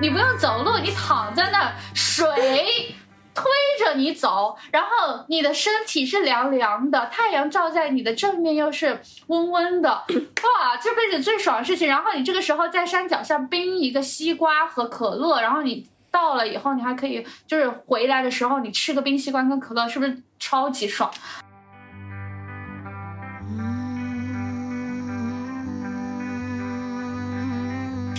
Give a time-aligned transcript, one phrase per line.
[0.00, 2.26] 你不用走路，你躺在那儿，水
[3.32, 3.44] 推
[3.78, 11.88] 着你走，然后你的身体是凉凉的，太阳照在你的正面又是温温的， 哇，这辈子最爽的事情。
[11.88, 21.10] 然后你这个时候在山脚下冰一个西瓜和可乐，然后你到了以后，你还可以就是回来的时候你吃个冰西瓜跟可乐，是不是超级爽？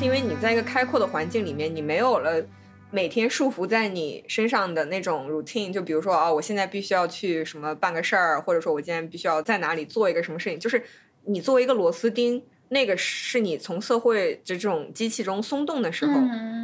[0.05, 2.46] 因为你在一个开阔的环境里面，你没有了
[2.91, 5.73] 每天束缚在你身上的那种 routine。
[5.73, 10.60] 就比如说啊，我现在必须要去什么办个事儿，或者说我今天必须要在哪里做一个什么事情。
[10.60, 10.83] 就是
[11.23, 16.13] 你作为一个螺丝钉，那个是你从社会这种机器中松动的时候，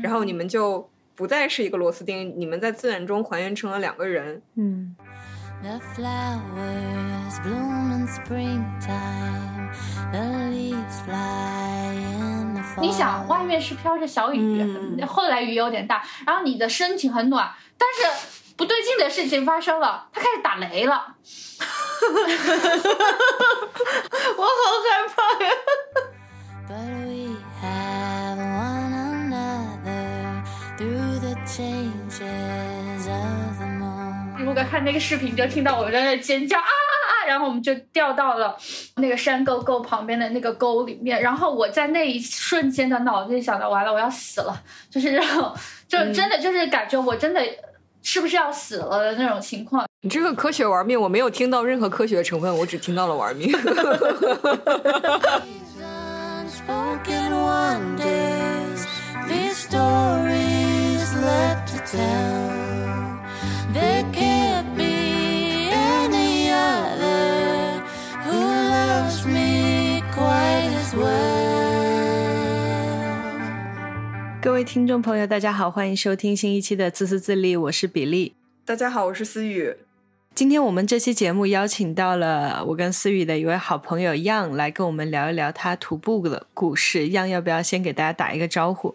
[0.03, 4.39] 然后你们就不再是一个螺丝钉，你们在自然中还原成了两个人。
[4.53, 4.95] 嗯。
[12.79, 18.03] 你想，外面是飘着小雨，后来雨有点大，然后你的身体很暖，但是
[18.55, 21.15] 不对劲的事情发生了，它开始打雷了，
[24.37, 25.51] 我好害怕呀！
[34.37, 36.63] 如果看那个视频，就听到我在那尖叫啊！
[37.27, 38.55] 然后我们就掉到了
[38.97, 41.21] 那个山沟沟旁边的那个沟里面。
[41.21, 45.53] 然后我在那一瞬间的脑子里想到，完了，我要死了，就是这种，
[45.87, 47.41] 就真的就是感觉我真的
[48.01, 49.85] 是不是要死了的那种情况。
[50.01, 53.51] 你这个科学玩命，我没有听到任何科学的成分，我只听到了玩命。
[74.41, 78.35] 各位听众朋友，大家好，欢迎收听新一期的自私自利，我是比利。
[78.65, 79.77] 大家好，我是思雨。
[80.35, 87.09] 今天我们这期节目邀请到了我跟思雨的一位好朋友样来跟我们聊一聊他徒步的故事。
[87.09, 88.93] 样要不要先给大家打一个招呼？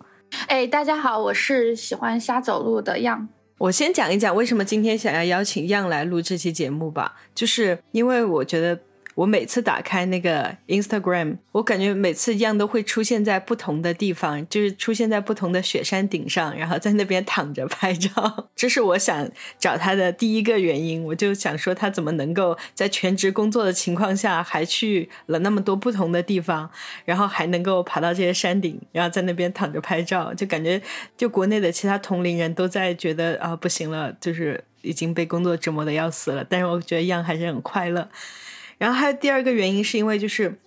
[0.49, 3.27] 哎，大家好，我是喜欢瞎走路的样。
[3.57, 8.79] 我先讲一讲为什么今天想要邀请样来录这期节目吧，就是因为我觉得。
[9.17, 18.49] 我每次打开那个 Instagram，我感觉每次一样都会出现在不同的地方，就是出现在不同的雪山顶上，然后在那边躺着拍照。
[18.55, 19.27] 这是我想
[19.59, 21.03] 找他的第一个原因。
[21.03, 26.71] 我就想说，他怎么能够在全职工作的情况下，还去了那么多不同的地方，
[27.07, 30.79] 然后还能够爬到这些山顶，然后在那边躺着拍照，就感觉
[31.17, 36.45] 就国内的其他同龄人都在觉得啊不行了，就是已经被工作折磨的要死了。
[36.47, 38.07] 但是我觉得样还是很快乐。
[38.79, 40.59] 然后还有第二个原因，是因为就是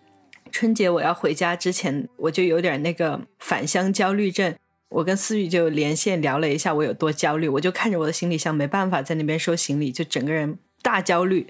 [0.51, 4.55] 春节我要回家之前，我就有点那个返乡焦虑症。
[4.89, 10.57] 我跟思雨就连线聊了一下，我有多焦虑，我就看着我的行李箱，没办法在那边收行李，就整个人。
[10.81, 11.45] 大焦虑，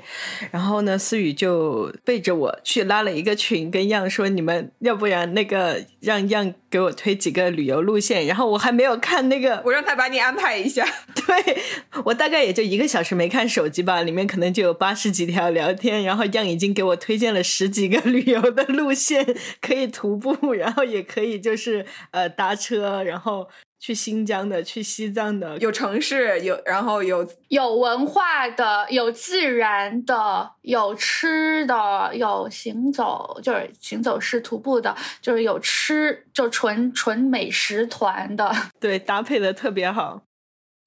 [0.52, 10.86] 然后呢，思雨就背着我去拉了一个群，跟样说：“你们要不然那个让样给我推几个旅游路线。”然后我还没有看那个， 我让他把你安排一下。
[11.14, 11.58] 对
[12.06, 23.48] 我大概也就一个小时没看手机吧，里面可能就有八十几条聊天，然后样已经给我推荐了十几个旅游的路线，可以徒步，然后也可以就是呃搭车，然后。
[23.80, 40.24] 去新疆的，去西藏的，有城市，有然后有有文化的，有自然的，有吃的，有行走，就是行走式徒步的，就是有吃，就纯纯美食团的， 对，搭配的特别好，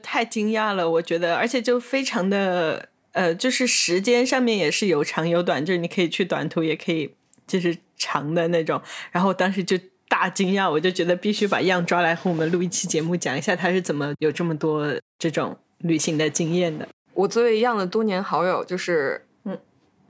[0.02, 7.14] 太惊讶了，我觉得，而且就非常的，呃，就是时间上面也是有长有短，就是你可以去短途，也可以
[7.46, 9.78] 就是长的那种，然后当时就。
[10.12, 14.86] 大惊讶，我就觉得必须把样抓来和我们录一期节目，讲一下他是怎么有这么多
[15.18, 16.86] 这种旅行的经验的。
[17.14, 19.58] 我作为样的多年好友，就是嗯，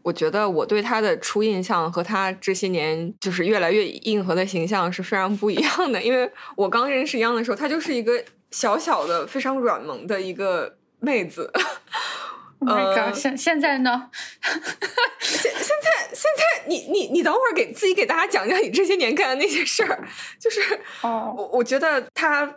[0.03, 6.03] 我觉得我对他的初印象和他这些年就是越来越硬核的形象是非常不一样的。
[6.03, 11.53] 因为我刚认识样的时候，他就是一个小小的、非常软萌的一个妹子。
[12.67, 14.11] 呃，现现在呢？
[15.21, 20.07] 现现在现在，你你你等会儿给自己给大家讲讲你这些年干的那些事儿，
[20.39, 20.61] 就是
[21.03, 22.57] 哦，我我觉得他。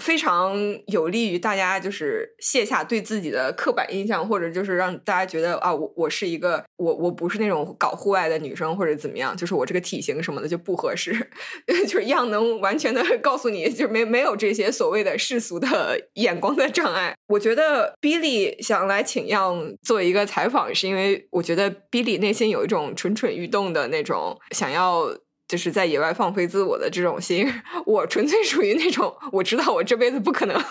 [0.00, 0.56] 非常
[0.86, 11.12] 有利于大家，就是卸下对自己的刻板印象，或者就是让大家觉得啊，我我是一个我我不是那种搞户外的女生，或者怎么样，就是我这个体型什么的就不合适，
[11.86, 17.14] 就是一样能完全的 告诉你，就没没有这些所谓的世俗的 眼光的障碍。
[17.28, 25.08] 我觉得 Billy 想来请样做一个采访，是因为我觉得 Billy 内心有一种蠢蠢欲动的那种想要。
[25.48, 27.50] 就是在野外放飞自我的这种心。
[27.86, 30.62] 我纯粹属于那种我知道我这辈子不可能，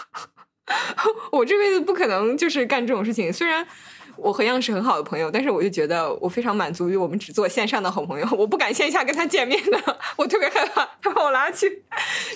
[1.33, 3.33] 我这辈子不可能就是干这种事情。
[3.33, 3.67] 虽然
[4.15, 11.83] 我和样是很好的朋友，但是我就觉得我非常满足于我们只做线上的好朋友，我不敢线下跟他见面的，我特别害怕他把我拉去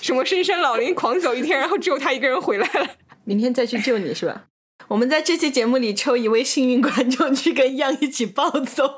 [0.00, 2.88] 什么深山老林狂走一天，然后只有他一个人回来了。
[3.24, 4.44] 明天再去救你是吧？
[4.88, 8.96] 我们在这期节目里抽一位幸运观众去跟样一起暴走。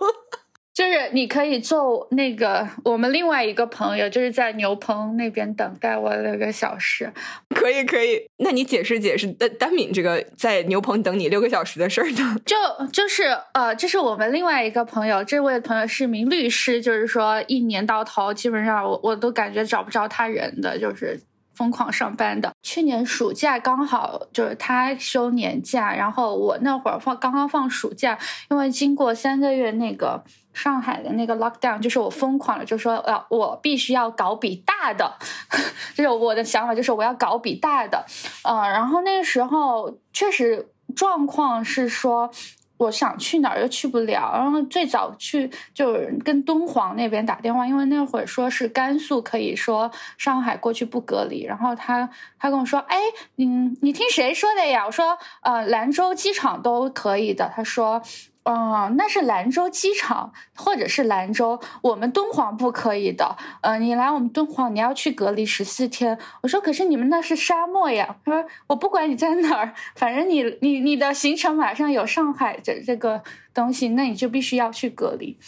[0.74, 7.12] 就是你可以做那个我们另外一个朋友，就是在牛棚那边等待我六个小时。
[7.54, 12.36] 可以可以，那你解释解释丹丹敏这个在牛棚等你六个小时的事儿呢？
[12.44, 12.56] 就
[12.92, 21.20] 就是呃，这是我们另外一个朋友，这位朋友是名律师，就是说一年到头基本上我我都感觉找不着他人的，就是
[21.54, 22.52] 疯狂上班的。
[22.62, 28.18] 去年暑假刚好就是他休年假，然后我那会儿放刚刚放暑假，
[28.50, 30.22] 因为经过三个月那个。
[30.54, 35.12] 上海的那个 lockdown 就是我疯狂了，就说要我必须要搞笔大的，
[35.96, 38.06] 就是我的想法，就是我要搞笔大的，
[38.44, 42.30] 呃，然后那个时候确实状况是说，
[42.76, 45.92] 我想去哪儿又去不了，然后最早去就
[46.24, 52.98] 跟敦煌那边打电话，因为那会儿说是甘肃可以说上海过去不隔离，然后他他跟我说，哎，
[53.36, 53.46] 你，
[53.80, 54.86] 你听谁说的呀？
[54.86, 57.50] 我说，呃，兰州机场都可以的。
[57.54, 58.02] 他说。
[58.44, 63.36] 哦，那是兰州机场，或者是兰州，我们敦煌不可以的。
[63.62, 66.18] 呃，你来我们敦煌，你要去隔离十四天。
[66.42, 68.16] 我说，可是你们那是沙漠呀。
[68.22, 73.22] 他说，我不管你在哪儿，反正你你你的行程马上有上海这这个
[73.54, 75.38] 东西，那你就必须要去隔离。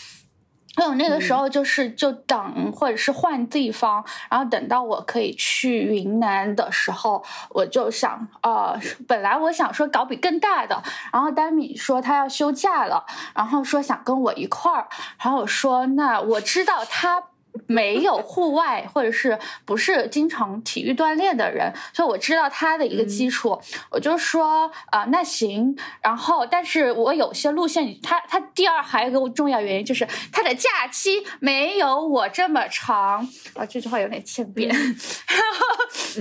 [0.76, 8.78] 还有那个时候就是就等或者是换地方，然后等到我可以去云南的时候，我就想，呃，
[9.08, 10.82] 本来我想说搞笔更大的，
[11.12, 14.86] 然后丹米说他要休假了，然后说想跟我一块儿，
[15.22, 17.22] 然后我说那我知道他。
[17.66, 23.60] 没有户外或者是不是经常体育锻炼的人，所以我知道他的一个基础，
[23.90, 25.76] 我就说啊，那行。
[26.02, 34.74] 然后，但是我有些路线，他他第二还有一个重要原因就是他的假期没有我这么长啊，这句话有点欠扁。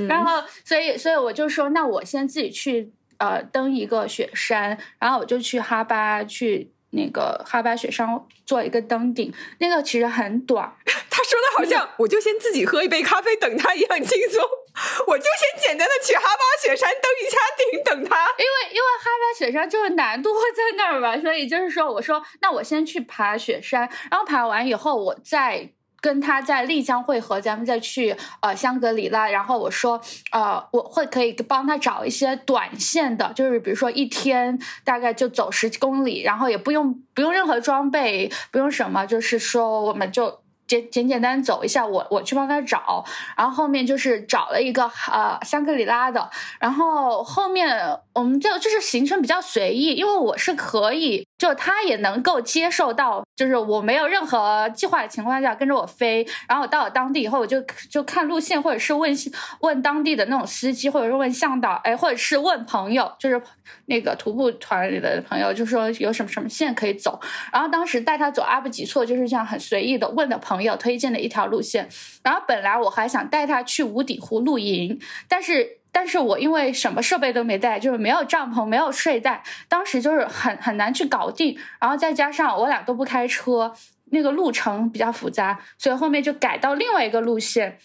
[0.08, 6.72] 然后，所以所以我就说，那我先自己去呃登一个雪山，然后我就去哈巴去。
[6.96, 8.08] 那个哈巴雪山
[8.46, 10.74] 做一个登顶，那个其实很短。
[11.10, 14.44] 他说的好像我就先自己喝一杯咖啡等他一样轻松，
[15.08, 17.38] 我就先简单的去哈巴雪山登一下
[17.72, 18.28] 顶等他。
[18.38, 25.70] 因为因为哈巴雪山就是难度会在那儿嘛，所以就是说我说那我先去爬雪山，然后爬完以后我再。
[26.06, 29.28] 跟他在丽江汇合，咱们再去呃香格里拉。
[29.28, 30.00] 然后我说，
[30.32, 40.42] 呃，我会可以帮他找一些短线的，就是比如说一天大概就走十公里，然后也不用不用任何装备，不用什么，就是说我们就。
[40.68, 43.06] 简简简单走一下，我我去帮他找，
[43.38, 46.28] 然后后面就是找了一个呃香格里拉的，
[46.60, 47.78] 然后后面
[48.14, 59.16] 我们就就是行程比较随意，因为我是可以，就他也能够接受到，就是我没有任何计划的情况下跟着我飞，然后我到了当地以后，我就就看路线，或者是问
[59.60, 63.40] 问当地的那种司机，或者是问向导，哎，或者是问朋友，就是
[63.86, 67.20] 那个徒步团里的朋友，就说有什么什么线可以走，
[67.54, 70.56] 然后当时带他走阿布吉措，就是这样很随意的问的朋。
[70.66, 71.88] 友推荐的一条路线，
[72.24, 83.74] 然后本来我还想带他去无底湖露营，但是但是我因为什么设备都没带，就是没有帐篷，没有睡袋，当时就是很很难去搞定，然后再加上我俩都不开车，
[84.12, 87.78] 那个路程比较复杂，所以后面就改到另外一个路线。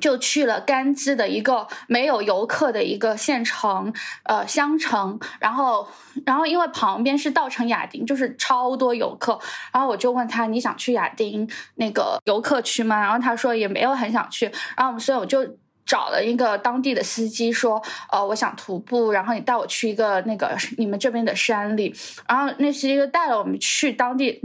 [0.00, 3.92] 就去了甘孜的一个没有游客的一个县城，
[4.22, 5.18] 呃，乡城。
[5.40, 5.88] 然后，
[6.24, 9.36] 然后因为旁边是稻城亚丁，就是超多游客。
[9.72, 13.00] 然后我就问他，你想去亚丁那个游客区吗？
[13.00, 14.48] 然后他说也没有很想去。
[14.76, 15.44] 然后，所以我就
[15.88, 21.92] 找了一个当地的司机，说，呃，我想徒步，然后你带我去一个那个你们这边的山里。
[22.28, 24.40] 然后那司机就带了我们去当地。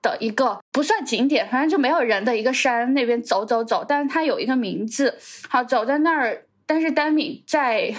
[0.00, 5.18] 的一个不算景点，反正就没有人的一个山那边走走走，但是它有一个名字。
[5.48, 7.92] 好，走在那儿，但是丹米在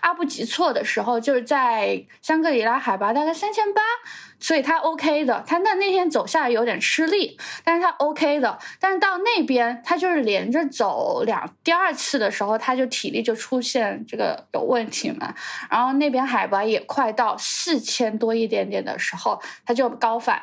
[0.00, 3.80] 阿布吉措的时候，就是在香格里拉海拔大概三千八，
[4.38, 5.42] 所以他 OK 的。
[5.46, 8.58] 他那那天走下来有点吃力，但是他 OK 的。
[8.80, 15.34] 但是到那边，他就是连着走两第二次的时候，他就体力就出现这个有问题嘛。
[15.70, 20.40] 然后那边海拔也快到四千多一点点的时候，他就高反。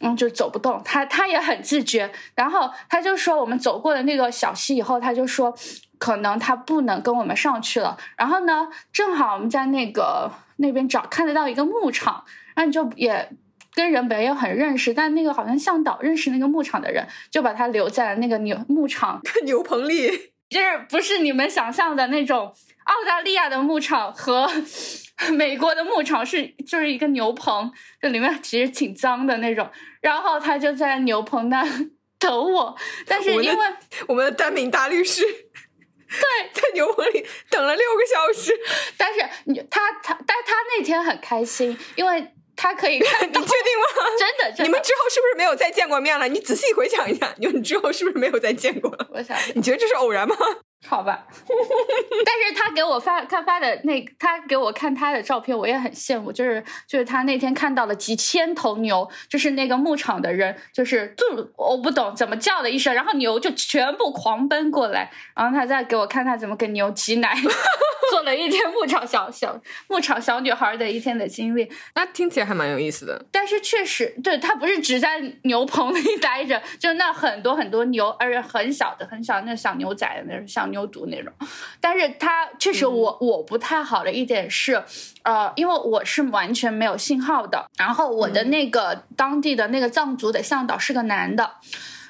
[0.00, 5.52] 嗯，就走不动，他他也很自觉，然后他就说，我们走过了那个小溪以后，他就说，
[5.98, 7.98] 可能他不能跟我们上去了。
[8.16, 12.24] 然后呢，正好我们在那个那边找看得到一个牧场，
[12.58, 13.30] 那你就也
[13.72, 20.08] 跟人没有很认识，但那个好像向导认识那个牧场的人，就把他留在了那个牛牧场， 牛棚里，
[20.50, 22.52] 就是不是你们想象的那种
[22.86, 24.50] 澳大利亚的牧场和
[25.30, 29.70] 美国的牧场是就是一个牛棚，这里面其实挺脏的那种。
[30.00, 31.64] 然后他就在牛棚那
[32.18, 33.66] 等我，但是因为
[34.08, 35.22] 我们的单名大律师。
[36.10, 38.50] 对，在牛棚里等了六个小时，
[38.96, 43.20] 但是你他他，但他那天很开心，因为他可以看。
[43.30, 44.04] 你确定吗？
[44.18, 46.26] 真的，你们之后是不是没有再见过面了？
[46.28, 48.94] 你仔细回想一下，你们之后是不是没有再见过？
[49.10, 50.36] 我想，你觉得这是偶然吗？
[50.86, 56.30] 好吧， 但是他给我发他发的那他给我看他的照片，我也很羡慕。
[56.30, 67.34] 就是就是他那天看到了几千头牛，就是那个牧场的人，就是就我不懂怎么叫了一声，然后牛就全部狂奔过来，然后他再给我看他怎么给牛挤奶，
[68.12, 71.68] 做了一天牧场小小牧场小女孩的一天的经历。
[71.96, 73.26] 那听起来还蛮有意思的。
[73.32, 80.67] 但是确实，对他不是只在牛棚里 待着，就那很多很多牛，而且很小的很小那小牛仔的那种小。
[80.68, 81.32] 牛犊那种，
[81.80, 84.82] 但是他确实我我不太好的一点是，
[85.22, 91.56] 呃，因为我是完全没有信号的，然后我的那个当地的那个藏族的向导是个男的，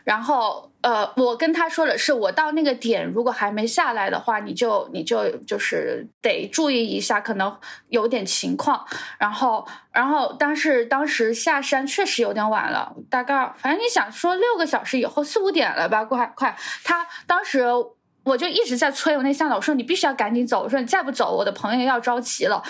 [0.05, 7.57] 然后呃，我跟他说的是，我到那个点如果还没下来的话，你就你就就是得注意一下，可能
[7.89, 8.87] 有点情况。
[9.19, 17.65] 然后然后但是当时下山确实有点晚了，大概反正你想说六个小时以后四五点了吧，快快，他当时。
[18.29, 22.63] 我就一直在催我那向导，我说你必须要赶紧走，我说你再不走，我的朋友要着急了。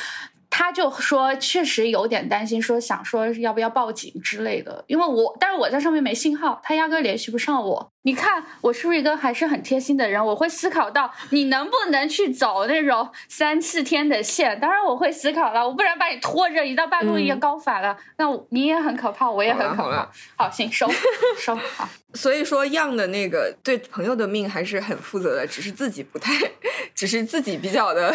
[0.51, 7.93] 他就说确实有点担心，说想说要不要报警之类的，因为我但是我在上面没信号，他压根联系不上我。
[8.09, 10.25] 你看我是不是一个还是很贴心的人？
[10.25, 20.11] 我会思考到你能不能去走那种三四天的线，当然我会思考了，我不然把你拖着一到半路也高反了，那你也很可怕，我也很可怕。
[20.37, 20.89] 好，行收
[21.37, 21.87] 收好。
[22.15, 26.33] 所以说样的那个对朋友的命还是很负责的，只是自己不太，
[26.97, 28.11] 只是自己比较的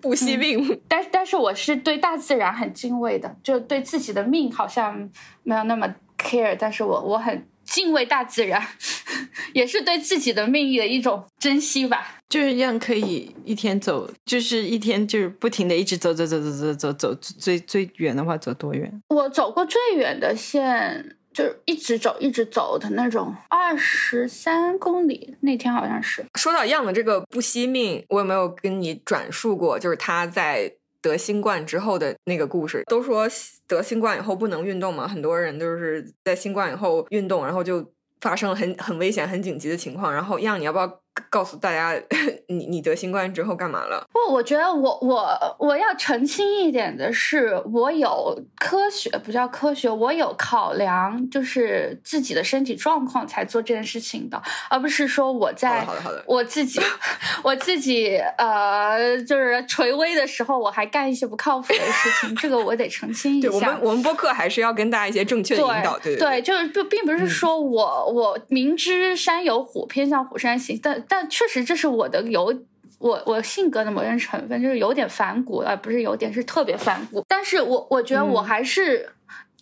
[0.00, 0.80] 不惜命。
[0.88, 5.10] 但但是我是对大自然很敬畏的，就对自己的命好像
[5.42, 7.46] 没有那么 care，但是我我很。
[7.74, 8.64] 敬畏大自然，
[9.52, 12.20] 也是对自己的命运的一种珍惜吧。
[12.28, 19.02] 就是这样，可以一天走，就是一天就是不停的一直走走走走走走走，最最远的话走多远？
[19.08, 25.36] 我走过最远的线，就是一直走一直走的那种，二十三公里。
[25.40, 26.24] 那天好像是。
[26.38, 29.76] 说到样的这个不惜命，我有没有跟你转述过？
[29.80, 30.72] 就是他在。
[31.08, 33.28] 得新冠之后的那个故事，都说
[33.66, 40.12] 得新冠以后不能运动嘛，很多人就是在新冠以后运动，然后就发生了很很危险、很紧急的情况。
[40.12, 41.03] 然后，样你要不要？
[41.30, 41.94] 告诉大家，
[42.48, 44.04] 你你得新冠之后干嘛了？
[44.12, 56.80] 不，我觉得我我我要澄清一点的是，我有科学不叫科学，我有考量，就是自己的身体状况才做这件事情的，而不是说我在好的好的我自己
[57.44, 63.48] 我自己呃，就是垂危的时候，我还干一些不靠谱的事情，这个我得澄清一下。
[63.50, 71.03] 我们 我们播客还是要跟大家一些正确的引导，对对，就是并并不是说我我明知山有虎，偏向虎山行，但。
[71.08, 72.54] 但确实，这是我的有
[72.98, 77.24] 我我性格的某些成分，就是有点反骨，而不是有点是特别反骨。
[77.28, 79.12] 但是我我觉得我还是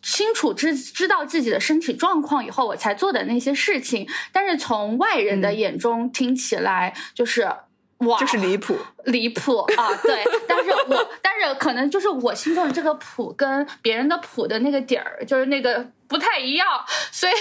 [0.02, 4.08] 清楚知知道自己的身体状况以后，我才做的那些事情。
[4.32, 7.42] 但是从外人的眼中听起来，就是
[7.98, 9.88] 哇，就是离谱，离谱啊！
[10.02, 15.86] 对，但是我但是可能就是我心中的这个谱跟别人的谱的那个底儿，就是那个。
[16.12, 16.66] 不太一样，
[17.10, 17.32] 所以，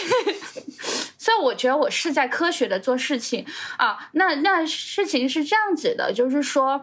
[1.20, 4.10] 所以我觉得我是在科学的做事情啊。
[4.14, 6.82] 那那事情是这样子的，就是说，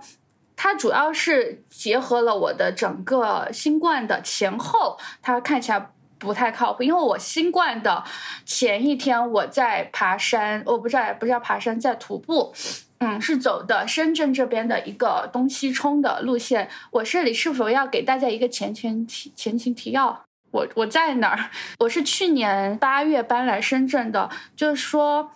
[0.54, 6.82] 它主要是结合了我的整个新冠的前后，它看起来不太靠谱。
[6.82, 8.04] 因为我新冠的
[8.44, 12.52] 前一天我在爬山，我不知道不是要爬山，在徒步，
[12.98, 16.68] 嗯，是走的深圳这边的一个东西冲的路线。
[16.90, 20.27] 我这里是否要给大家一个前前提前情提要？
[20.50, 21.50] 我我在哪儿？
[21.80, 24.28] 我是去年八月搬来深圳的。
[24.56, 25.30] 就是说，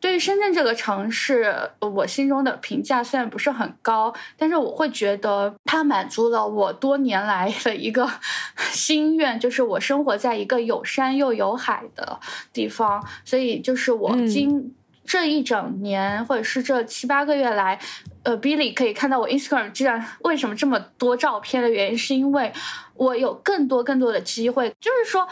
[0.00, 8.10] 对于深圳这个城市，我心中的评价虽然不是很高，但是我会觉得它满足了我多年来的一个
[8.70, 12.18] 心愿，就是我生活在一个有山又有海的
[12.52, 13.04] 地方。
[13.24, 14.74] 所以，就是我今
[15.06, 17.78] 这一整年，或者是这七八个月来，
[18.24, 22.52] 呃，Billy 可以看到我 Instagram 居然为什么这么多照片的原因，是因为。
[22.98, 25.28] 我有更多更多的机会，就是说，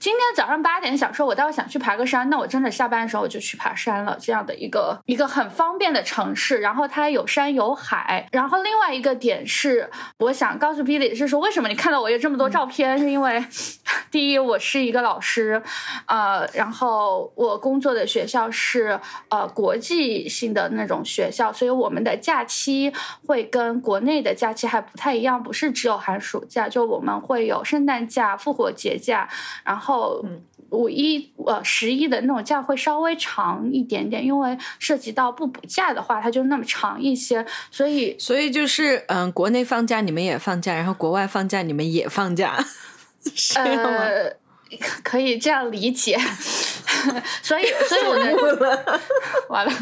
[0.00, 4.16] 今天早上八点想说，我倒是想去爬个山，那我真的下班的时候我就去爬山了。
[4.18, 8.26] 这样的一个一个很方便的城市，然后它有山有海。
[8.32, 12.98] 然后另外一个点是，我想告诉 Billy 是说，为什么你看到我有这么多照片？
[12.98, 13.44] 是因为
[14.10, 15.62] 第一，我是一个老师，
[16.06, 22.90] 呃，然后我工作的学校是呃国际性的那种学校，所以我们的假期
[23.26, 29.28] 会跟国内的假期还不太一样，不是只有寒暑假，就我们会有圣诞假、复活节假，
[29.62, 29.89] 然后。
[29.90, 30.24] 后
[30.70, 42.56] 五一呃十一的那种假会稍微长一点点，因为涉及到不补假的话，它就那么长一些，所以所以就是嗯，国内放假你们也放假，然后国外放假你们也放假，
[43.56, 44.32] 呃，
[45.02, 46.18] 可以这样理解。
[47.42, 49.00] 所以所以我的
[49.48, 49.72] 完了。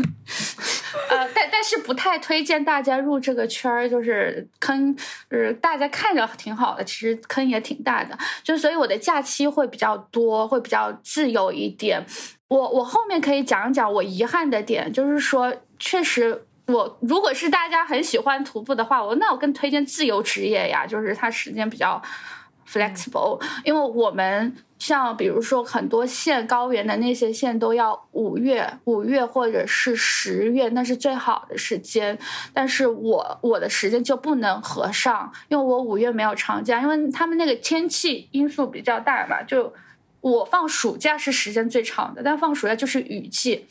[1.10, 4.94] 呃，但但是不太推荐大家入这个圈儿，就是坑，
[5.30, 8.16] 就是大家看着挺好的，其实坑也挺大的。
[8.42, 12.04] 就所以我的假期会比较多，会比较自由一点。
[12.48, 22.00] 我我后面可以讲讲我遗憾的点，就是说，确实我如果是大家很喜欢徒步的话，我那我更推荐自由职业呀，就是它时间比较
[22.68, 24.56] flexible，因为我们。
[24.78, 32.16] 像比如说很多县高原的那些县都要五月五月或者是十月，那是最好的时间。
[32.52, 39.42] 但是我我的时间就不能合上，因为我五月没有长假，因为他们那个天气因素比较大嘛。
[39.42, 39.74] 就
[40.20, 43.66] 我放暑假是时间最长的，但放暑假就是雨季。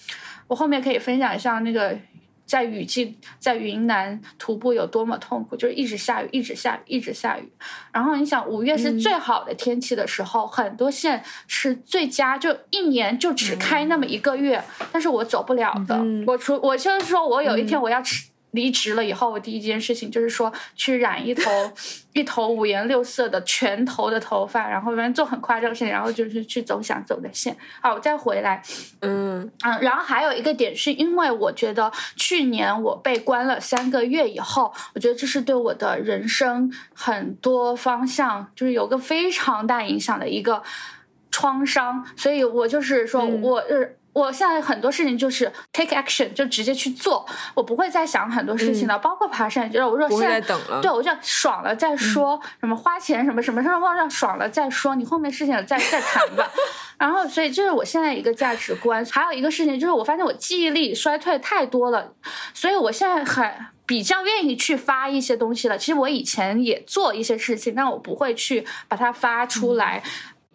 [0.48, 1.98] 我后面可以分享一下那个。
[2.48, 7.52] 在雨季，在云南徒步有多么痛苦，就是一直下雨，一直下雨，一直下雨。
[7.92, 16.02] 然后你想，五月是最好的天气的时候，很多线是最佳，就一年就只开那么一个月，但是我走不了的。
[16.26, 18.27] 我除我就是说我有一天我要吃。
[18.52, 21.52] 离职了以后，我第一件事情就是说去染一头
[22.14, 27.56] 一头五颜六色的全头的头发，然后反正做很夸张的事情，然后就是去走想走的线。
[27.82, 28.62] 好，我再回来，
[29.02, 40.64] 嗯嗯，然后还有一个点是因为我觉得去年我被关了三个月以后，我觉得这是对我的人生很多方向就是有个非常大影响的一个
[41.30, 43.97] 创伤，所以我就是说我是。
[44.18, 49.72] 我现在很多事情就是 take action，就直接去做，我不会再想很多事情了，包括爬山。
[49.72, 56.50] 就是我说现在等了，对我就爽了再说，什么花钱什么什么什么往上爽了再说，你后面事情再 再谈吧。
[56.98, 59.06] 然后，所以这是我现在一个价值观。
[59.06, 62.12] 还有一个事情就是，我发现我记忆力衰退太多了，
[62.56, 63.54] 所以我现在很
[63.86, 65.78] 比较愿意去发一些东西了。
[65.78, 70.02] 其实我以前也做一些事情，但我不会去把它发出来。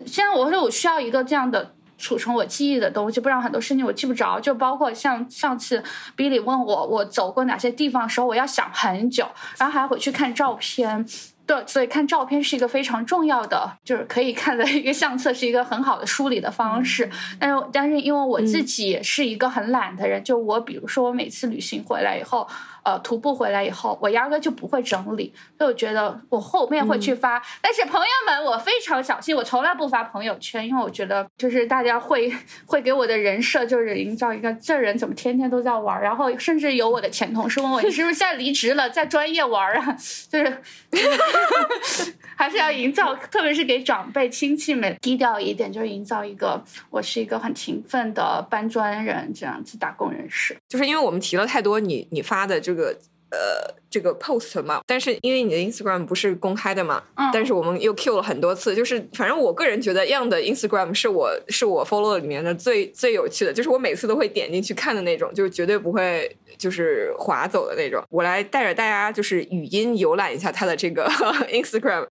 [0.04, 1.76] 现在我说我需要一个这样的。
[2.02, 4.40] 储存我记忆的东西，不然很多事情我记不着。
[4.40, 5.80] 就包括像上次
[6.16, 9.24] Billy 问我我走过哪些地方的时候，我要想很久，
[9.56, 11.06] 然后还要回去看照片。
[11.46, 17.08] 对，所以看照片是一个非常重要的，就是可以看的一个相册，是一个很好的梳理的方式。
[17.38, 22.48] 但是，但是因为我自己是一个很懒的人，就我比如说我每次旅行回来以后。
[22.84, 27.40] 呃，徒步回来以后，我压根就不会整理，所以我觉得我后面会去发。
[27.60, 32.34] 但是朋友们，我非常小心，我从来不发朋友圈，因为我觉得就是大家会
[32.66, 39.96] 会给我的人设就是营造一个这人怎么天天都在玩，然后甚至有我的前同事问我你是不是现在离职了，在专业玩啊？
[40.28, 40.58] 就是
[42.36, 50.56] 还是要营造，特别是给长辈亲戚们低调一点，就是营造一个我是一个很勤奋的搬砖人这样子打工人士。
[50.68, 52.71] 就是因为我们提了太多你你发的就。
[52.72, 52.96] 这个
[53.30, 68.02] 呃，这个 post 嘛，但是因为你的 Instagram 不是公开的嘛，嗯，但是我们又 Q 了很多次，就是反正我个人觉得样的 Instagram 是我是我 follow 里面的最最有趣的，就是我每次都会点进去看的那种，就是绝对不会就是划走的那种。
[68.10, 71.08] 我来带着大家就是语音游览一下他的这个
[71.50, 72.06] Instagram。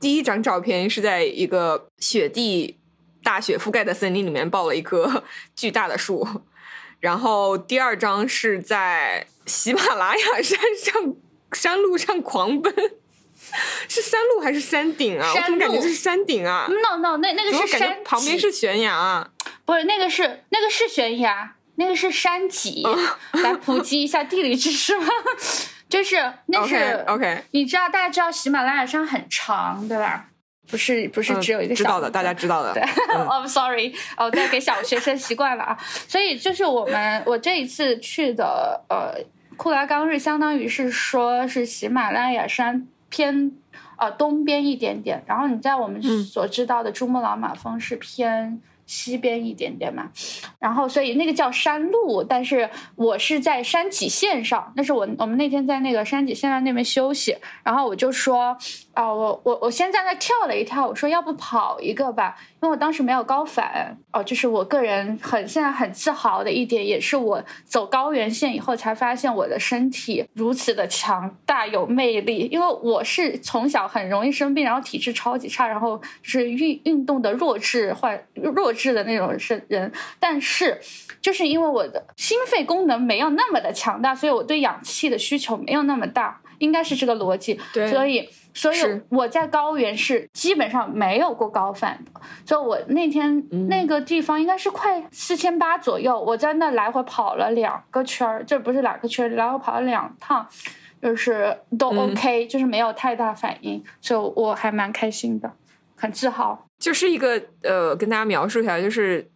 [0.00, 2.78] 第一张照片是在一个雪地
[3.24, 5.24] 大雪覆盖的森林里面抱了一棵
[5.56, 6.26] 巨大的树。
[7.00, 11.14] 然后第二张是在喜马拉雅山上
[11.52, 12.72] 山路上狂奔，
[13.88, 15.32] 是山路还是山顶啊？
[15.34, 19.28] 我怎么感觉这是山顶啊？No No，那那个是山旁边是悬崖啊？
[19.64, 22.86] 不是，那个是那个是悬崖，那个是山脊。
[23.32, 25.06] 来普及一下地理知识吧？
[25.90, 30.26] 就是那是 OK，你知道大家知道喜马拉雅山很长对吧？
[30.70, 32.72] 不是不是只有一个知道的，大家知道的。
[32.72, 35.76] 对， I'm sorry，哦，对给小学生习惯了啊。
[36.06, 39.20] 所以就是我们我这一次去的呃
[39.60, 43.52] 库拉冈日，相当于是说是喜马拉雅山偏
[43.98, 48.62] 呃东边一点点，然后你在我们所知道的珠穆朗玛峰是偏。
[48.86, 50.10] 西边一点点嘛，
[50.58, 58.58] 然后所以那个叫山路，但是我是在山脊线上，那是我我们那天在那个山脊线上那边休息，然后我就说，
[59.00, 63.96] 哦，我我我先在那跳了一跳，我说要不跑一个吧，因为我当时没有高反。
[64.12, 72.48] 哦，就是我个人很现在很自豪的一点，也是我走高原线以后才发现我的身体如此的强大有魅力。
[72.52, 80.78] 因为我是从小很容易生病，然后体质超级差，然后是运运动的弱智患弱智的那种是人，但是
[81.22, 87.60] 就是因为我的心肺功能没有那么的强大，所以我对氧气的需求没有那么大，应该是这个逻辑。
[87.74, 88.30] 对所以。
[88.52, 88.78] 所以
[89.10, 100.44] 我在高原是基本上没有过高反的，所以我那天嗯那个地方应该是快四千八左右，我在那来回跑了两个圈儿，这不是两个圈儿，来回跑了两趟，
[101.00, 105.52] 就是都嗯 OK，、就是没有太大反应，所以我还蛮开心的，
[105.94, 106.66] 很自豪。
[106.80, 109.30] 就是一个呃，跟大家描述一下，就是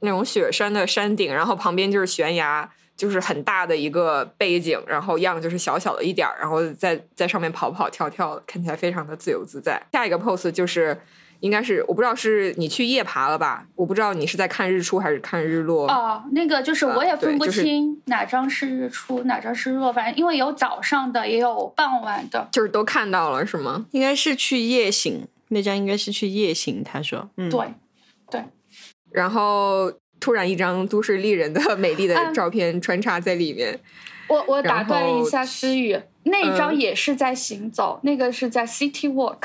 [0.00, 9.80] 那种雪山的山顶，然后旁边就是悬崖，就是很大的一个背景，然后样就是小小的一点儿，然后在在上面跑跑跳跳的，看起来非常的自由自在。
[9.92, 10.98] 下一个 pose 就是。
[11.40, 13.66] 应该是我不知道是你去夜爬了吧？
[13.74, 15.86] 我不知道你是在看日出还是看日落。
[15.86, 22.48] 哦，那个就是我也分不就是清哪张是日出，哪张是日落，反正因为有早上的，也有傍晚的。
[22.50, 23.84] 就是都看到了是吗？
[23.90, 26.82] 应该是去夜行，那张应该是去夜行。
[26.82, 27.74] 他说，嗯，对
[28.30, 28.42] 对，
[29.10, 33.78] 然后突然一张都市丽人的美丽的嗯照片穿插在里面。
[34.28, 39.38] 我我打断一下思雨，那一张嗯也是在行走，那个是在 City Walk。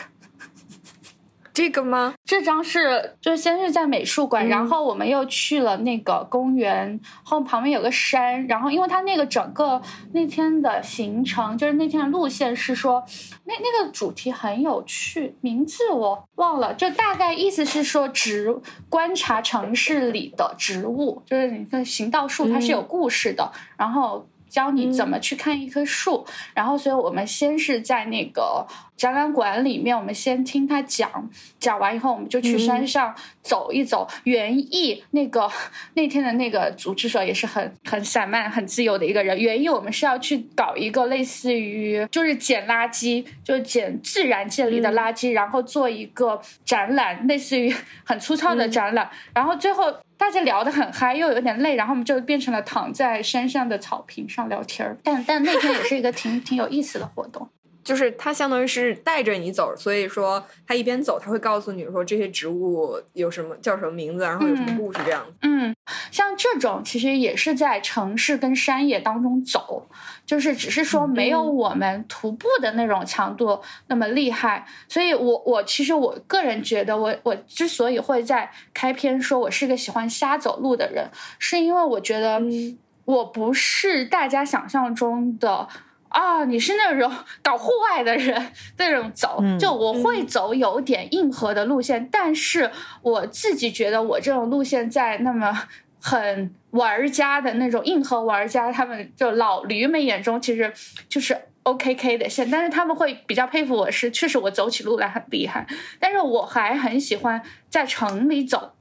[1.54, 2.14] 这个吗？
[2.24, 9.82] 这张是就是先是在美术馆，嗯然后我们又去了那个公园，后旁边有个山，然后因为它那个整个
[10.14, 13.04] 那天的行程，就是那天的路线是说，
[13.46, 18.56] 那那个主题很有趣，名字我忘了，就大概意思是说植
[18.90, 24.28] 观察城市里的植物，就是你看行道树它是有故事的，然后。
[24.52, 28.68] 教你怎么去看一棵树，然后，所以我们先是在那个
[29.02, 31.28] 展览馆里面，我们先听他讲，
[31.60, 34.08] 讲完以后，我们就去山上走一走。
[34.26, 35.50] 园艺那个
[35.96, 39.40] 那天的那个组织者也是很很散漫、很自由的一个人。
[39.40, 49.10] 园艺我们是要去搞一个类似于就是捡垃圾，就捡自然界里的垃圾，然后做一个展览，类似于很粗糙的展览。
[49.34, 54.96] 然后最后大家聊得很嗨，又有点累，然后我们就变成了躺在山上的草坪上聊天儿。
[55.04, 57.50] 但但那天也是一个挺挺有意思的活动。
[57.84, 65.34] 就是它相当于是带着你走，所以说它一边走，它会告诉你说这些植物有什么叫什么名字，然后有什么嗯故事这样子。
[65.41, 65.76] 嗯，
[66.12, 69.88] 像这种其实也是在城市跟山野当中走，
[70.26, 74.65] 就是只是说没有我们徒步的那种强度那么厉害。
[74.88, 85.67] 所以我我其实我个人觉得我，我之所以会在开篇说我是个喜欢瞎走路的人，是因为我觉得嗯我不是大家想象中的。
[86.12, 92.69] 啊，你是那种搞户外的人，那种走，嗯就我会走有点硬核的路线，但是
[93.02, 95.67] 我自己觉得我这种路线在那么
[96.02, 100.74] 很玩家的那种硬核玩家，他们就老驴们眼中其实
[101.08, 105.65] 就是 OKK 的线，但是他们会比较佩服我是，确实我走起路来很厉害，
[106.00, 108.74] 但是我还很喜欢在城里走。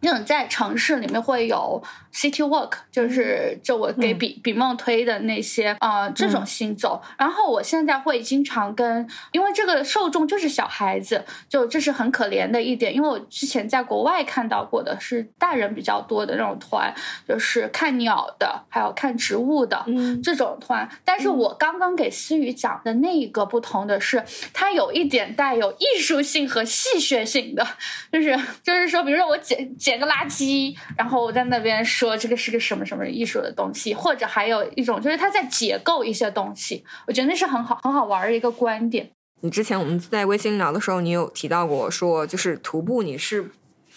[0.00, 7.02] 那种在城市里面会有 city walk，就是就我给比、比梦推的那些呃这种行走。
[7.16, 12.94] 然后我现在会经常跟，因为这个受众就是小孩子，就这是很可怜的一点。
[12.94, 16.94] 因为我之前在国外看到过的是大人比较多的那种团，
[17.26, 20.22] 就是看鸟的，还有看植物的，嗯。
[20.22, 27.66] 这种团，但是我刚刚给思雨讲的那一个不同的是，它有一点带有艺术性和戏谑性的，
[28.12, 39.10] 就是就是说，比如说我捡捡个垃圾，然后我在那边说这个是个什么什么艺术的东西，或者还有一种就是他在解构一些东西，我觉得那是很好很好玩的一个观点。
[39.40, 43.50] 你之前我们在微信聊的时候，你有提到过说，就是徒步你是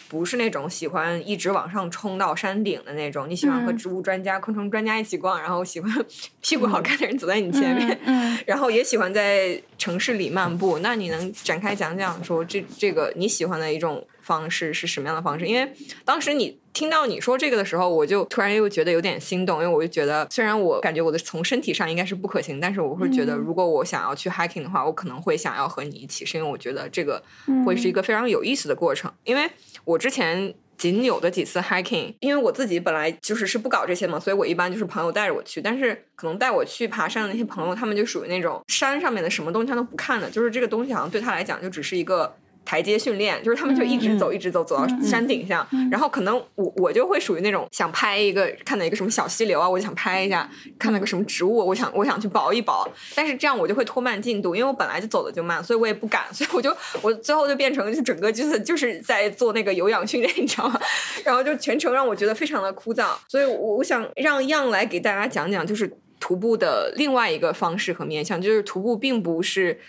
[0.07, 3.29] 不是那种喜欢一直往上冲到山顶的那种？
[3.29, 5.91] 你喜欢和嗯植物专家、昆虫专家一起逛，然后喜欢
[6.41, 10.79] 屁股好看的人走在你前面，嗯， 然后也喜欢在城市里漫步。
[10.79, 15.45] 那你能展开讲讲说这这个你喜欢的一种方式是什么样的方式？
[15.47, 15.71] 因为
[16.05, 29.11] 当时你听到你说这个的时候，我就突然又觉得有点心动，因为我就觉得虽然我感觉我的从身体上应该是不可行，但是我会觉得嗯如果我想要去 hiking 的话，我可能会想要和你一起，是因为我觉得这个嗯会是一个非常有意思的过程。
[29.23, 29.49] 因为
[29.83, 35.61] 我之前仅有的几次 hiking，因为我自己本来就是是不搞这些嘛，所以我一般就是朋友带着我去。
[35.61, 45.67] 但是可能带我去爬山的那些朋友，他们就属于那种山上面的什么东西他都不看的，就是这个东西好像对他来讲就只是一个台阶训练，就是他们就一直走，一直走，走到山顶上。
[45.91, 50.47] 然后可能我我就会属于那种想拍一个，看到一个什么小溪流啊，我就想拍一下；
[50.79, 52.87] 看到个什么植物，我想我想去薄一薄。
[53.15, 56.23] 但是这样我就会拖慢进度，因为我本来就走的就慢，所以我也不敢。
[56.33, 60.79] 所以我就我最后就变成就整个就是就是在做那个有氧训练， 你知道吗？
[61.25, 63.09] 然后就全程让我觉得非常的枯燥。
[63.27, 69.79] 所以我我想让样来给大家讲讲，就是徒步的另外一个方式和面向，就是徒步并不是。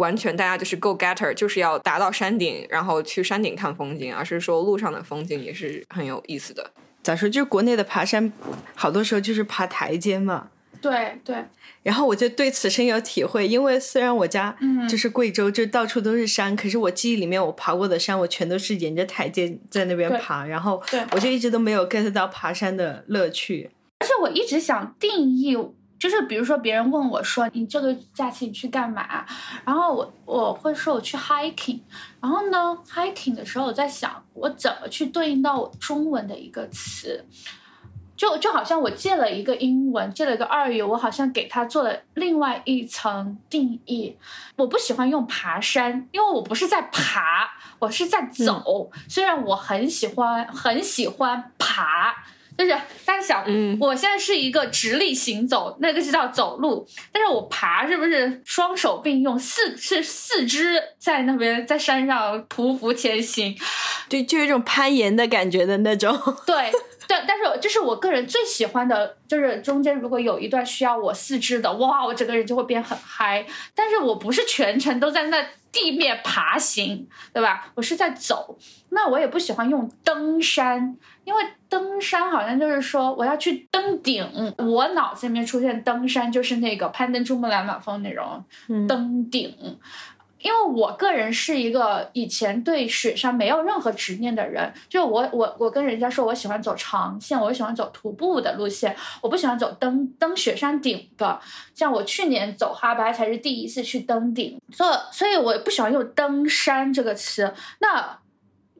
[0.00, 6.72] 完全，大家就是 go getter，就是要达到山顶，然后去山顶看风景，而是说路上的风景也是很有意思的。
[7.02, 7.28] 咋说？
[7.28, 8.32] 就是国内的爬山，
[8.74, 10.48] 好多时候就是爬台阶嘛。
[10.80, 11.36] 对对。
[11.82, 14.54] 然后我就对此深有体会，因为虽然我家
[14.88, 20.82] 就是贵州，就到处都是山，可是我记忆里面我爬过的山，我全都是沿着台阶在那边爬，然后
[21.12, 23.70] 我就一直都没有 get 到爬山的乐趣。
[23.98, 25.56] 而且我一直想定义。
[26.00, 29.26] 就是比如说，别人问我说：“你这个假期你去干嘛？”
[29.66, 31.80] 然后我我会说我去 hiking。
[32.22, 37.22] 然后呢，hiking 的时候我在想，我怎么去对应到我中文的一个词？
[38.16, 44.16] 就就好像我借了一个英文，借了一个二语，我好像给它做了另外一层定义。
[44.56, 48.90] 我不喜欢用爬山，因为我不是在爬，我是在走。
[49.06, 52.24] 虽然我很喜欢很喜欢爬。
[52.60, 52.72] 就是
[53.06, 53.42] 大家想，
[53.80, 63.56] 我现在是一个直立行走，那个是叫走路，但是我爬是不是双手并用，四是四肢在那边在山上匍匐前行，
[64.10, 66.14] 对，就有一种攀岩的感觉的那种。
[66.44, 66.70] 对，
[67.08, 73.46] 对，但是这是我个人最喜欢的，就是中间如果有一段需要我四肢的，哇，我整个人就会变很嗨。
[73.74, 77.72] 但是我不是全程都在那地面爬行，对吧？
[77.74, 78.58] 我是在走，
[78.90, 80.96] 那我也不喜欢用登山。
[81.24, 84.26] 因为登山好像就是说我要去登顶，
[84.58, 88.42] 我脑子里面出现登山就是那个攀登珠穆朗玛峰那种
[88.88, 89.54] 登顶。
[90.40, 101.38] 因为我个人是一个以前对雪山没有任何执念的人，就我我我跟人家说我喜欢走长线，我喜欢走徒步的路线，我不喜欢走登登雪山顶的。
[101.74, 107.52] 像我去年走哈巴才是第一次去登顶，所以所以我不喜欢用登山这个词。
[107.80, 108.18] 那。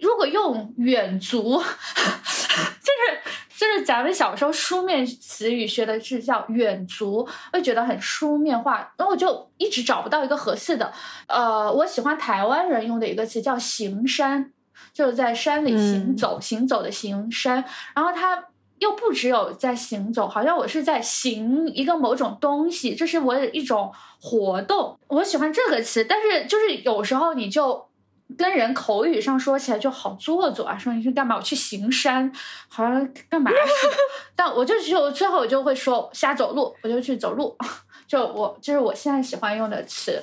[0.01, 1.61] 如果用远足，
[2.83, 3.21] 就是
[3.57, 10.91] 就是咱们小时候书面词语学的是叫远足，会觉得很书面化，然后我就一直找不到一个合适的。
[11.27, 14.51] 呃，我喜欢台湾人用的一个词叫行山，
[14.95, 17.63] 就是在山里行走，行走的行山。
[17.95, 18.47] 然后它
[18.79, 24.99] 又不只有在行走，好像我是在行一个某种东西，这是我的一种活动。
[25.09, 27.90] 我喜欢这个词，但是就是有时候你就。
[28.37, 31.37] 跟人口语上说起来就好做作啊，说你是干嘛？
[31.37, 32.31] 我去行山，
[32.69, 33.97] 好像干嘛似的。
[34.37, 37.57] 但我就只有最后我就会说瞎走路，我就去走路。
[38.07, 40.21] 就我就是我现在喜欢用的词，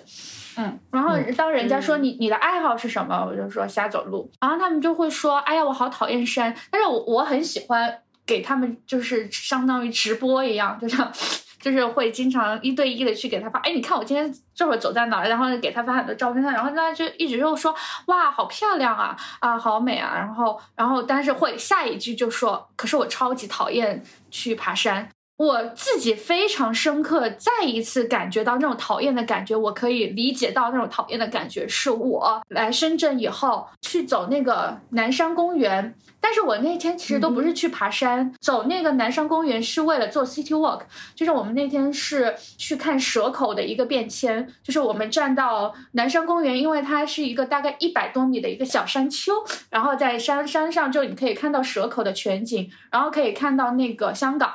[0.57, 0.77] 嗯。
[0.91, 4.29] 然后当人家说你你的爱好是什么，我就说瞎走路。
[4.41, 11.11] 然后他们就会说，哎呀，我好讨厌山，但是我我很喜欢给他们就是相当于直播一样，就像。
[11.59, 25.09] 就是会经常一对一的去给他发，哎，你看我今天这会儿走在哪儿，然后给他发很多照片，然后他就一直又说，哇，好漂亮啊，啊，好美啊，然后，然后，但是会下一句就说，可是我超级讨厌去爬山。
[25.37, 29.55] 我自己非常深刻，再一次感觉到那种讨厌的感觉。
[29.55, 35.93] 我可以理解到那种讨厌的感觉，是我来深圳以后去走那个南山公园。
[36.19, 40.82] 但是我那天其实都不是去爬山，走那个南山公园是为了做 city walk。
[41.15, 49.32] 就是我们那天是去看蛇口的一个变迁，就是我们站到南山公园，因为它是一个大概一百多米的一个小山丘，
[49.69, 54.51] 然后在山山上就你可以看到蛇口的全景，然后可以看到那个香港。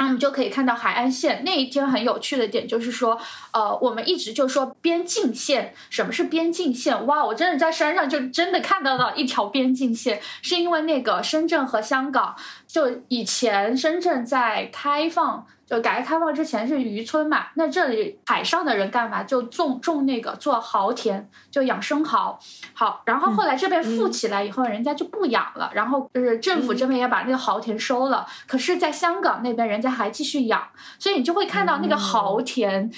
[0.00, 1.42] 那我们就可以看到海岸线。
[1.44, 3.20] 那一天很有趣的点就是说，
[3.52, 5.74] 呃，我们一直就说边境线。
[5.90, 7.06] 什么是边境线？
[7.06, 12.34] 哇，我真的在山上就真的看到了一条边境线，是因为那个深圳和香港，
[12.66, 15.46] 就以前深圳在开放。
[15.70, 19.22] 就改革开放之前是渔村嘛，那这里海上的人干嘛？
[19.22, 22.36] 就种种那个做蚝田，就养生蚝。
[22.74, 28.26] 好，然后后来这边富起来以后，人家就不养了，然后就是政府这边也把那个蚝田收了。
[28.48, 30.60] 可是，在香港那边，人家还继续养，
[30.98, 32.90] 所以你就会看到那个蚝田，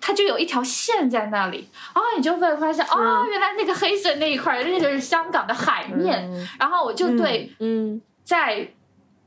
[0.00, 1.68] 它就有一条线在那里。
[1.94, 6.28] 然后你就会发现，哦，原来那个黑色那一块，那就是香港的海面。
[6.58, 8.68] 然后我就对，嗯，在。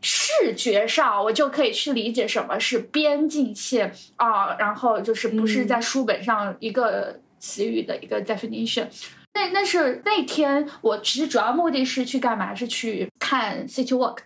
[0.07, 8.85] 视觉上，我就可以去理解什么是边境线啊，然后就是不是在书本上一个词语的一个 definition。
[9.33, 12.53] 那那是那天我其实主要目的是去干嘛？
[12.53, 14.19] 是去看 city walk。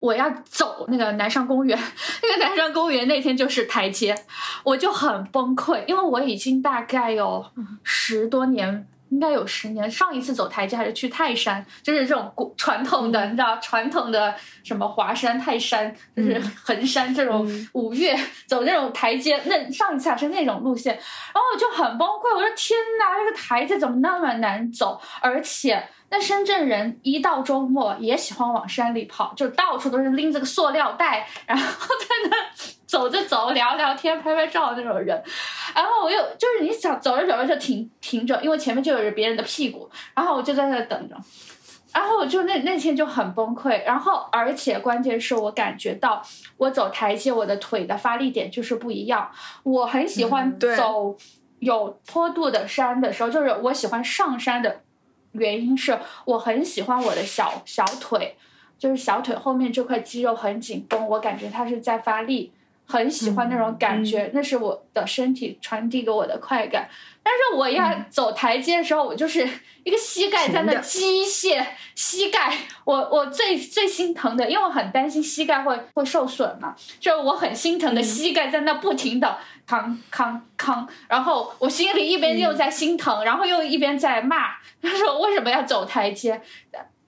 [0.00, 1.78] 我要走那个南山公园，
[2.22, 4.16] 那个南山公园那天就是台阶，
[4.64, 7.44] 我就很崩溃，因为我已经大概有
[7.82, 8.88] 十多年。
[9.10, 9.90] 应该有十年。
[9.90, 19.40] 上一次走台阶还是去泰山，就是这种古传统的，你知道传统的什么华山、泰山，就是 衡山这种五岳走这种台阶。
[19.46, 25.00] 那上一次还是那种路线，然后我就很崩溃，我说天哪，这个台阶怎么那么难走？
[25.20, 32.36] 而且那深圳人一到周末也喜欢往山里跑，就到处都是拎着个塑料袋，然后在那
[32.86, 35.22] 走着走，聊聊天、拍拍照那种人。
[35.74, 41.14] 然后我又就是你想走着走着就停停着，因为前面就有别人的屁股，然后我就在那等着，
[41.92, 46.22] 然后我就那那天就很崩溃，然后而且关键是我感觉到
[46.56, 49.30] 我走台阶，我的腿的发力点就是不一样。
[49.64, 51.14] 我很喜欢走
[51.58, 54.80] 有坡度的山的时候，就是我喜欢上山的
[55.36, 58.36] 原因是我很喜欢我的小小腿，
[58.78, 62.52] 就是小腿后面这块肌肉很紧绷，我感觉它是在发力。
[62.86, 66.88] 很喜欢那种感觉，那是我的身体传递给我的快感。
[67.22, 69.48] 但是我要走台阶的时候，我就是
[69.82, 86.40] 一个膝盖在那机械膝盖，我我最最心疼的，因为我很担心膝盖会会受损嘛，就是我很心疼的膝盖在那不停的扛扛扛，然后我心里一边又在心疼，然后又一边在骂，他说为什么要走台阶？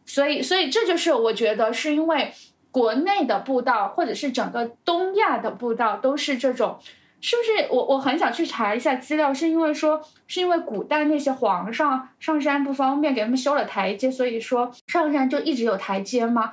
[0.04, 2.32] 所以所以这就是我觉得是因为
[2.70, 6.78] 国内的步道或者是整个东亚的步道都是这种。
[7.20, 16.52] 是不是我我很想去查一下资料，是因为说是因为古代那些皇上上山不方便，给他们修了台阶，所以说上山就一直有台阶吗？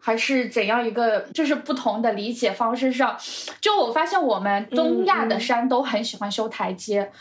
[0.00, 3.18] 还是怎样一个就是不同的理解方式上？
[3.60, 7.12] 就我发现我们东亚的山都很喜欢修台阶，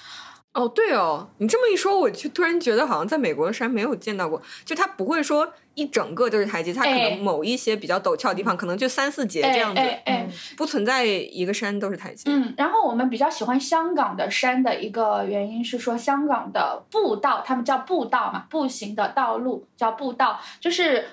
[0.53, 12.31] 哦，对哦，你这么一说，我就突然觉得好像在美国的山没有见到过，就它不会说一整个都是台阶，它可哎能某一些比较陡峭的地方，可能就三四节这样子，哎哎哎不存在一个山都是台阶。
[12.31, 21.05] 嗯，然后我们比较喜欢香港的山的一个原因是说，香港的步道，他们叫步道嘛，步行的道路叫步道，就是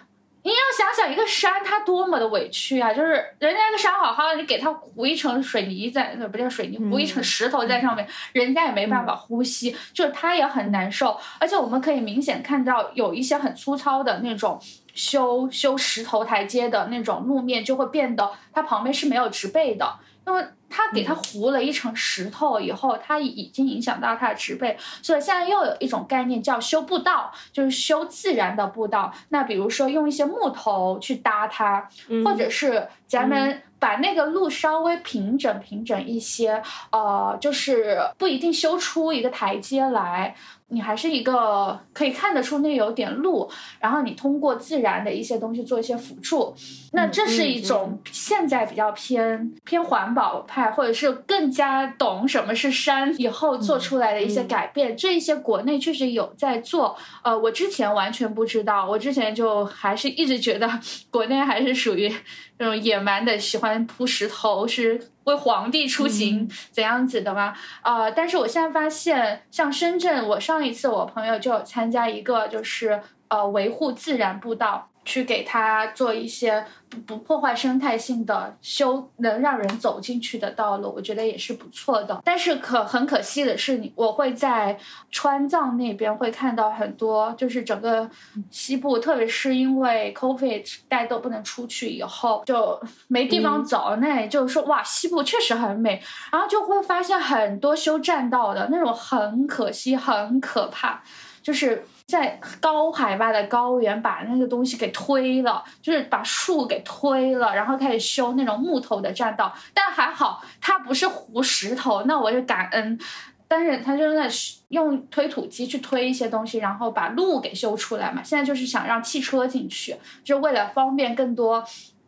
[0.45, 14.61] 你要想想一个山它多么的委屈啊，就是人家那个山好好的，你给它糊一层水泥在，呃不叫水泥，糊一层石头在上面，人家也没办法呼吸，就是它也很难受，而且我们可以明显看到有一些很粗糙的那种。
[14.95, 20.41] 修修石头台阶的那种路面就会变得，它旁边是没有植被的，因为
[20.75, 29.15] 它给它糊了一层石头以后，它已经影响到它的植被，所以现在又有一种概念叫修步道，就是修自然的步道。
[29.29, 31.89] 那比如说用一些木头去搭它，
[32.25, 36.61] 或者是咱们把那个路稍微平整平整一些，
[36.91, 40.35] 呃，就是不一定修出一个台阶来。
[40.75, 46.53] 你还是一个可以看得出那有点路，然后你通过自然的一些东西做一些辅助，
[46.93, 54.97] 那这是一种现在比较偏偏环保派，或者是更加懂什么是山以后做出来的一些改变。
[54.97, 60.69] 这一些国内确实有在做，呃，我之前完全不知道，我之前就还是一直觉得
[61.11, 62.13] 国内还是属于
[62.59, 67.55] 那种野蛮的，喜欢铺石头，是为皇帝出行怎样子的吗？
[67.83, 82.21] 呃，但是我现在发现，像深圳，我上一次我朋友就有参加一个，就是呃维护自然步道，去给它做一些不不破坏生态性的修，能让人走进去的道路，我觉得也是不错的。
[82.25, 84.79] 但是可很可惜的是，你我会在
[85.11, 88.09] 川藏那边会看到很多，就是整个
[88.51, 101.03] 西部，特别是因为 COVID 大家都不能出去以后，就没地方走，那也就是说，哇，西部确实很美，然后就会发现很多修栈道的那种，很可惜，很可怕，
[101.43, 112.99] 就是在高海拔的高原把那个东西给推了，就是把树给推了，然后开始修那种木头的栈道，但还好它不是糊石头，那我就感恩。
[113.47, 114.29] 但是他就在
[114.69, 118.23] 用推土机去推一些东西，然后把路给修出来嘛。
[118.23, 121.63] 现在就是想让汽车进去，就为了方便更多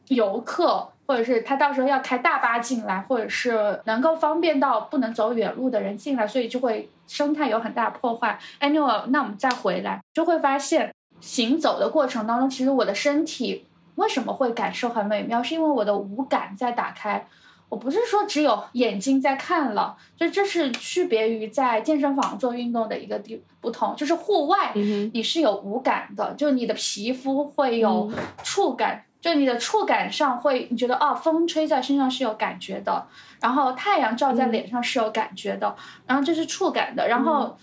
[0.09, 8.38] 游客，或者是他到时候要开大巴进来，或者是能够方便到不能走远路的人进来，所以就会生态有很大破坏。
[8.61, 13.66] Anyway，那我们再回来，就会发现行走的过程当中，其实我的身体
[13.97, 17.27] 为什么会感受很美妙，是因为我的五感在打开。
[17.69, 28.09] 我不是说只有眼睛在看了，所以这是区别于在健身房做运动的一个地不同，就是户外嗯你是有五感的，就你的皮肤会有
[28.45, 33.07] 触感，就你的触感上会你觉得哦，风吹在身上是有感觉的，
[33.40, 35.74] 然后太阳照在脸上是有感觉的，
[36.07, 37.59] 然后这是触感的，然后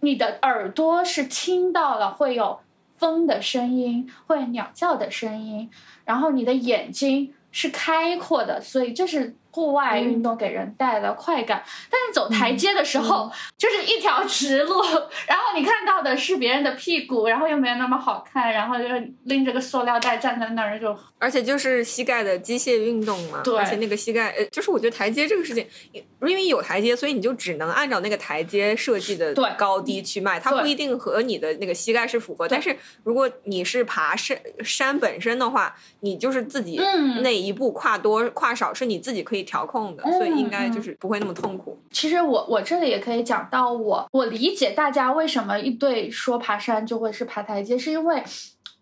[0.00, 2.58] 你的耳朵是听到了会有
[2.96, 5.70] 风的声音，会有鸟叫的声音，
[6.04, 11.62] 然后你的眼睛是开阔的，所以这是户外运动给人带来快感。
[11.88, 14.82] 但是走台阶的时候， 就是一条直路，
[15.28, 20.96] 然后你看到的是别人的屁股，然后又没有那么好看，然后就是拎着个塑料袋站在那儿就。
[21.20, 32.48] 而且就是膝盖的机械运动嘛，对而且那个膝盖，呃，就是我觉得台阶这个事情，因因为有台阶，所以你就只能按照那个台阶设计的高低去迈，它不一定和你的那个膝盖是符合。
[32.48, 41.78] 但是如果你是爬山山本身的话，你就是自己嗯那一步跨多跨少是你自己可以调控的，嗯所以应该就是不会那么痛苦。
[41.90, 48.22] 其实我我这里也可以讲到我我理解大家为什么一对说爬山就会是爬台阶，是因为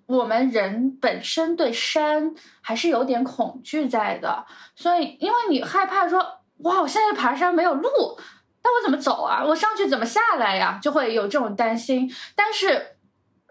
[0.07, 4.45] 我们人本身对山还是有点恐惧在的，
[4.75, 6.19] 所以因为你害怕说
[6.59, 7.89] 哇，我现在爬山没有路，
[8.63, 9.43] 那我怎么走啊？
[9.45, 10.79] 我上去怎么下来呀？
[10.83, 12.09] 就会有这种担心。
[12.37, 12.97] 但是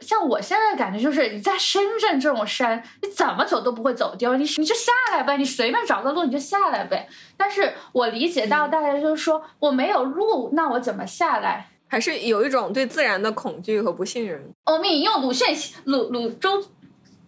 [0.02, 7.08] 像我现在的感觉就是，你在深圳这种山，你怎么走都不会走丢，你你就下来呗，你随便找个路你就下来呗。
[7.38, 11.70] 但是我理解到大家就是说我没有路，那我怎么下来？
[11.88, 14.42] 还是有一种对自然的恐惧和不信任。
[14.66, 15.48] 我们引用鲁迅
[15.84, 16.64] 鲁鲁周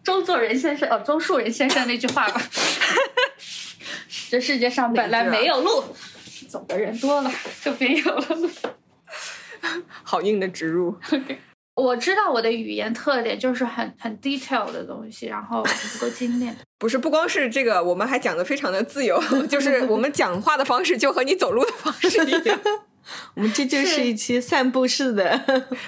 [0.04, 2.42] 周作人先生哦周树人先生那句话吧：
[4.30, 5.84] 这世界上本来没有路，
[6.48, 8.50] 走的人多了就别有了路。
[10.04, 10.96] 好硬的植入，
[11.76, 16.56] 我知道我的语言特点就是很很 detail 的东西，然后不够精炼。
[16.78, 22.60] 不是不光是这个，我们还讲的非常的自由，就 是我们讲话的方式就和你走路的方式一样。
[23.36, 25.38] 我们这就是一期散步式的，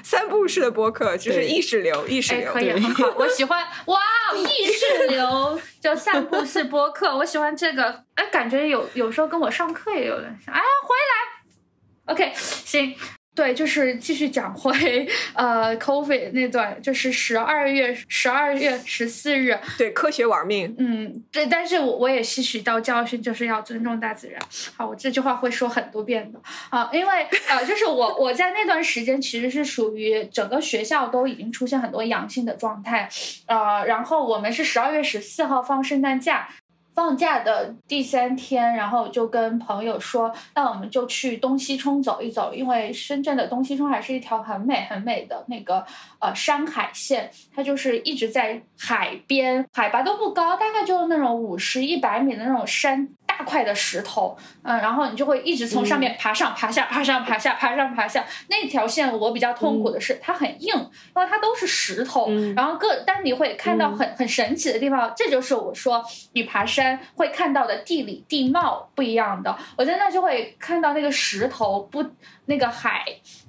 [0.03, 2.51] 散步式的播客，就是意识流，意识哎，流。
[2.51, 3.63] 可以，很好，我喜欢。
[3.86, 3.97] 哇，
[4.36, 8.03] 意识流就散步式播客，我喜欢这个。
[8.15, 10.53] 哎，感觉有有时候跟我上课也有点像。
[10.53, 12.13] 哎，回来。
[12.13, 12.93] OK，行。
[13.36, 20.73] 对，就是继续讲回呃，COVID 那段，就是十二月十二月十四日，对，科学玩命。
[20.79, 24.41] 嗯，对，但是我我也吸取到教训，就是要尊重大自然。
[24.77, 33.09] 好，我这句话会说很多遍的啊，因为呃，就是我我在那段时间其实是属于整个学校都已经出现很多阳性的状态，
[33.47, 36.47] 呃，然后我们是十二月十四号放圣诞假。
[36.95, 45.85] 放假的第三天，然后就跟朋友说，那我们就去东西冲走一走，因为深圳的东西冲还是一条很美很美的那个
[46.19, 58.25] 呃山海线，它就是一直在海边，海拔都不高，大概就那种五十一百米的那种山大块的石头，嗯，然后你就会一直从上面爬上爬下，爬上爬下，爬上爬下。
[58.47, 69.55] 那条线我比较痛苦的是，它很硬，因为它都是石头，嗯然后各，但你会看到很很神奇的地方，这就是我说你爬山会看到的地理地貌不一样的。
[69.77, 72.05] 我在那就会看到那个石头不
[72.45, 73.03] 那个海。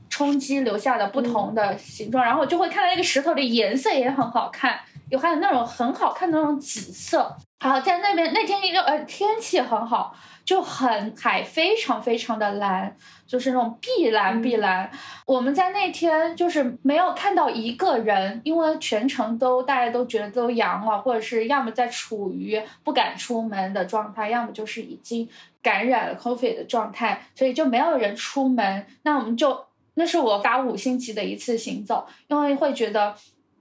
[0.09, 4.79] 冲击留下的不同的形状，然后我就会看到那个石头的颜色也很好看，
[5.11, 7.37] 有还有那种很好看的那种紫色。
[7.59, 12.95] 好，在那边那天一个呃天气很好，就很海非常非常的蓝，
[13.27, 14.91] 就是那种碧蓝碧蓝。
[15.25, 25.27] 我们在那天就是没有看到一个人，因为全程都大家都觉得都阳了，或者是要么在处于不敢出门的状态，要么就是已经
[25.63, 28.87] 感染了 COVID 的状态，所以就没有人出门。
[29.03, 33.15] 那我们就那是我打五星级的一次行走，因为会觉得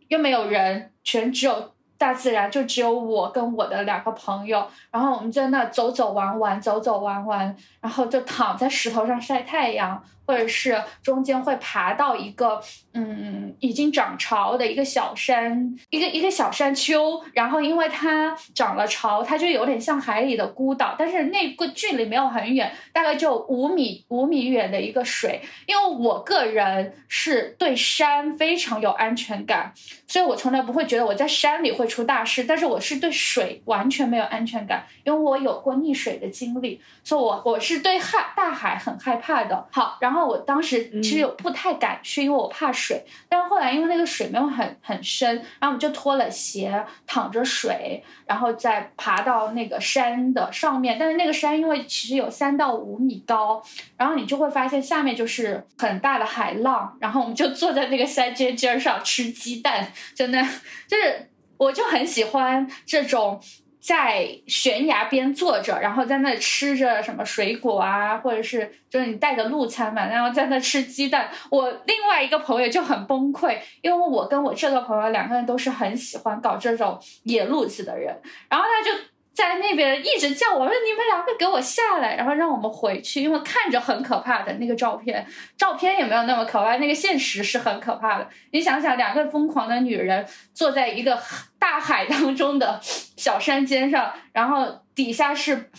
[0.10, 12.61] 又没有人，全只有大自然，就只有我跟我的两个朋友，然后我们在那走走玩玩，走走玩玩，然后就躺在石头上晒太阳，或者是中间会爬到一个
[12.93, 25.41] 嗯已经涨潮的一个小山，一个一个小山丘，然后因为它涨了潮，它就有点像海里的孤岛，但是那个距离没有很远，大概就五米五米远的一个水。
[25.65, 29.73] 因为我个人是对山非常有安全感，
[30.07, 39.67] 所以我从来不会觉得我在山里会出大事，但是我是对水完全没有安全感，因为我有过溺水的经历，所以我我是对海大海很害怕的。
[39.71, 53.63] 好，然后我当时其实有不太敢去，因为我怕水，但是后来因为那个水没有很很深，然后我们就脱了鞋，淌着水，然后再爬到那个山的上面，但是那个山因为其实有三到五米高，
[53.97, 60.39] 然后你就会发现下面就是很大的海浪，然后我们就坐在那个山尖尖上吃鸡蛋，真的
[60.88, 63.41] 就是我就很喜欢这种。
[63.86, 71.29] 在悬崖边坐着，然后在那吃着什么水果啊，或者是就是你带着路餐嘛，然后在那吃鸡蛋。
[71.51, 78.19] 我另外一个朋友就很崩溃，因为我跟我这个朋友两个人都是很喜欢搞这种野路子的人，
[78.49, 78.97] 然后他就。
[79.36, 85.27] 在那边一直叫我说：“你们两个给我下来，然后让我们回去，因为看着很可怕的那个照片，
[85.57, 88.29] 照片也没有那么可怕，那个现实是很可怕的。
[88.51, 91.21] 你想想，两个疯狂的女人坐在一个
[91.59, 95.69] 大海当中的小山尖上，然后底下是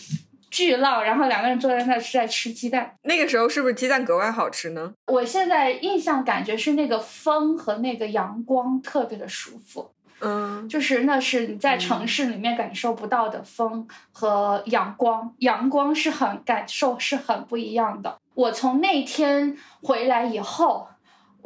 [0.51, 2.95] 巨浪，然后两个人坐在那是在吃鸡蛋。
[3.03, 4.93] 那个时候是不是鸡蛋格外好吃呢？
[5.07, 9.91] 我现在印象感觉是那个风和那个阳光特别的舒服，
[10.21, 18.17] 嗯，就是那是你在城市里面感受不到的风和阳光，阳光是很感受是很不一样的。
[18.33, 20.89] 我从那天回来以后。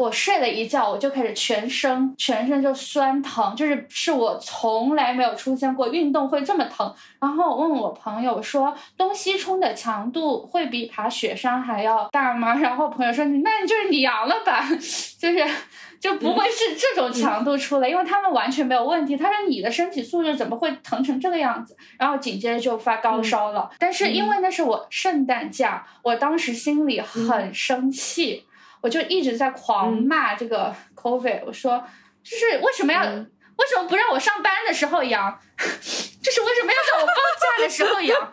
[0.02, 6.92] 我睡了一觉，我就开始全身全身就酸疼，就是是我从来没有出现过运动会这么疼。
[7.20, 12.56] 然后我问我朋友说，东西冲的强度会比爬雪山还要大吗？
[12.56, 14.68] 然后朋友说，那就是你阳了吧，
[15.20, 15.46] 就是
[16.00, 19.16] 就不会是这种强度出来，因为他们完全没有问题。
[19.16, 21.78] 他说你的身体素质怎么会疼成这个样子？
[22.00, 23.70] 然后紧接着就发高烧了。
[23.78, 28.46] 但是因为那是我圣诞假，我当时心里很生气。
[28.82, 31.82] 我就一直在狂骂这个 COVID，我说，
[32.24, 38.32] 就是为什么要，为什么不让我上班的时候阳，就是为什么要在我放假的时候阳？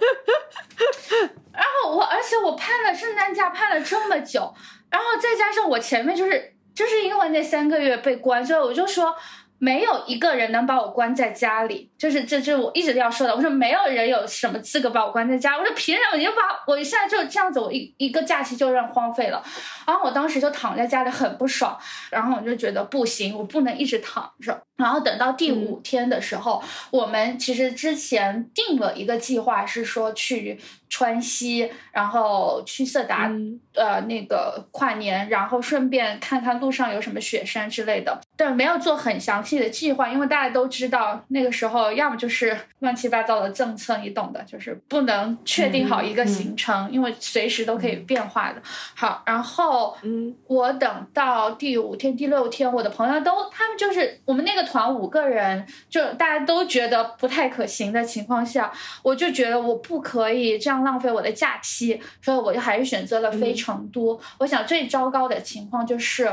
[1.52, 4.54] 然后我，而且我盼了圣诞假盼了这么久，
[4.90, 9.14] 然后再加上我前面就是就是因为那三个月被关，所以我就说。
[9.58, 13.34] 没有一个人能把我关在家里，就是这这我一直要说的。
[13.34, 15.58] 我说没有人有什么资格把我关在家。
[15.58, 16.16] 我说凭什么？
[16.16, 19.42] 你就把我现在就这样子，我一一个假期就让荒废了。
[19.86, 21.78] 然后我当时就躺在家里很不爽，
[22.10, 24.62] 然后我就觉得不行，我不能一直躺着。
[24.76, 30.60] 然后等到第五天的时候，我们其实之前定了一个计划，是说去。
[30.88, 33.30] 川西，然后去色达，
[33.74, 48.62] 呃，那个跨年，然后顺便看看路上有什么雪山之类的，但没有做很详细的计划，因为大家都知道那个时候要么就是乱七八糟的政策，你懂的，就是不能确定好一个行程，因为随时都可以变化的。
[48.94, 58.72] 好，然后，嗯，我等到第五天、第六天，我的朋友都，他们就是我们那个团五个人，就大家都觉得不太可行的情况下，
[59.02, 60.77] 我就觉得我不可以这样。
[60.82, 64.20] 浪费我的假期，所以我就还是选择了飞成都。
[64.38, 66.30] 我想最糟糕的情况就是。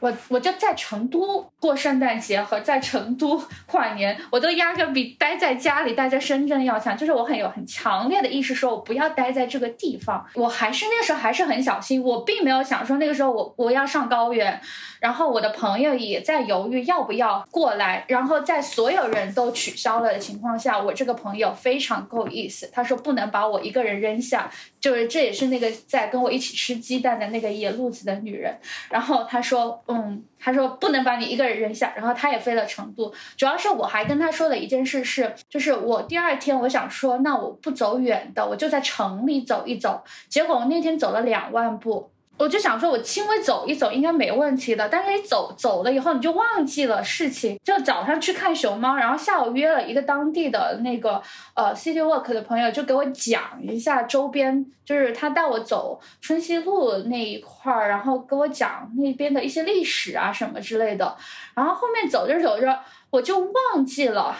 [0.00, 6.96] 我我就在成都过圣诞节和在成都跨年，我都压根比待在家里待在深圳要强。
[6.96, 10.24] 就是我很有很强烈的意识，说我不要待在这个地方。
[10.34, 14.60] 我还是那时候还是很小心，我并没有想说那个时候我我要上高原。
[15.00, 18.04] 然后我的朋友也在犹豫要不要过来。
[18.08, 24.50] 然后在所有人都取消了的情况下，我这个朋友非常够意思，他说不能把我一个人扔下。
[24.80, 28.56] 就是这也是那个在跟我一起吃鸡蛋的那个野路子的女人。
[28.90, 29.82] 然后他说。
[29.88, 33.12] 嗯，他说不能把你一个人扔下，然后他也飞了成都。
[33.36, 40.04] 主要是我还跟他说的一件事是，就是我第二天我想说，那我不走远的，我就在城里走一走。
[40.28, 42.10] 结果我那天走了两万步。
[42.38, 47.58] 我就想说，我轻微走一走应该没问题的，但是你走走了以后，你就忘记了事情。
[47.64, 51.20] 就早上去看熊猫，然后下午约了一个当地的那个
[51.54, 61.16] 呃 City Walk 的朋友，就给我讲一下周边，就是他带我走春熙路那一块儿，然后给我讲那边的一些历史啊什么之类的。
[61.54, 62.80] 然后后面走着走着，
[63.10, 64.36] 我就忘记了。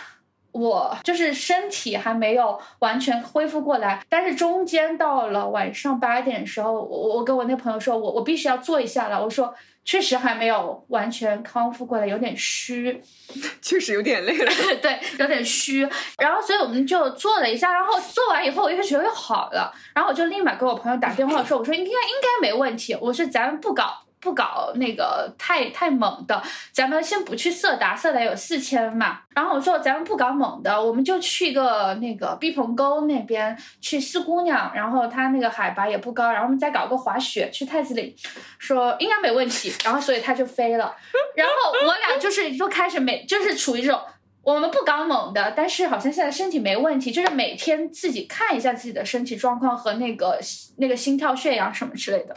[0.53, 9.23] 我就是身体还没有完全恢复过来，但是中间到了晚上八点的时候，我我跟我那朋友说，我我必须要坐一下了。
[9.23, 13.01] 我说确实还没有完全康复过来，有点虚，
[13.63, 14.51] 确实有点累了，
[14.83, 15.87] 对，有点虚。
[16.19, 24.03] 然后所以我们就坐了一下，然后做完以后我就觉得又好了，然后我就立马给我朋友打电话说，我说应该应该没问题，我说咱不搞。
[24.21, 26.43] 不搞那个太太猛的，
[26.73, 29.21] 咱们先不去色达，色达有四千嘛。
[29.35, 38.15] 然后我说咱们不搞猛的，我们就去个那个毕棚沟那边去四姑娘，然后它那个海拔也不高，然后我们再搞个滑雪去太子岭，
[38.59, 39.73] 说应该没问题。
[39.85, 40.95] 然后所以他就飞了，
[41.37, 44.01] 然后我俩就是就开始每就是处于这种。
[44.49, 50.41] 我们不搞猛的，但是好像现在身体没问题，就是每天自己看一下自己的身体状况和那个
[50.79, 52.35] 那个心跳、血氧什么之类的，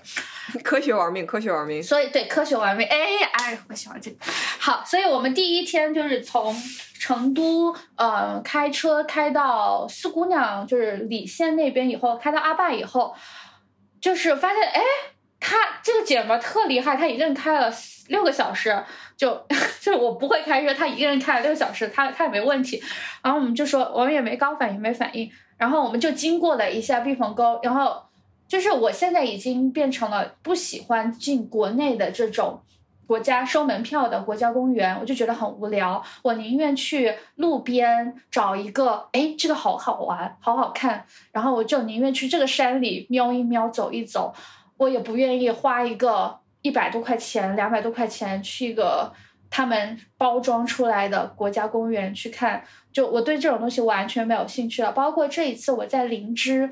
[0.62, 1.82] 科学玩命，科学玩命。
[1.82, 2.98] 所以对科学玩命，哎
[3.32, 4.18] 哎，我喜欢这个。
[4.60, 6.54] 好，所以我们第一天就是从
[7.00, 13.16] 成都呃开车开到四姑娘，就是理县那边以后，开到阿坝以后，
[14.02, 14.82] 就是发现哎。
[15.44, 17.74] 她这个姐们特厉害，她一个人开了
[18.12, 18.78] 六个小时，
[19.18, 19.44] 就
[19.82, 22.82] 就我不会开车，他一个人开了六小时，他他也没问题。
[23.24, 25.32] 然后我们就说，我们也没高反应，没反应。
[25.58, 28.04] 然后我们就经过了一下避风沟，然后
[28.48, 32.62] 就是我现在已经变成了不喜欢进国内的这种
[33.08, 36.04] 国家收门票的国家公园，我就觉得很无聊。
[36.24, 41.06] 我宁愿去路边找一个，哎，这个好好玩，好好看。
[41.32, 44.34] 然后我就宁愿去这个山里瞄一瞄，走一走。
[44.78, 49.14] 我也不愿意花一个一百多块钱、两百多块钱去一个
[49.50, 54.92] 他们包装出来的国家公园去看，就我对这种东西完全没有兴趣了。
[54.92, 56.70] 包括这一次我在灵芝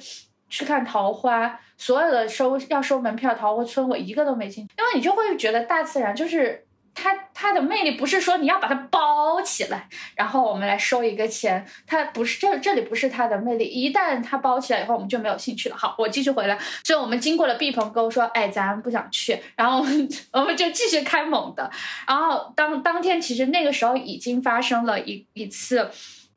[0.49, 6.65] 去看桃花，所有的收要收门票桃花村，我一个都没进去，因为你就会觉得大自然就是。
[6.93, 13.65] 它它的魅力不是说你要把它包起来，然后我们来收一个钱，它不是这这里不是它的魅力。
[13.65, 15.75] 一旦它包起来以后，我们就没有兴趣了。
[15.77, 16.57] 好，我继续回来。
[16.83, 21.71] 所以我们经过了毕棚沟，说，哎，咱不想去，然后我们我们就继续开猛的。
[22.07, 25.89] 然后当当天其实那个时候已经发生了一一次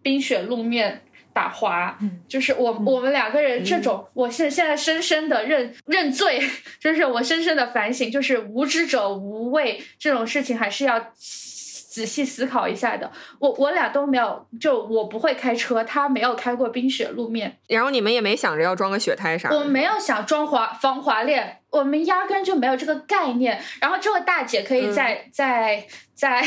[0.03, 1.03] 冰雪路面。
[1.33, 6.43] 打滑，就是我我们两个人这种，我现现在深深的认认罪，
[6.81, 13.11] 就是我深深的反省，就是无知者无畏这种事情还是要仔细思考一下的。
[13.39, 19.59] 我我俩都没有，就我不会开车，他没有开过冰雪路面，然后你们也没想着要装个雪胎啥的。
[19.59, 23.61] 我没有想装滑防滑链，我们压根就没有这个概念。
[23.81, 26.43] 然后这位大姐可以在、在在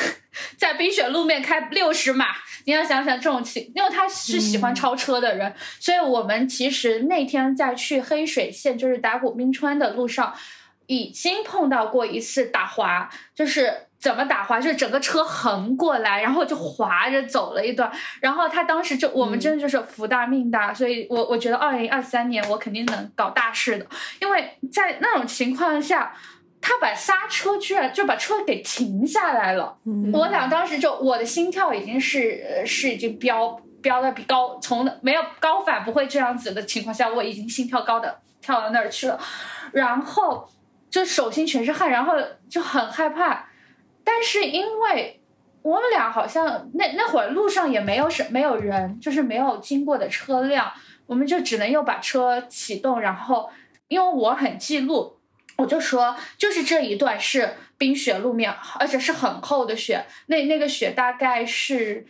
[0.56, 2.26] 在冰雪路面开六十码。
[2.66, 10.34] 你要想想这种情，因为他是喜欢超车的人，所以我们其实那天在去黑水县，就是打鼓冰川的路上，
[10.86, 17.88] 已经碰到过一次打滑，就是怎么打滑，就是整个车横过来，然后就滑着走了一段，
[18.20, 23.86] 然后他当时就我们真的就是福大命大，所以我我觉得二零二三年我肯定能搞大事的，
[24.20, 26.12] 因为在那种情况下。
[26.68, 29.78] 他把刹车居然就把车给停下来了，
[30.12, 39.16] 我俩当时就我的心跳已经是呃是已经飙飙的比高从没有高反不会这样子的情况下，我已经心跳高的跳到那儿去了，
[39.70, 40.48] 然后
[40.90, 42.14] 就手心全是汗，然后
[42.50, 43.48] 就很害怕，
[44.02, 45.20] 但是因为
[45.62, 50.72] 我们俩好像那那会儿路上也没有什没有人，就是没有经过的车辆，
[51.06, 53.48] 我们就只能又把车启动，然后
[53.86, 55.15] 因为我很记录。
[55.56, 62.06] 我就说，就是这一段是冰雪路面，而且是很厚的雪，那那个雪大概是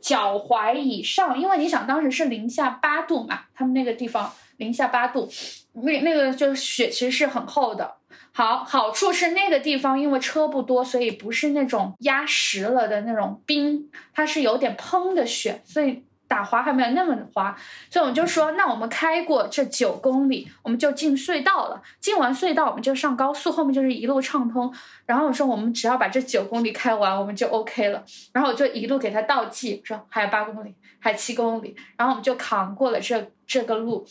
[0.00, 5.30] 脚踝以上，因为你想当时是零下八度嘛，他们那个地方零下八度，
[5.74, 7.94] 那那个就雪其实是很厚的。
[8.32, 16.04] 好，好处是那个地方因为车不多，所以不是那种压实了的那种冰，它是有点蓬的雪，所以。
[16.28, 17.56] 打滑还没有那么滑，
[17.88, 21.82] 所以我们就说，那我们开过这九公里，我们就进隧道了。
[21.98, 24.72] 进完隧道，我们就上高速，后面就是一路畅通。
[25.06, 28.04] 然后我说，我们只要把这九公里开完，我们就 OK 了。
[28.34, 31.74] 然后我就一路给他倒计，说还有八公里，还有七公里。
[31.96, 34.06] 然后我们就扛过了这这个路。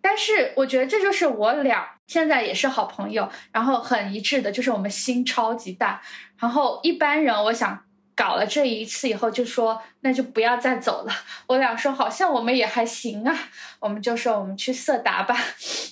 [0.00, 6.00] 但是我觉得这就是我俩现在也是好朋友，然后很一致的，就是我们心超级大。
[6.38, 7.82] 然后一般人，我想。
[8.18, 11.12] 搞了这一次以后，就说那就不要再走了。
[11.46, 13.32] 我俩说好像我们也还行啊，
[13.78, 15.36] 我们就说我们去色达吧，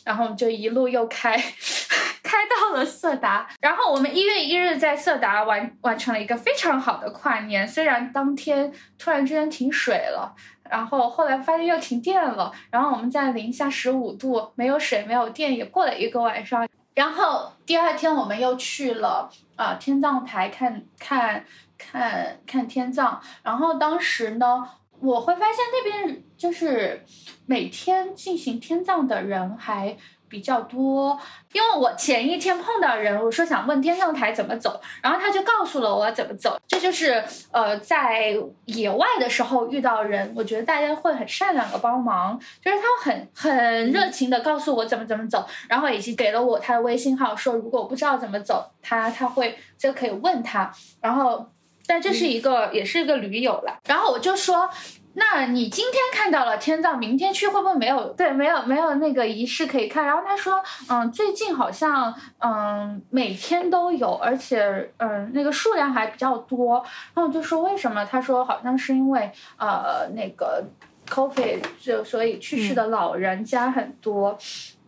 [0.05, 1.37] 然后我们就一路又开，
[2.24, 3.49] 开到了色达。
[3.61, 10.35] 然后我们一月一日在色达完完成了一个非常好的跨年，虽然当天突然之间停水了，
[10.68, 16.68] 然后后来发现又停电了，然后我们在零下十五度，没有水没有电，也过了一个晚上。
[16.97, 21.45] 然后第二天我们又去了啊天葬台看看。
[21.79, 24.68] 看看天葬，然后当时呢，
[25.01, 27.05] 我会发现那边就是
[27.47, 29.97] 每天进行天葬的人还
[30.29, 31.18] 比较多，
[31.53, 36.59] 因为我前一天碰到人，我说想问天葬台怎么走，然后他就告诉了我怎么走。
[36.66, 37.22] 这就是
[37.53, 51.49] 呃在野外的时候遇到人，我觉得大家会很善良的帮忙，就是他很很热情的告诉我怎么怎么走，然后以及给了我他的微信号，说如果我不知道怎么走，他他会就可以问他，然后。
[51.89, 53.78] 但这是一个，也是一个驴友了。
[53.87, 54.68] 然后我就说，
[55.14, 58.09] 那你今天看到了天葬，明天去会不会没有？
[58.14, 60.05] 对，没有没有那个仪式可以看。
[60.05, 66.84] 然后他说，嗯，最近好像嗯每天都有，而且嗯那个数量还比较多。
[67.14, 68.05] 然后我就说为什么？
[68.05, 70.64] 他说好像是因为呃那个
[71.09, 74.37] COVID 就所以去世的老人家很多。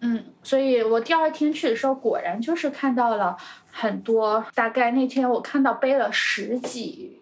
[0.00, 3.36] 嗯，所以我第二天去的时候，果然就是看到了。
[3.70, 7.20] 很多，大概那天我看到背了十几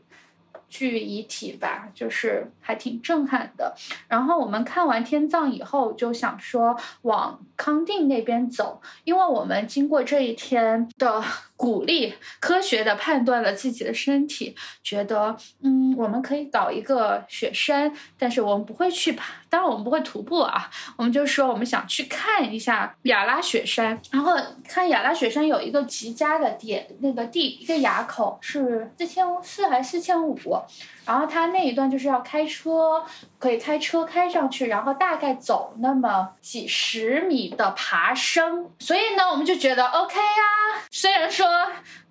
[0.69, 3.75] 具遗体吧，就是还挺震撼的。
[4.09, 11.23] 然后我们看完天葬以后，就想说往康定那边走，因为我们经过这一天的
[11.57, 19.35] 鼓励，科学的判断了自己的身体，觉得嗯，我们可以搞一个雪山，但是我们不会去爬。
[19.49, 24.37] 当然我们不会徒步啊，我们就说我们想去看一下雅拉雪山，然后
[24.69, 30.39] 看雅拉雪山有一个极佳的点，那个地一个垭口是四千四还是四千五，
[31.07, 33.03] 然后它那一段就是要开车，
[33.39, 41.47] 可以开车开上去，然后大概走那么几十米的爬升，所以呢我们就觉得 OK 呀，虽然说。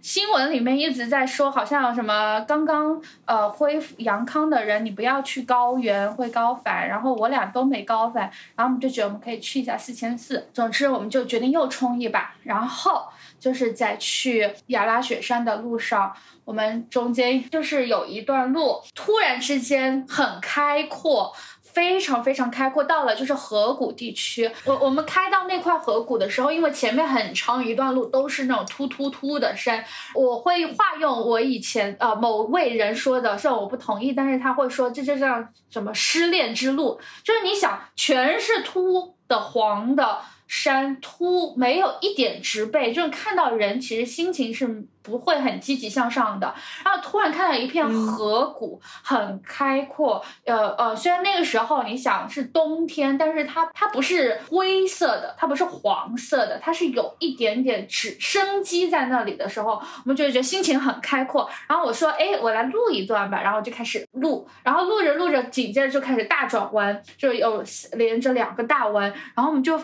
[0.05, 6.87] 新闻里面一直在说，好像什么刚刚呃恢复阳康的人，你不要去高原会高反。
[6.87, 10.47] 然后我俩都没高反，然后我们就觉得我们可以去一下四千四。
[10.53, 12.35] 总之，我们就决定又冲一把。
[12.43, 13.07] 然后
[13.45, 16.11] 就是在去雅拉雪山的路上，
[16.45, 21.31] 我们中间就是有一段路，突然之间很开阔。
[21.61, 24.49] 非常非常开阔，到了就是河谷地区。
[24.63, 29.83] 我我们开到那块河谷的时候，因为前面很长一段路都是那种突突突的山，
[30.13, 40.19] 我会化用我以前呃某位人说的，虽然我不同意，但是他会说这就叫什么失恋之路，就是你想全是秃的黄的。
[40.47, 46.53] 山秃没有一点植被，就是看到人其实心情是不会很积极向上的。
[46.83, 50.23] 然后突然看到一片河谷，很开阔。
[50.45, 61.49] 呃呃，虽然那个时候你想是冬天，但是它它不是灰色的，它不是黄色的，它是有一点点纸生机在那里的时候，我们就觉得心情很开阔。
[61.67, 63.41] 然后我说，哎，我来录一段吧。
[63.41, 69.79] 然后就开始录，然后录着录着，紧接着就开始大转弯，就有连着两个大弯，然后我们就。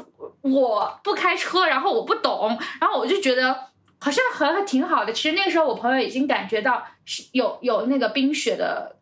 [0.51, 3.55] 我不开车，然后我不懂，然后我就觉得
[3.99, 5.13] 好像还挺好的。
[5.13, 8.97] 其实那个时候我朋友已经感觉到是有有那个冰雪的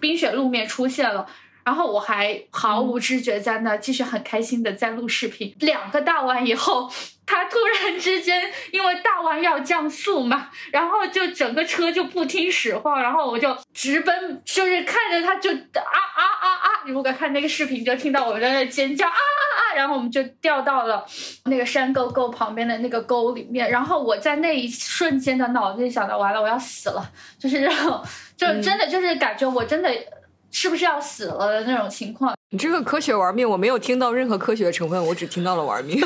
[0.00, 1.26] 冰雪路面出现了。
[1.64, 5.56] 然后我还毫无知觉在那继续很开心的在录视频。
[5.60, 6.92] 两个大弯以后，
[7.24, 16.68] 他突然之间因为大弯要降速嘛，然后就整个车就不听使唤，然后我就直奔，就是看着他就啊啊啊啊！
[16.84, 19.16] 你如果看那个视频，就听到我们在那尖叫啊！
[19.74, 21.04] 然后我们就掉到了
[21.44, 23.70] 那个山沟沟旁边的那个沟里面。
[23.70, 28.02] 然后我在那一瞬间的脑子里想到，完了，我要死了，就是这种，
[28.36, 29.90] 就真的就是感觉我真的。
[30.56, 32.32] 是不是要死了的那种情况？
[32.50, 36.00] 你这个科学玩命，我没有听到任何科学的成分，我只听到了玩命。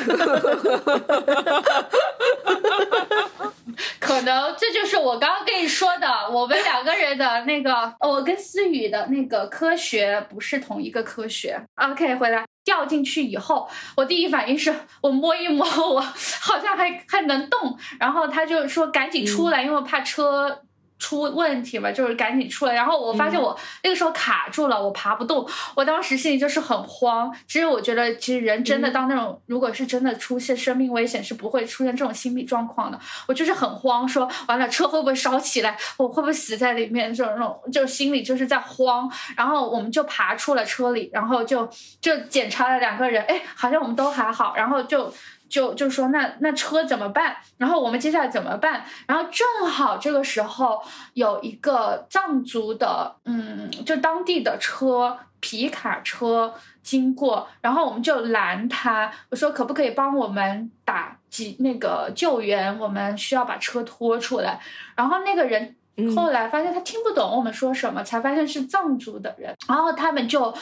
[4.00, 11.60] 可能这就是我刚刚跟你说的，我们两个人的那个，我跟思雨的那个科学不是同一个科学。
[11.74, 13.66] OK，回来掉进去以后，
[13.96, 15.64] 我第一反应是我摸一摸，
[15.94, 20.64] 我好像还还能动，然后他就说赶紧出来，因为怕车。
[20.98, 22.74] 出问题嘛，就是赶紧出来。
[22.74, 25.48] 然后我发现我那个时候卡住了，我爬不动。
[25.74, 27.34] 我当时心里就是很慌。
[27.46, 32.98] 其实我觉得，其实人真的当那种，如果是真的出现生命危险，是不会出现这种心理状况的。
[33.26, 37.12] 我就是很慌，说完了车会不会烧起来，我会不会死在里面？
[37.14, 39.10] 这种这种，就心里就是在慌。
[39.36, 41.68] 然后我们就爬出了车里，然后就
[42.00, 44.54] 就检查了两个人，哎，好像我们都还好。
[44.56, 45.12] 然后就。
[45.48, 47.36] 就就说那那车怎么办？
[47.56, 48.84] 然后我们接下来怎么办？
[49.06, 50.82] 然后正好这个时候
[51.14, 62.78] 有一个藏族的，嗯，就当地的车皮卡车经过，然后我们就拦他，我说可不可以帮我们打几那个救援？
[62.78, 64.60] 我们需要把车拖出来。
[64.94, 65.76] 然后那个人
[66.14, 69.56] 后来发现他听不懂我们说什么，才发现是藏族的人。
[69.66, 70.54] 然后他们就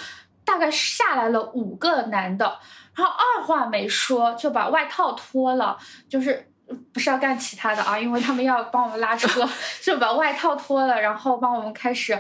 [0.45, 2.59] 大概下来了五个男的。
[2.97, 5.77] 然后二话没说就把外套脱了，
[6.09, 6.51] 就是
[6.93, 9.47] 不是要干其他的啊，因为他们要帮我们拉车，
[9.83, 12.19] 就把外套脱了，然后帮我们开始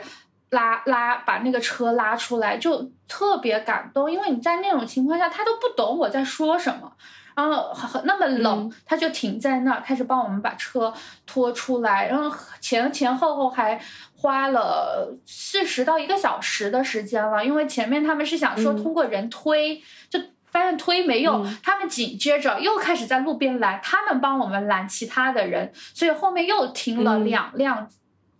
[0.50, 6.92] 拉拉，把那个车拉出来，就特别感动，因为你在那种情况下，他都不懂我在说什么，
[7.34, 7.74] 然后
[8.04, 10.92] 那么冷，他就停在那儿，开始帮我们把车
[11.26, 13.80] 拖出来，然后前前后后还
[14.14, 20.20] 花了四十到一个小时的时间了，因为前面他们是想说通过人推就。
[20.56, 27.86] 发现推没用，他们紧接着又开始在路边拦，他们帮我们拦其他的人，所以后面又停了两辆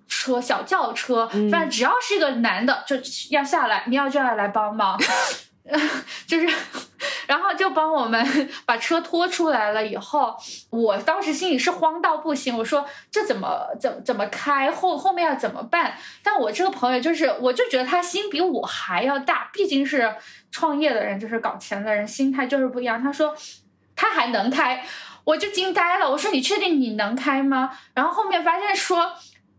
[0.09, 2.97] 车，小轿车，反正只要是一个男的就
[3.31, 4.99] 要下来，你要就要来帮忙，
[6.27, 6.49] 就是，
[7.27, 8.25] 然后就帮我们
[8.65, 9.87] 把车拖出来了。
[9.87, 10.37] 以后
[10.71, 15.99] 我当时心里是慌到不行，我说这怎么怎怎么开后后面要怎么办？
[16.23, 20.15] 但我这个朋友就是，我就觉得他心比我还要大，毕竟是。
[20.53, 23.03] 创业的人就是搞钱的人，心态就是不一样。
[23.03, 23.37] 他说
[23.95, 24.83] 他还能开，
[25.25, 26.11] 我就惊呆了。
[26.11, 27.77] 我说你确定你能开吗？
[27.93, 29.13] 然后后面发现说，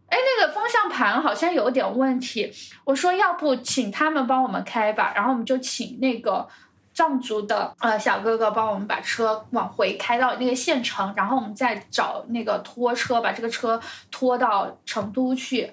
[0.10, 2.52] 哎，那个方向盘好像有点问题。
[2.84, 5.14] 我说要不请他们帮我们开吧。
[5.16, 6.48] 然后我们就请那个
[6.94, 13.80] 藏族的呃小哥哥帮我们把车往回开到那个县城，然后我们再找那个拖车把这个车
[14.10, 15.72] 拖到成都去，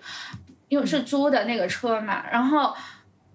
[0.69, 2.25] 因为是租的那个车嘛。
[2.31, 2.75] 然后。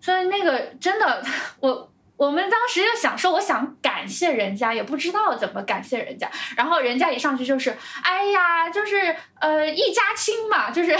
[0.01, 1.21] 所以那个真的，
[1.59, 1.88] 我
[2.19, 6.29] 我们当时就想说，我想感谢人家，也不知道怎么感谢人家。
[6.57, 10.99] 然后人家一上去就是，哎呀，就是呃一家亲嘛，就是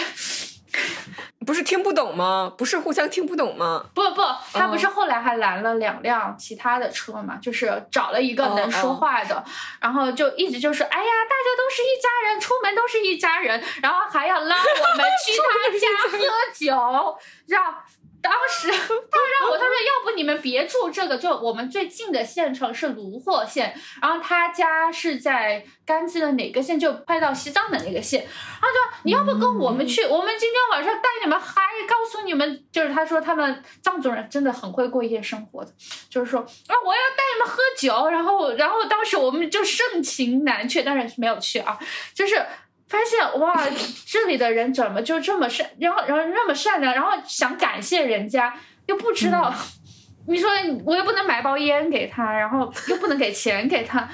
[1.46, 2.54] 不是听不懂吗？
[2.58, 3.84] 不是互相听不懂吗？
[3.94, 4.22] 不不，
[4.54, 9.44] 他不是后来还拦了两辆其他的车嘛，就是找了一个能说话的，
[9.82, 16.18] 然后就一直就是，哎呀，大家都是一家人，出门都是一家人，然后还要拉我们去 他家喝
[16.58, 17.76] 酒，让。
[18.22, 28.28] 当时 他让我，他说要不你们别住这个，就我们最近的县城是卢霍县，然后他家是在甘孜的哪个县，就快到西藏的那个县。
[28.60, 35.72] 他说你要不跟我们去，我们今天晚上带你们嗨，告诉你们，就是他说他们藏族人真的很会过夜生活的，
[36.10, 41.80] 就是说啊我要带你们喝酒，然后然后当时我们就盛情难却，当然没有去啊，
[42.14, 42.46] 就是。
[42.90, 43.64] 发现哇，
[44.08, 48.54] 这里的人怎么就这么善，然后然后那么善良，然后想感谢人家，
[48.88, 49.54] 又不知道，
[50.28, 50.50] 你说
[50.84, 54.10] 我又不能买包烟给他，然后又不能给钱给他，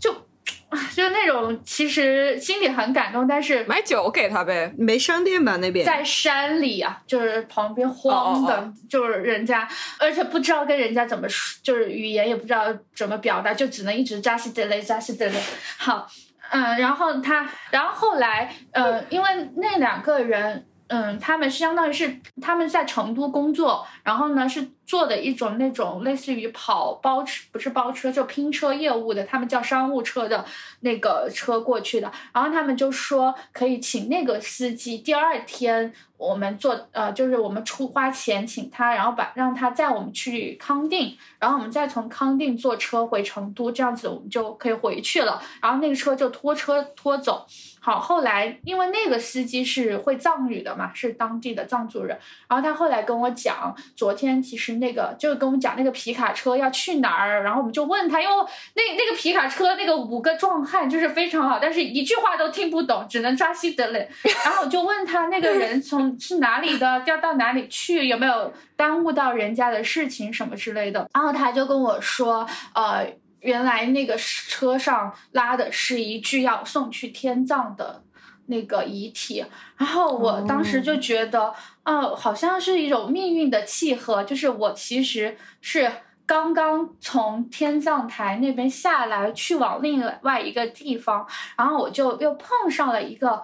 [0.00, 0.12] 就
[0.94, 9.68] 就那种其实心里很感动，但是买酒给他呗，没商店吧那边，在山里啊，就是旁边荒的，就是人家，
[9.98, 15.34] 而且不知道跟人家怎么说，就是语言也不知道怎么表达，就只能一直扎西德雷扎西德雷，
[15.76, 16.08] 好。
[16.50, 30.44] 嗯，然后他，然后后来，嗯，因为那两个人，嗯，他们是相当于是他们在成都工作，然后呢是做的一种那种类似于跑包车，不是包车，就拼车业务的，他们叫商务车的
[30.80, 35.92] 那个车过去的，然后他们就说可以请那个司机第二天。
[36.20, 45.40] 我们做呃，就是我们出花钱请他，然后把让他载我们去康定，然后我们再从康定坐车回成都，这样子我们就可以回去了。
[45.62, 47.46] 然后那个车就拖车拖走。
[47.80, 52.16] 好，后来因为那个司机是会藏语的嘛，是当地的藏族人。
[52.46, 58.34] 然后他后来跟我讲，昨天其实那个就是跟我们讲那个皮卡车要去哪儿，然后我们就问他，因为
[58.74, 63.98] 那那个皮卡车那个五个壮汉就是非常好，但是一句话都听不懂，只能抓西德勒。
[64.44, 71.08] 然后我就问他那个人从是哪里的，要到哪里去，有没有耽误到人家的事情什么之类的。
[71.14, 73.06] 然后他就跟我说，呃。
[73.40, 78.02] 原来那个车上拉的是一具要送去天葬的
[78.46, 79.44] 那个遗体，
[79.76, 85.90] 然后我当时就觉得，哦，好像是一种命运的契合，就是我其实是
[86.26, 91.26] 刚刚从天葬台那边下来，去往另外一个地方，
[91.56, 93.42] 然后我就又碰上了一个。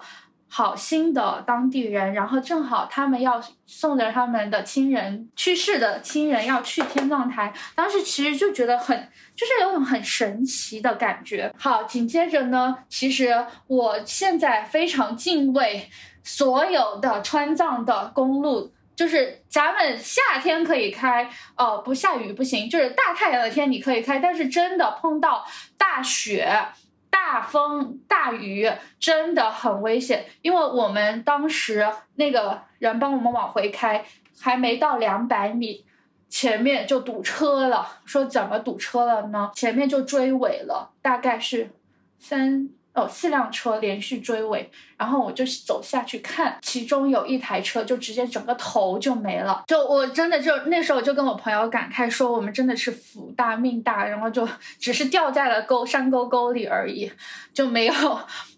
[0.49, 8.97] 好心的当地人，然后正好他们要送着他们的亲人去世的亲人要去天葬台，当时其实就觉得很，
[9.35, 11.53] 就是有种很神奇的感觉。
[11.57, 15.89] 好，紧接着呢，其实我现在非常敬畏
[16.23, 25.45] 所有的川藏的公路，就是咱们夏天可以开，哦，不下雨不行，就是大太阳的天你可以开，但是真的碰到
[25.77, 26.67] 大雪。
[27.09, 34.05] 大风大雨真的很危险，因为我们当时那个人帮我们往回开，
[34.39, 35.85] 还没到两百米，
[36.29, 37.99] 前面就堵车了。
[38.05, 39.51] 说怎么堵车了呢？
[39.53, 41.71] 前面就追尾了，大概是
[42.19, 42.69] 三。
[42.97, 44.67] 哦，四辆车连续追尾，
[44.97, 57.11] 然后我就走下去看，其中有一台车就直接整个头就没了，就我真的就那时候就跟我朋友感慨说，我们真的是福大命大，然后就只是掉在了沟山沟沟里而已，
[57.53, 57.93] 就没有，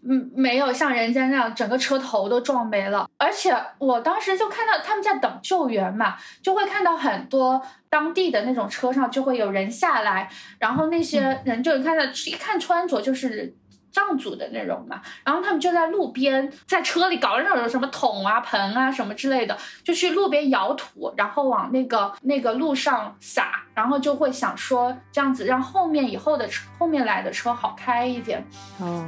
[0.07, 3.09] 嗯，没有像人家那样整个车头都撞没了。
[3.17, 10.29] 而且我当时就看到他们在等救援嘛，就会看到很多当地的那种车上就会有人下来，
[10.59, 13.53] 然后那些人就看到一看穿着就是。
[13.91, 28.45] 藏族的那种嘛，然后他们就在路边，在车里搞那种什么桶啊、盆啊什么之类的，就去路边舀土，然后往那个那个路上撒，然后就会想说这样子让后面以后的车后面来的车好开一点。
[28.79, 29.05] 哦。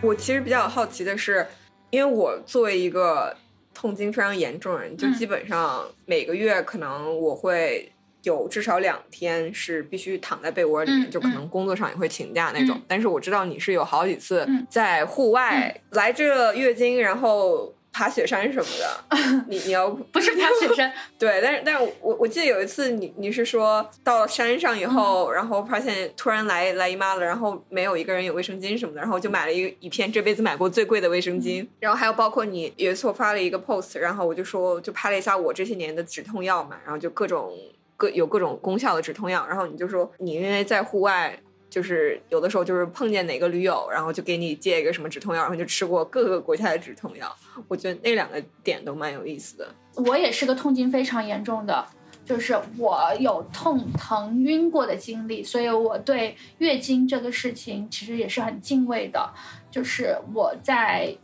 [0.00, 1.46] 我其实比较好奇的是，
[1.90, 3.36] 因为我作为一个
[3.74, 7.90] 痛经非常严重的人，就基本上每个月可能我会
[8.22, 12.80] 有至少两天是必须躺在被窝里面，就可能工作上也会请假那种。
[12.86, 17.74] 但是我知道你是有好几次在户外来这月经，然后。
[17.98, 37.52] 爬雪山什么的， 你你要不是爬雪山， 对，但是但是我我记得有一次你你是说到了山上以后，然后发现突然来来姨妈了，然后没有一个人有卫生巾什么的，然后就买了一一片这辈子买过最贵的卫生巾，然后还有包括你有一次我发了一个 post，然后我就说就拍了一下我这些年的止痛药嘛，然后就各种
[37.96, 41.36] 各有各种功效的止痛药，然后你就说你因为在户外。
[41.70, 47.30] 就是有的时候就是碰见哪个驴友，然后就给你借一个什么止痛药，然后就吃过各个国家的止痛药。
[47.68, 49.68] 我觉得那两个点都蛮有意思的。
[49.96, 51.86] 我也是个痛经非常严重的，
[52.24, 59.30] 就是我有痛疼晕过的经历，所以我对月经这个事情其实也是很敬畏的。
[59.70, 61.14] 就是我在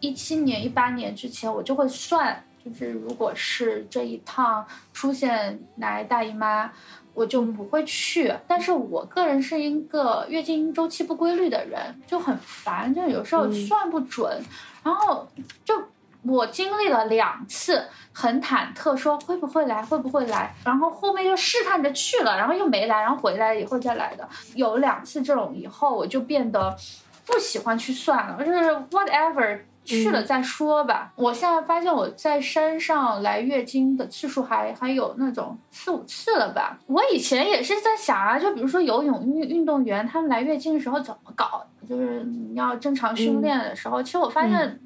[0.00, 6.72] 一七年、一八年之前，我就会算，就是如果是这一趟出现来大姨妈。
[7.14, 14.42] 我就不会去，但是我个人是一个月经周期不规律的人，就很烦，就有时候算不准，
[14.82, 15.26] 然后
[15.64, 15.74] 就
[16.22, 26.76] 我经历了两次，很忐忑，说会不会来，会不会来，然后后面又试探着去了，然后又没来，然后回来以后再来的，有两次这种以后，我就变得
[27.26, 29.60] 不喜欢去算了，就是 whatever。
[29.84, 31.12] 去了再说吧。
[31.16, 36.78] 我现在发现我在山上来月经的次数还还有那种四五次了吧。
[36.86, 44.02] 我以前也是在想啊，就比如说游泳运运动员他们来月经的时候怎么搞，就是你要正常训练的时候。
[44.02, 44.80] 其实我发现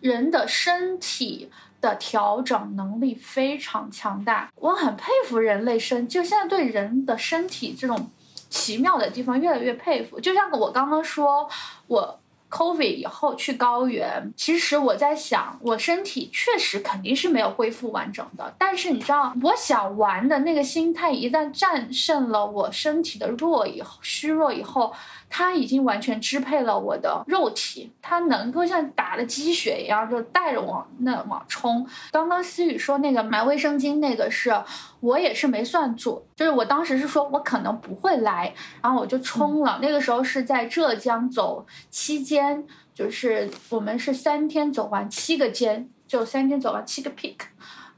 [0.00, 8.10] 人的身体的调整能力非常强大，我很佩服人类身，就现在对人的身体这种
[8.48, 10.18] 奇妙的地方越来越佩服。
[10.18, 11.48] 就像我刚刚说，
[11.86, 12.19] 我。
[12.50, 18.52] Covid 以后去高原，其实我在想，我身体确实肯定是没有恢复完整的。
[18.58, 24.92] 但是你知道，我想玩的那个心态一旦战胜了我身体的弱以后，虚弱以后。
[25.32, 31.86] 它已经完全支配了我的肉体，它能够像打了鸡血一样，就带着我那往冲。
[32.10, 34.52] 刚刚思雨说那个买卫生巾，那个是
[34.98, 38.52] 我也是没算准，就是我当时是说我可能不会来，
[38.82, 39.78] 然后我就冲了。
[39.80, 47.36] 那个时候是在浙江走七间，就是我们是三天走完七个间，就三天走完七个 peak，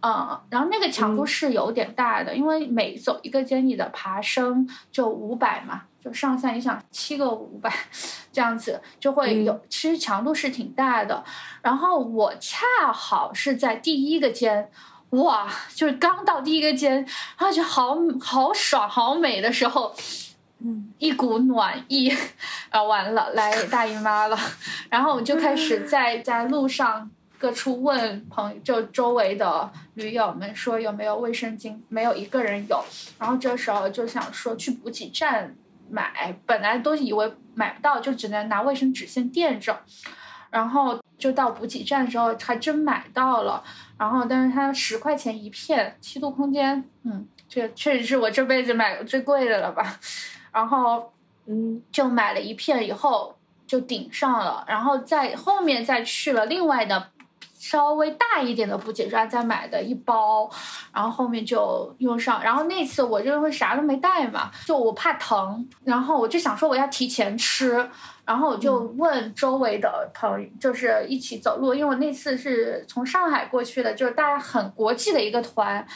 [0.01, 5.85] 嗯，然后那个强度是有点大的，因为每走一个间，你的爬升就五百嘛。
[6.03, 7.73] 就上下，影响七个五百，
[8.33, 11.23] 这样子就会有，其实强度是挺大的。
[11.63, 14.69] 然后我恰好是在第一个间，
[15.11, 17.07] 哇，就是刚到第一个间，然
[17.39, 19.95] 后就好好爽、好美的时候，
[20.59, 22.13] 嗯，一股暖意，
[22.71, 24.37] 啊，完了，来大姨妈了。
[24.91, 32.83] 然后我就开始在 在路上各处问朋友，就周围的驴友们说有没有卫生巾，没有一个人有。
[33.21, 35.55] 然后这时候就想说去补给站。
[35.93, 39.79] 买本来都以为买不到，就只能拿卫生纸先垫着，
[40.51, 43.63] 然后就到补给站的时候还真买到了，
[43.99, 50.01] 然后但是它十块钱一片，七度空间，嗯，这确实是我这辈子买的最贵的了吧，
[50.51, 51.13] 然后
[51.47, 53.37] 嗯就买了一片以后
[53.67, 57.12] 就顶上了，然后在后面再去了另外的。
[57.63, 60.51] 稍微大一点的补给站再买的一包，
[60.93, 62.43] 然后后面就用上。
[62.43, 67.89] 然后那次我就会啥都没带嘛，就我怕疼，然后我就想说我要提前吃，
[68.25, 75.87] 然后我就问周围的朋友，就是一起走路，因为我那次是从上海过去的，就是大家很国际的一个团，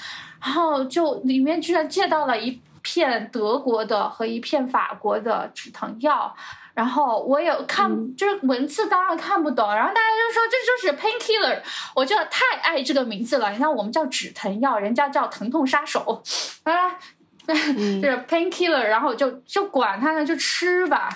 [0.41, 6.33] 然后就里面居然借到了一片德国的和一片法国的止疼药。
[6.77, 11.59] 然后我也看，就是文字当然看不懂，然后大家就说这就是 painkiller，
[11.95, 13.51] 我就太爱这个名字了。
[13.51, 16.23] 你看我们叫止疼药，人家叫疼痛杀手，
[16.65, 16.91] 啊，
[17.49, 21.09] 就是 painkiller，然后就就管它呢，就吃吧。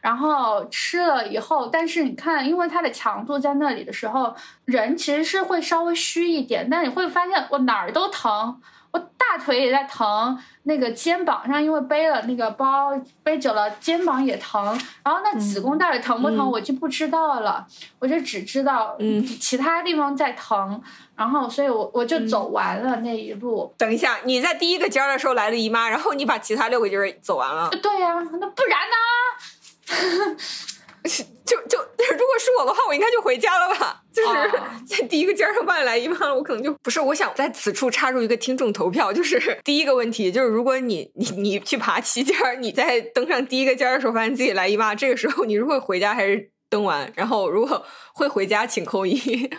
[0.00, 4.34] 然后吃了以后，但是你看，因为它的强度在那里的时候，
[4.64, 8.60] 人其实是会稍微虚一点，但你会发现我哪儿都疼。
[8.94, 12.92] 我大腿也在疼，那个肩膀上因为背了那个包
[13.24, 14.64] 背久了，肩膀也疼。
[15.02, 17.66] 然后那子宫到底疼不疼，我就不知道了。
[17.98, 20.80] 我就只知道，嗯，其他地方在疼。
[21.16, 23.74] 然后，所以我我就走完了那一路。
[23.76, 27.68] 等一下，你在第一个尖的时候来了姨妈，然后你把其他六个尖走完了。
[27.82, 30.36] 对呀，那不然呢？
[31.44, 34.03] 就就如果是我的话，我应该就回家了吧。
[34.14, 34.50] 就是
[34.86, 37.00] 在第一个尖上把你来姨妈了，我可能就不是。
[37.00, 46.50] 我想在此处插入一个听众投票，就是 第一个问题，就是如果你你你去爬七尖，你在登上第一个尖的时候发现自己来姨妈，这个时候你是会回家还是？
[46.70, 49.14] 登完，然后如果会回家，请扣一；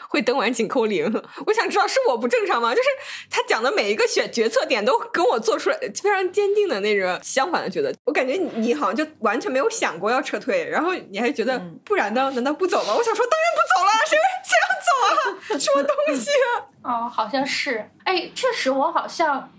[0.10, 1.06] 会登完，请扣零。
[1.46, 2.76] 我想知道是我不正常吗？
[2.76, 2.90] 就是
[3.30, 7.94] 他讲的每一个选决策点都跟我做出来非常坚定的那种相反的觉得。
[8.04, 12.30] 我感觉你好像就完全没有想过要撤退，然后你还觉得不然呢？
[12.36, 12.94] 难道不走吗？
[12.94, 13.65] 我想说，当然不
[14.06, 15.60] 走了，谁谁要走啊？
[15.60, 16.48] 什么东西啊？
[16.84, 17.90] 哦，好像是。
[18.04, 19.52] 哎，确实，我好像，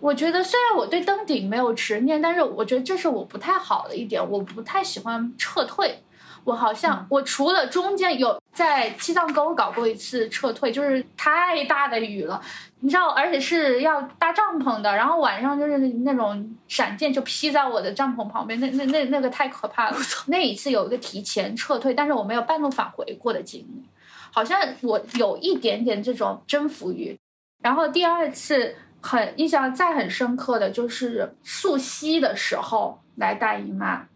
[0.00, 6.02] 我觉得虽然我对登顶没有执念，但是我觉得这是我不太好的一点，我不太喜欢撤退。
[6.44, 12.40] 我好像我除了中间有在七藏沟搞过一次撤退，就是太大的雨了，
[12.80, 19.96] 你知道，而且是要搭帐篷的，然后晚上就是那种闪电就劈在我的帐篷旁边，那那那那个太可怕了。
[20.26, 23.82] 那一次有一个提前撤退，但是我没有半路返回过的经历，
[24.30, 27.18] 好像我有一点点这种征服欲。
[27.62, 34.06] 然后第二次很印象再很深刻的就是溯溪的时候来大姨妈。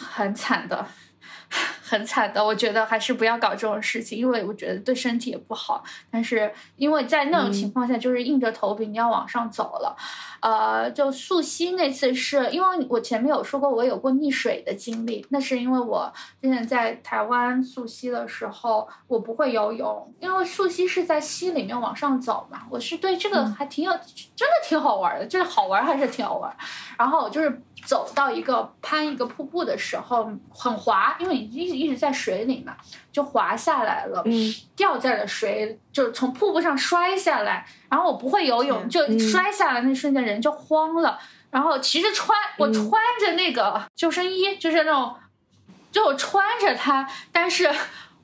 [0.00, 0.84] 很惨的，
[1.82, 2.44] 很惨的。
[2.44, 5.84] 我觉得还是不要搞这种事情，因为我觉得对身体也不好。
[6.10, 9.96] 但是因为在那种情况下，就是硬着头皮你要往上走了。
[10.40, 22.62] 呃，就溯溪那次是因为我前面有说过我有过溺水的经历，那是因为我之前在台湾溯溪的时候我不会游泳，因为溯溪是在溪里面往上走嘛。
[22.70, 23.92] 我是对这个还挺有，
[24.34, 26.56] 真的挺好玩的，就是好玩还是挺好玩。
[26.96, 27.62] 然后就是。
[27.84, 32.76] 走到一个攀一个瀑布的时候很滑，因为你一直一直在水里嘛，
[33.10, 34.24] 就滑下来了，
[34.76, 37.66] 掉在了水，就从瀑布上摔下来。
[37.88, 41.18] 然后我不会游泳，就摔下来那瞬间人就慌了。
[41.50, 45.14] 然后其实穿我穿着那个救生衣，就是那种，
[45.90, 47.70] 就我穿着它，但是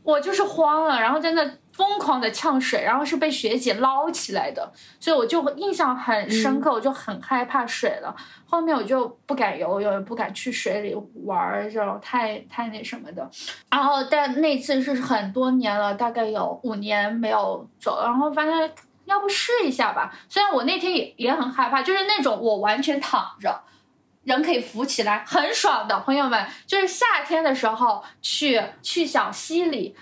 [0.02, 1.58] 我就是慌了，然后真的。
[1.76, 8.16] 疯狂的呛水，然后是被学姐捞起来的，所以我就印象很深刻，我就很害怕水了。
[8.46, 10.96] 后面我就不敢游泳，也不敢去水里
[11.26, 13.30] 玩，这种太太那什么的。
[13.70, 18.72] 然后但那次是很多年了，大概有五年没有走，然后发现
[19.04, 20.10] 要不试一下吧。
[20.30, 23.60] 虽然我那天也也很害怕，就是那种我完全躺着，
[24.24, 26.00] 人可以浮起来，很爽的。
[26.00, 29.94] 朋友们，就是夏天的时候去去小溪里。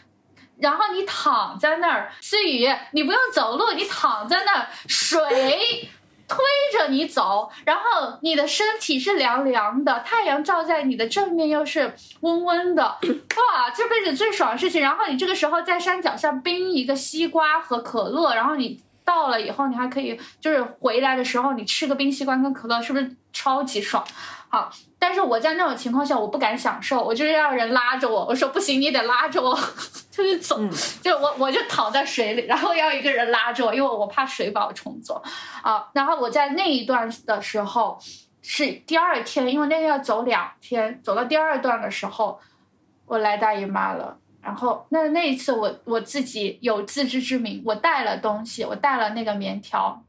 [0.59, 5.89] 然后你躺在那儿，思雨，你不用走路，你躺在那儿，水
[6.27, 6.39] 推
[6.73, 14.81] 着你走，然后你的身体是凉凉的，太阳照在你的正面又是温温的， 哇，这辈子最爽的事情。
[14.81, 24.03] 然后你这个时候在山脚下冰一个西瓜和可乐，然后你到了以后，你还可以就是回来的时候你吃个冰西瓜跟可乐，是不是超级爽？
[24.55, 24.71] 好。
[24.99, 28.25] 但是我在那种情况下，我不敢享受，我就是要人拉着我。
[28.25, 29.55] 我说不行，你得拉着我，
[30.11, 30.59] 就是走，
[31.03, 35.21] 就我我就躺在水里，然后要一个人拉着我，因为我怕水把我冲走
[35.63, 35.87] 啊。
[35.93, 37.99] 然后我在那一段的时候
[38.41, 42.39] 是第二天，因为那个要走两天，走到第二段的时候，
[43.07, 44.17] 我来大姨妈了。
[44.41, 50.04] 然后那那一次我我自己有自知之明，我带了东西，我带了那个棉条。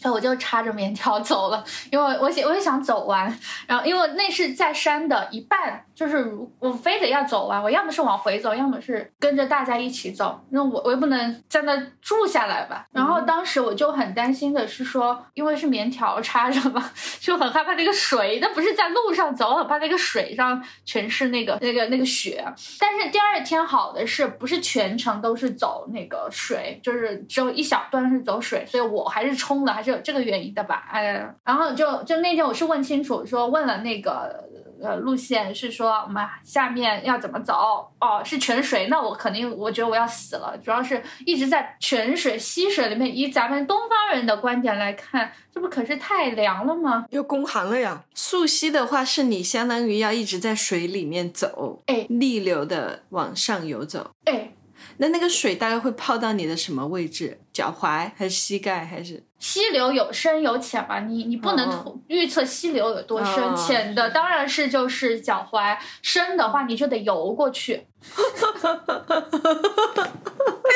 [0.00, 3.26] 所以我就插着棉条走了，因为我想我也想走完，
[3.66, 12.86] 然后因为那是在山的一半，就是如我非得要走完，我要么是往回走，要么是跟着大家一起走，那我我又不能在那住下来吧。
[12.92, 22.44] 然后当时我就很担心的是说，因为是棉条插着嘛，就很害怕那个水，那不是在路上走，很怕那个水上全是那个那个那个雪。
[22.78, 29.87] 但是第二天好的是不是全程都是走那个水，就是只有一小段是走水，所以我还是冲了，还是。
[29.90, 34.48] 有这个原因的吧，哎，然后就就那天我是问清楚，说问了那个
[34.82, 37.54] 呃路线是说我们下面要怎么走
[38.00, 47.06] 哦，是泉水，那我肯定我觉得我要死了，主要是一直在泉水溪水里面，以咱们东方人的观点来看，这不可是太凉了吗？
[47.10, 48.04] 又宫寒了呀。
[48.14, 54.52] 溯溪的话，是你相当于要一直在水里面走，哎，逆流的往上游走，哎。
[54.98, 57.40] 那那个水大概会泡到你的什么位置？
[57.52, 59.24] 脚踝还是膝盖还是？
[59.38, 67.86] 溪流有深有浅嘛，你你不能预测溪流有多深，浅的当然是就是脚踝，深的话你就得游过去。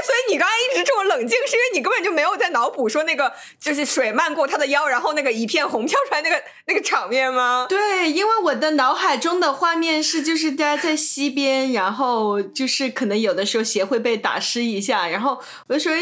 [0.05, 7.66] 所以你刚才一直这么冷静，是因为你根本就没有在脑补说那个就是水漫过他的腰，然后那个一片红飘出来那个那个场面吗？
[7.68, 15.93] 对，因为我的脑海中的画面是就是大家在溪边，然后就是可能有的时候鞋会被打湿一下，然后我就说。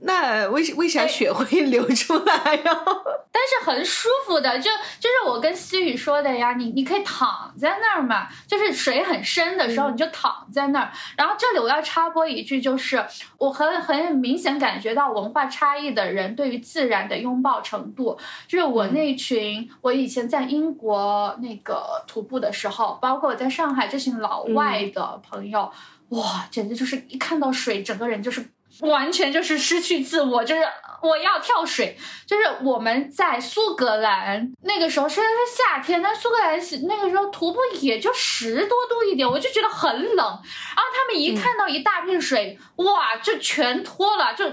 [0.00, 2.62] 那为为啥血会流出来呀？
[3.32, 4.70] 但是很舒服的，就
[5.00, 10.92] 就是我跟思雨说的呀，你你可以躺在那儿嘛，就是水很深的时候你就躺在那儿。
[11.16, 13.04] 然后这里我要插播一句，就是
[13.38, 25.70] 我很很明显感觉到文化差异的人对于自然的拥抱程度，就是我那群我以前在英国那个徒步的时候，包括我在上海这群老外的朋友，
[26.10, 28.50] 哇，简直就是一看到水，整个人就是。
[28.80, 30.60] 完全就是失去自我，就是
[31.02, 31.96] 我要跳水。
[32.26, 36.58] 就是我们在苏格兰那个时候虽然是夏天，但苏格兰
[36.88, 40.16] 那个时候徒步也就十多度一点，我就觉得很冷。
[40.16, 44.44] 然后他们一看到一大片水，哇，就全脱了，就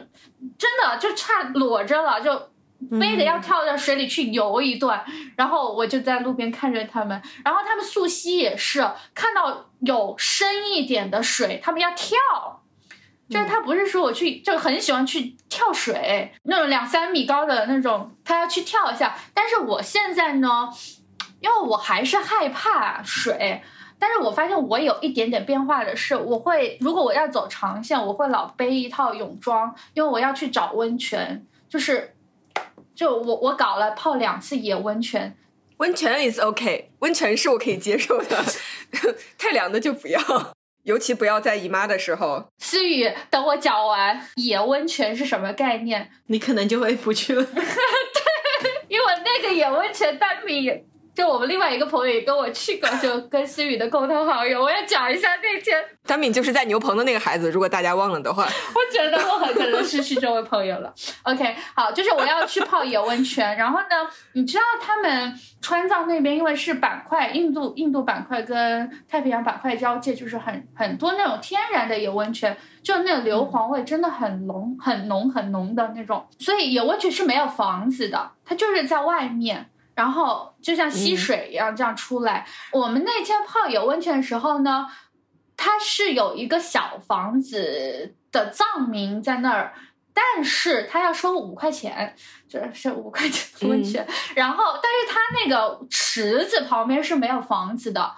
[0.57, 2.51] 真的就差裸着了，就
[2.99, 5.03] 非得要跳到水里去游一段，
[5.37, 12.17] 然后我就在路边看着他们，然后他们溯溪也是看到有深一点的水，他们要跳。
[13.33, 19.17] 就是他不是说我去，就很喜欢去跳水，那种两三米高的那种，他要去跳一下。
[19.33, 20.69] 但是我现在呢，
[21.39, 23.63] 因为我还是害怕水，
[23.97, 32.15] 但是我发现我有一点点变化的是，我会如果我要走长线，我会老背一套泳装，因为我要去找温泉，就是
[32.93, 35.35] 就我我搞了泡两次野温泉，
[35.77, 38.43] 温泉 is OK，温泉是我可以接受的，
[39.39, 40.19] 太凉的就不要。
[40.83, 42.49] 尤其不要在姨妈的时候。
[42.59, 47.43] 思雨，等我讲完野温泉是什么概念，你可能就会不去了。
[47.51, 47.61] 对，
[48.87, 50.83] 因为那个野温泉，大米。
[51.15, 55.77] 就我们另外一个朋友也跟我去过，就跟思雨的共同好友，我要讲一下那天。
[56.05, 60.93] 张敏就是在牛棚的那个孩子，如果大家忘了的话，我觉得我很可能失去这位朋友了。
[61.21, 79.69] OK，好，就是我要去泡野温泉，然后呢，你知道他们川藏那边因为是板块，印度印度板块跟太平洋板块交界，就是很很多那种天然的野温泉，就那种硫磺味真的很浓很浓很浓的那种，所以野温泉是没有房子的，它就是在外面。
[79.95, 82.47] 然后就像溪水一样这样出来。
[82.71, 84.87] 我们那天泡野温泉的时候呢，
[85.55, 89.73] 它是有一个小房子的藏民在那儿，
[90.13, 92.15] 但是他要收五块钱，
[92.47, 94.07] 就是五块钱的温泉。
[94.35, 98.13] 然后，但是他那个池子旁边是没有房子的，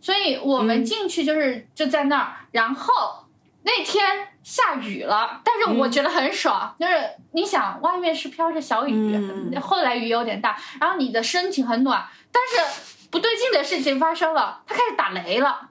[0.00, 2.36] 所以我们进去就是就在那儿。
[2.52, 3.26] 然后
[3.62, 4.28] 那天。
[4.42, 6.74] 下雨了，但是我觉得很爽。
[6.78, 6.92] 就是
[7.32, 12.06] 你想，外面是飘着小雨，后来雨有点大，然后你的身体很暖。
[12.32, 12.58] 但是
[13.10, 15.68] 不对劲的事情发生了，它开始打雷了。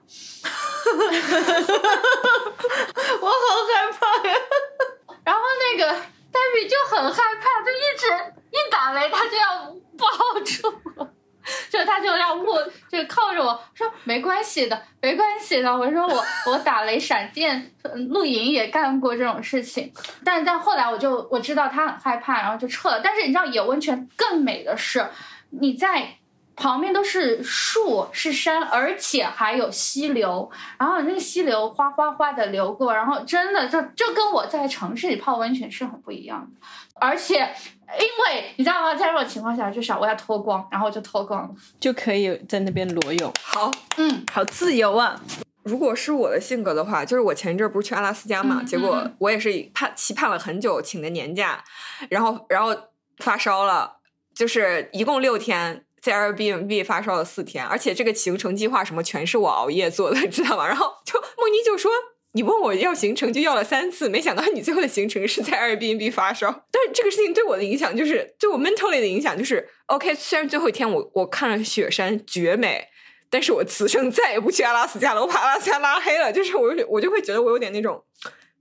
[3.20, 4.34] 我好害怕呀！
[5.24, 8.06] 然后那个黛比就很害怕，就一直
[8.50, 9.66] 一打雷，他就要
[9.98, 10.06] 抱
[10.40, 11.08] 住我。
[11.70, 15.70] 就他就要握，就靠着我说没关系的，没关系的。
[15.76, 17.72] 我说我我打雷闪电
[18.10, 19.92] 露营也干过这种事情，
[20.24, 23.00] 但但后来我就我知道他很害怕，然后就撤了。
[23.02, 25.06] 但是你知道野温泉更美的是，
[25.50, 26.16] 你在
[26.56, 36.66] 旁边都是树是山，而且还有溪流，然后那个溪流哗哗哗的流过，然后真的就就跟我在城市里泡温泉是很不一样的，
[37.00, 37.54] 而且。
[37.98, 38.94] 因为你知道吗？
[38.94, 43.32] 在这种情况下，至少我要脱光，然后我就脱光了，就可以在那边裸泳。
[43.42, 45.20] 好，嗯，好自由啊！
[45.62, 51.62] 如果是我的性格的话，就是我前一阵不是去阿拉斯加嘛，结果我也是盼期盼了很久请的年假，
[52.08, 52.74] 然后然后
[53.18, 53.96] 发烧了，
[54.34, 60.66] 就是一共六天，在 Airbnb 发烧了四天，而且这个行程计划什么全是我熬夜做的，知道吗？
[60.66, 61.90] 然后就梦妮就说。
[62.32, 66.66] 你问我要行程就要了三次，没想到你最后的行程是在 Airbnb 发烧。
[66.70, 72.86] 但是这个事情对我的影响就是，对我 mentally 的影响就是，OK，虽然最后一天我我看了雪山绝美，
[73.28, 76.32] 但是我此生再也不去阿拉斯加了，我把阿拉斯加拉黑了。
[76.32, 78.04] 就是我我就会觉得我有点那种。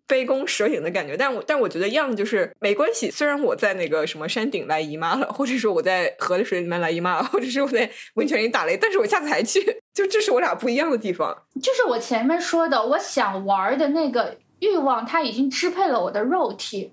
[0.10, 3.12] 杯弓蛇影的感觉，但我但我觉得样就是没关系。
[3.12, 9.62] 虽然我在那个什么山顶来姨妈了，或者说我在河的水里面来姨妈了，或者是我在温泉里打雷，但是我下次还去，
[9.94, 11.44] 就这是我俩不一样的地方。
[11.62, 16.92] 就是我前面说的，我想玩的那个欲望，它已经支配了我的肉体，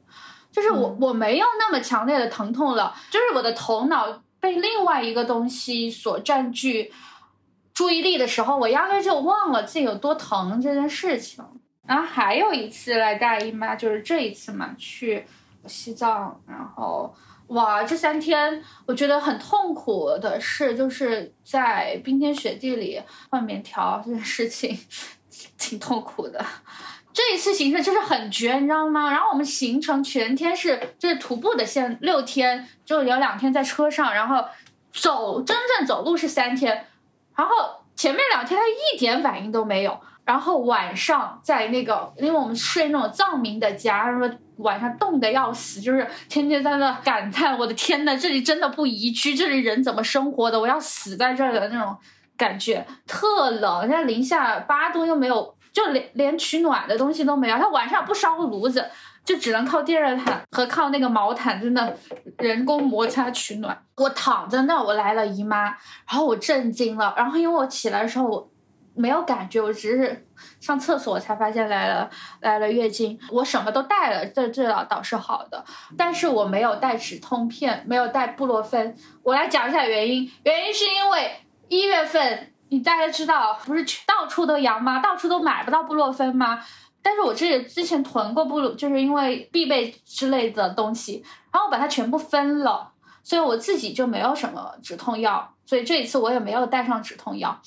[0.52, 6.92] 就是我我没有那么强烈的疼痛了，就是我的头脑被另外一个东西所占据
[7.72, 11.42] 注意力的时候，我压根就忘了自己有多疼这件事情。
[11.86, 15.24] 然后还有一次来大姨妈，就是这一次嘛，去
[15.66, 17.14] 西藏，然后
[17.48, 23.00] 哇，这三天我觉得很痛苦的事，就是在冰天雪地里
[23.30, 24.76] 换棉条这件事情，
[25.56, 26.44] 挺痛苦的。
[27.12, 29.10] 这一次行程就是很绝，你知道吗？
[29.10, 34.44] 然后我们行程全天是就是徒步的线，六天就有两天在车上，然后
[34.92, 36.86] 走真正走路是三天，
[37.34, 37.54] 然后
[37.94, 39.98] 前面两天他一点反应都没有。
[40.26, 50.58] 然后晚上在那个，因为我们睡那种藏民的家，然后晚上冻得要死，就是天天在那感叹：“我的天呐，这里真的不宜居，这里人怎么生活的？
[50.58, 51.96] 我要死在这儿的那种
[52.36, 57.56] 感觉，特冷，现在零下八度又没有，就连连取暖的东西都没有。
[57.56, 58.84] 他晚上不烧炉子，
[59.24, 61.96] 就只能靠电热毯和靠那个毛毯，真的
[62.38, 63.80] 人工摩擦取暖。
[63.94, 65.66] 我躺在那，我来了姨妈，
[66.08, 68.50] 然后我震惊了，然后因为我起来的时候我。
[68.96, 70.26] 没有感觉，我只是
[70.60, 72.10] 上厕所才发现来了
[72.40, 73.18] 来了月经。
[73.30, 75.64] 我什么都带了，这这倒倒是好的，
[75.96, 78.96] 但是我没有带止痛片，没有带布洛芬。
[79.22, 81.32] 我来讲一下原因，原因是因为
[81.68, 85.00] 一月份，你大家知道不是到处都阳吗？
[85.00, 86.60] 到处都买不到布洛芬吗？
[87.02, 91.22] 但是我这之前囤过布，就是因为必备之类的东西。
[91.52, 92.92] 然然后我把它全部分了，
[93.24, 97.58] 所以我自己就没有什么止痛药，所以这一次我也没有带上止痛药，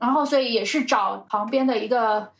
[0.00, 2.30] 然后所以也是找旁边的一个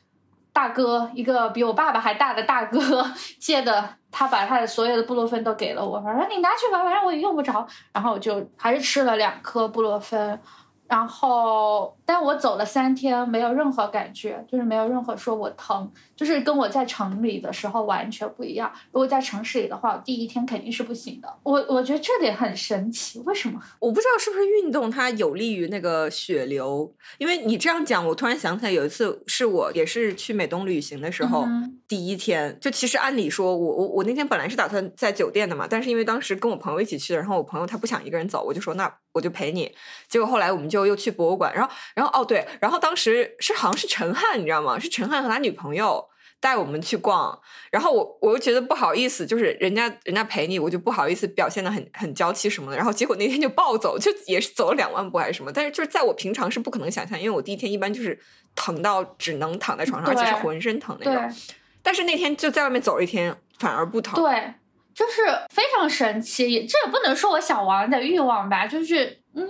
[0.52, 3.04] 大哥，一个比我爸爸还大的大哥
[3.38, 10.40] 借的，他把他的所有的布洛芬都给了我，反正你拿去吧，反正我也用不着，然后我就还是吃了两颗布洛芬。
[10.88, 18.72] 然后，但我走了三天，没有任何感觉，就是没有任何说我疼，就是跟我在城里的时候完全不一样。
[18.90, 21.28] 如果在城市里的话，我第一天肯定是不行的。
[21.42, 23.60] 我我觉得这点很神奇，为什么？
[23.78, 39.70] 我不知道是不是运动它有利于那个血流，因为你这样讲，我突然想起来有一次是我也是去美东旅行的时候，嗯第一天就其实按理说我我我那天本来是打算在酒店的嘛，但是因为当时跟我朋友一起去的，然后我朋友他不想一个人走，我就说那我就陪你。
[40.08, 44.78] 结果后来我们就又去博物馆，然后然后哦对，然后当时是好像是陈汉，你知道吗？
[44.78, 46.08] 是陈汉和他女朋友。
[46.40, 47.36] 带我们去逛，
[47.72, 52.76] 然后我我又觉得不好意思，就是人家人家陪你，我就不好意思表现的很很娇气什么的。
[52.76, 58.16] 然后结果那天就暴走，就也是走了两万步还是什么，但是就是在我平常是不可能想象，因为我第一天一般就是
[58.54, 61.36] 疼到只能躺在床上，而且是浑身疼那对种。
[61.82, 64.14] 但是那天就在外面走了一天，反而不疼。
[64.22, 64.54] 对，
[64.94, 65.22] 就是
[65.52, 66.52] 非常神奇。
[66.52, 69.44] 也这也不能说我小王的欲望吧，就是嗯。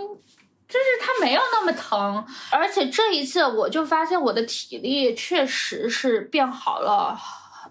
[0.69, 7.19] 就是它没有那么疼，而且这一次我就发现我的体力确实是变好了。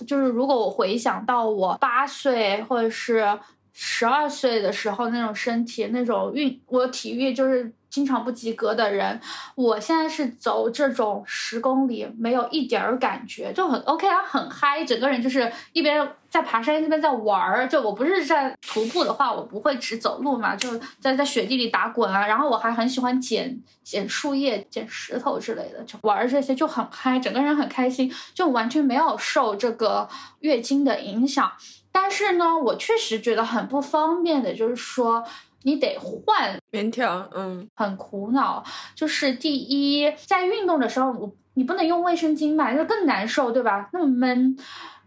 [0.05, 3.39] 就是如果我回想到我八岁或者是
[3.73, 9.19] 十二岁的时候那种身体，那种运，我体育就是经常不及格的人，
[9.55, 17.67] 我现在是走这种十公里没有一点儿感觉，就很 OK 啊，很嗨，整个人就是一边在爬山一边在玩儿。
[17.67, 22.27] 就我不是在徒步的话，我不会只走路嘛，就在在雪地里打滚啊。
[22.27, 30.07] 然后我还很喜欢捡捡树叶、捡石头之类的，就玩儿这些就很嗨，整个人很开心，就完全没有受这个
[30.41, 31.51] 月经的影响。
[31.89, 35.23] 但是呢，我确实觉得很不方便的，就是说
[35.67, 38.63] 你得换棉条，嗯，很苦恼。
[38.95, 43.89] 就是第一，在运动的时候，我你不能用卫生巾吧，就更难受，对吧？
[43.91, 44.57] 那么闷，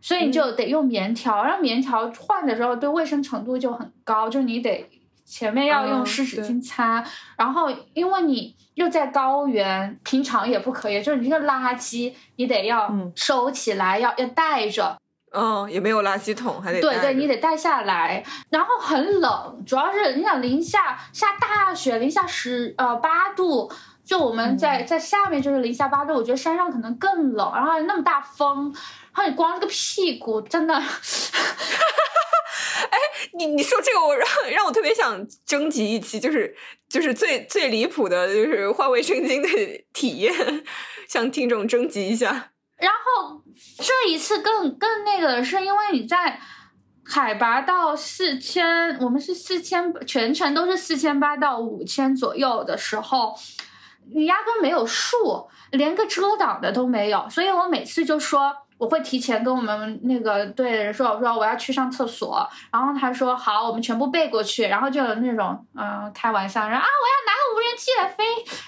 [0.02, 1.42] 所以你就得用棉条。
[1.42, 4.86] 然后棉条换的时候，对卫生程度就很高，就你得
[5.24, 7.02] 前面要用嗯湿纸巾擦，
[7.38, 14.98] 然后因为你又在高原，平常也不可以，就是你这个垃圾你得要嗯收起来，要要带着。
[15.32, 23.70] 嗯，也没有垃圾桶，还得对对，你得带下来，然后很冷，主要是你想零下下大雪，零下十呃八度，
[24.04, 28.74] 就我们在、在下面就是零下八度，我觉得山上可能更冷，然后还那么大风，
[29.14, 30.82] 然后你光这个屁股真的， 哎
[33.34, 36.56] 你你说这个，我让让我特别想征集一期，就是
[36.88, 40.64] 就是最最离谱的，就是换卫生巾的体验，
[41.06, 42.50] 向听众征集一下。
[42.80, 43.42] 然后
[43.78, 46.40] 这一次更更那个的是，因为你在
[47.04, 53.34] 海拔到四千，我们是四千，全程都是四千八到五千左右的时候，
[54.12, 58.52] 你压根没有树，连个遮挡的都没有，所以我每次就说。
[58.80, 68.24] 我会提前跟我们那个队的人说，我说我要去上厕所，然后他说好，我们全部背过去，然后就有那种嗯开玩笑，然后啊我要拿个无人机来飞，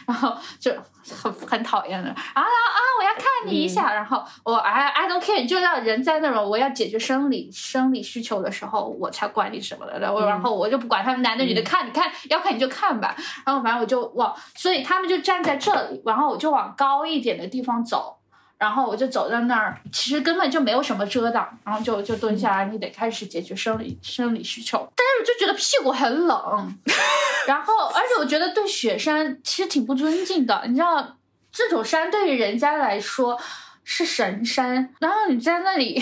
[0.07, 0.71] 然后就
[1.17, 13.17] 很很讨厌的，啊啊啊我要看你一下，然后我 I I don't care，就要人在那种我要解决生理生理需求的时候，我才管你什么的，然后然后我就不管他们男的女的，看你看要看你就看吧，
[13.47, 18.19] 然后反正我就往，所以他们就站在这里，然后我就往高一点的地方走。
[18.63, 24.79] 然后我就走在那儿，其实根本就没有什么遮挡，然后就就蹲下来，你得开始解决生理生理需求。
[24.95, 26.79] 但是我就觉得屁股很冷，
[27.49, 31.17] 然后而且我觉得对雪山其实挺不尊敬的，你知道，
[31.51, 33.37] 这种山对于人家来说
[33.83, 36.01] 是神山，然后你在那里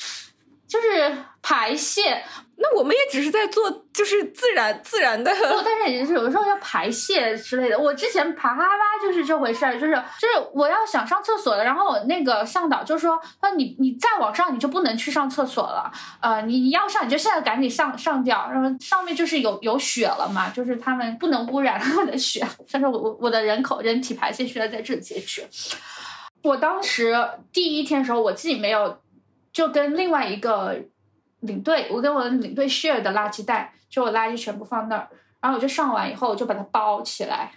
[0.66, 2.24] 就是排泄，
[2.60, 5.32] 那我们也只是在做，就是自然自然的。
[5.32, 7.78] 不，但是也是有的时候要排泄之类的。
[7.78, 15.90] 我之前爬哈巴就是这回事儿，就是就是我要想上厕所了，然后我那个向导就说，那你你再往上你就不能去上厕所了，
[16.20, 25.48] 呃，你你要上你就现在赶紧上上掉，然后上面就是有有雪了嘛，就是他们不能污染他们的雪， 但是我我我的人口人体排泄需要在这里解决。
[26.42, 27.14] 我当时
[27.52, 28.98] 第一天的时候，我自己没有，
[29.52, 30.80] 就跟另外一个
[31.40, 35.08] 领队，我跟我的领队 share 的垃圾袋，就我垃圾全部放那儿，
[35.40, 37.52] 然后我就上完以后，我就把它包起来，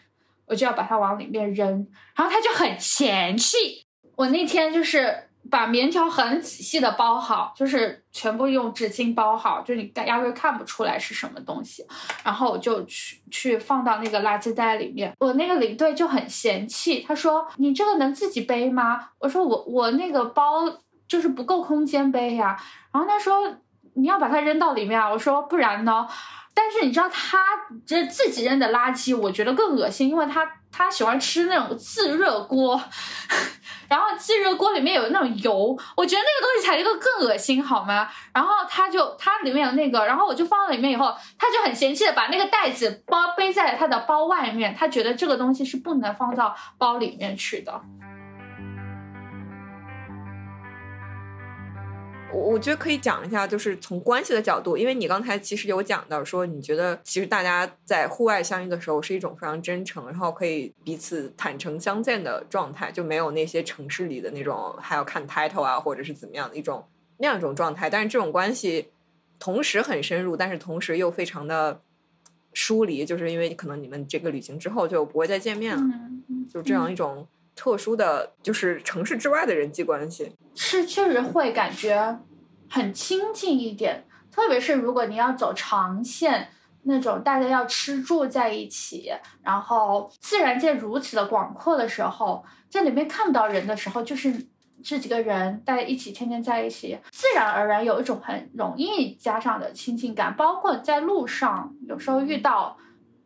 [0.46, 3.86] 我就要把它往里面扔，然后他就很嫌弃。
[4.16, 11.84] 我那天就是把棉条很仔细的包好，就是全部用纸巾包好，就你压根看不出来是什么东西，
[12.24, 15.12] 然后我就去去放到那个垃圾袋里面。
[15.18, 20.70] 我那个领队就很嫌弃，他说：“你这个能自己背吗？”我说我：“我那个包
[21.08, 22.62] 就是不够空间背呀。”
[22.94, 23.58] 然后他说
[23.96, 25.10] ：“你要把它扔到里面啊。
[25.10, 26.08] 我说不然呢？
[26.54, 27.40] 但是你知道他
[27.86, 32.80] 这自己扔的垃圾，我觉得更恶心，因为他他喜欢吃那种自热锅，
[33.88, 38.10] 然后自热锅里面有那种油，我觉得那个东西才一个更恶心，好吗？
[38.34, 47.82] 然后他就他里面有那个，然后我就放到里面以后，他就很嫌弃的把那个袋子包背在他的包外面，他觉得这个东西是不能放到包里面去的。
[52.34, 66.84] 我我觉得可以讲一下，就是从关系的角度，因为你刚才其实有讲到说，你觉得其实大家在户外相遇的时候是一种非常真诚，然后可以彼此坦诚相见的状态，就没有那些城市里的那种还要看 title 啊，或者是怎么样的一种
[67.18, 67.90] 那样一种状态。
[67.90, 68.90] 但是这种关系
[69.40, 71.82] 同时很深入，但是同时又非常的
[72.54, 75.82] 疏离，就是因为可能你们这个旅行之后就不会再见面了，
[76.30, 77.28] 嗯，就这样一种
[77.62, 80.36] 特殊的，就是城市之外的人际关系。
[80.56, 82.20] 是确实会感觉
[82.68, 86.50] 很亲近一点，特别是如果你要走长线
[86.86, 89.12] 那种，大家要吃住在一起，
[89.44, 94.48] 然后自然界如此的广阔的时候，在里面看不到人的时候，就是
[94.84, 102.76] 这几个人大家一起天天在一起，自然而然有一种很容易加上的亲近感，包括在路上有时候遇到。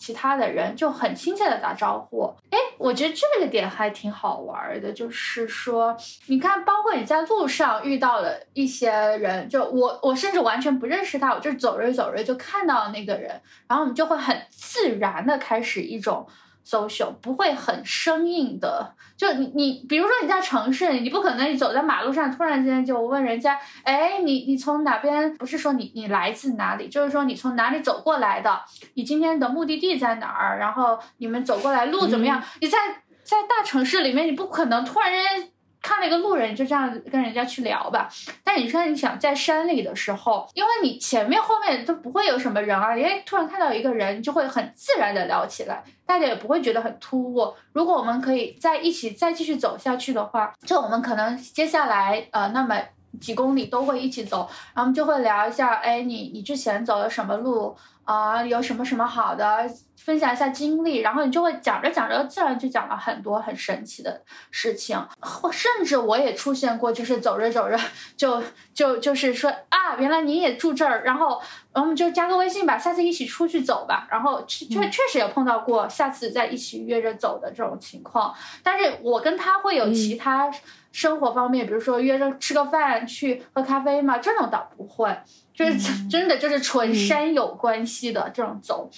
[0.05, 16.27] 其他的人就很亲切的打招呼，哎，我觉得这个点还挺好玩的，就是说，你看，包括你在路上遇到了一些人，就我，我甚至完全不认识他，我就走着走着就看到那个人，然后我们就会很自然的开始一种。
[16.65, 25.35] Social 不会很生硬的，就你你，比如说你在城市里，你不可能你走在马路上，突然间就问人家，哎，你你从哪边？
[25.37, 28.61] 不是说你你来自哪里，就是说你从哪里走过来的？
[28.95, 30.57] 你今天的目的地在哪儿？
[30.57, 32.41] 然后你们走过来路怎么样？
[32.59, 32.77] 你在
[33.23, 35.51] 在大城市里面，你不可能突然间。
[35.85, 38.09] 看了一个路人，就这样跟人家去聊吧。
[38.43, 47.53] 但你说你想在山里的时候，因为你前面后面都不会有什么人啊，因为突然看到一个人，就会很自然的聊起来，大家也不会觉得很突兀。
[47.71, 52.81] 如果我们可以在一起再继续走下去的话，就我们可能接下来呃那么
[53.21, 58.43] 几公里都会一起走，然后我们就会聊一下，哎，你你之前走了什么路啊？
[58.43, 59.69] 有什么什么好的？
[59.97, 64.21] 分享一下经历，然后你就会讲着讲着，自然就讲了很多很神奇的
[64.51, 64.95] 事情。
[65.19, 67.79] 或甚至我也出现过，就是走着走着
[68.15, 71.41] 就就就是说啊，原来你也住这儿，然后
[71.73, 74.07] 我们就加个微信吧，下次一起出去走吧。
[74.11, 78.31] 然后确确确实也碰到过，下次再一起约着走的这种情况。
[78.61, 80.51] 但是我跟他会有其他
[80.91, 85.17] 生活方面，比如说约着吃个饭、去喝咖啡嘛，这种倒不会，
[85.55, 85.79] 就是
[86.09, 88.89] 真的就是纯山友关系的这种走。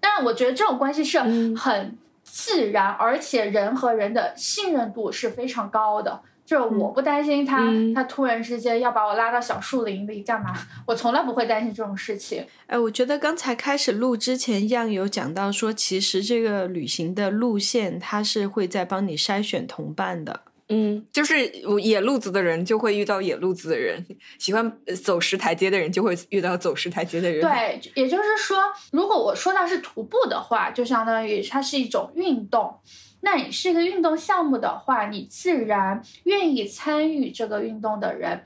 [0.00, 1.20] 但我觉得这种关系是
[1.54, 6.20] 很自然，而且人和人的信任度是非常高的。
[6.44, 7.60] 就是我不担心他，
[7.92, 10.54] 他突然之间要把我拉到小树林里干嘛？
[10.86, 12.46] 我从来不会担心这种事情。
[12.68, 20.42] 哎，我觉得刚才开始录之前，样有讲到说，其实这个旅行的路线，他是会在帮你筛选同伴的。
[20.68, 21.46] 嗯，就是
[21.80, 24.04] 野路子的人就会遇到野路子的人，
[24.36, 27.40] 喜欢走石台阶的人就会遇到走石台阶的人。
[27.40, 28.58] 对，也就是说，
[28.90, 32.80] 如果我说到是徒步的话，就相当于它是一种运动。
[33.20, 38.42] 那你是一个运动项目的话，你自然愿意参与这个运动的人，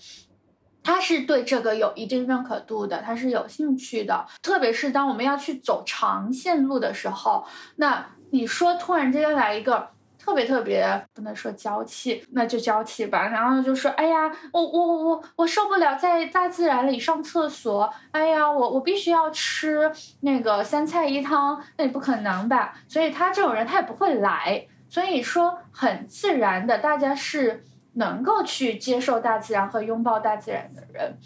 [0.83, 4.27] 他是对这个有一定认可度的，他是有兴趣的。
[4.43, 9.89] 特别是当我们要去走长线路的时候，那你说突然之间来一个。
[10.23, 13.27] 特别特别不能说娇气，那就娇气吧。
[13.29, 17.91] 然后就说：“哎呀，我我我我受不了在大自然里上厕所。
[18.11, 19.91] 哎呀，我我必须要吃
[20.21, 22.75] 那个三菜一汤，那也不可能吧？
[22.87, 24.67] 所以他这种人他也不会来。
[24.91, 27.65] 所以说很自然的，大家是
[27.95, 31.17] 能够去接受大自然和拥抱大自然的人。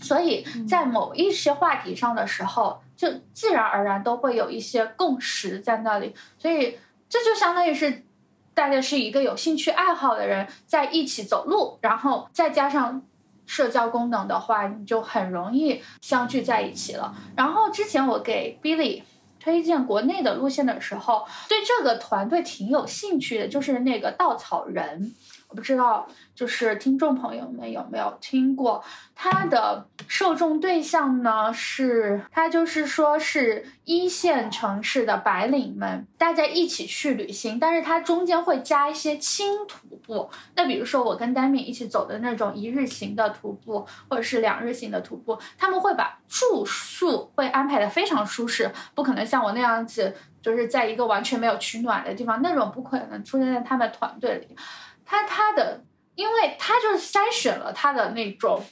[0.00, 6.14] 所以在某一些话题上的时候，就自然而然都会有一些共识在那里。
[6.38, 6.78] 所以
[7.10, 8.04] 这就相当于是。”
[8.54, 13.02] 大家是一个有兴趣爱好的人在一起走路，然后再加上
[13.46, 17.14] 社交功能的话，你就很容易相聚在一起了。
[17.36, 19.02] 然后之前我给 Billy
[19.40, 25.14] 推荐国内的路线的时候，对这个团队挺有兴趣的，就是那个稻草人。
[25.52, 28.82] 我不知道，就是听众朋友们有没有听过？
[29.14, 40.30] 他的受众对象呢是，他就是说是一线城市的白领们，大家一起去旅行，但是它中间会加一些轻徒步。
[40.56, 54.56] 那比如说我跟丹敏一起走的那种一日行的徒步，或者是两日行的徒步，他们会把住宿会安排的非常舒适，不可能像我那样子，就是在一个完全没有取暖的地方，那种不可能出现在他们团队里。
[55.12, 55.84] 他他的，
[56.14, 58.64] 因为他就是筛选了他的那种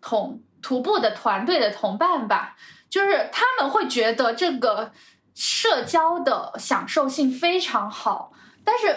[0.00, 2.56] 同徒步的团队的同伴吧，
[2.88, 4.90] 就是他们会觉得这个
[5.34, 8.32] 社交的享受性非常好。
[8.64, 8.94] 但是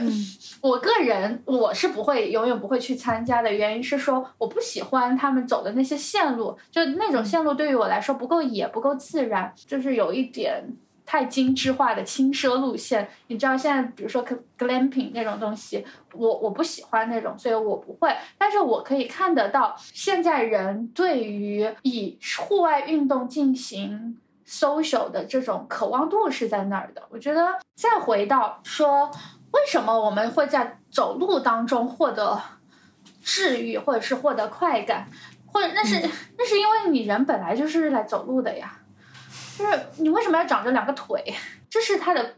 [0.62, 10.64] 我个人我是不会永远不会去参加的原因是说我不喜欢他们走的那些线路，就那种线路对于我来说不够野不够自然，就是有一点
[11.12, 13.10] 太精致化的轻奢路线。
[13.28, 14.24] 你知道现在比如说
[14.58, 18.16] glamping 那种东西，我我不喜欢那种，所以我不会。
[18.38, 24.18] 但是我可以看得到现在人对于以户外运动进行
[24.48, 27.04] social 的这种渴望度是在那儿的。
[27.10, 29.12] 我觉得再回到说。
[29.52, 32.42] 为什么我们会在走路当中获得
[33.22, 35.10] 治愈，或者是获得快感？
[35.46, 36.00] 或者那是
[36.38, 38.80] 那是因为你人本来就是来走路的呀，
[39.62, 41.24] 就是你为什么要长着两个腿？
[41.70, 42.36] 这是它的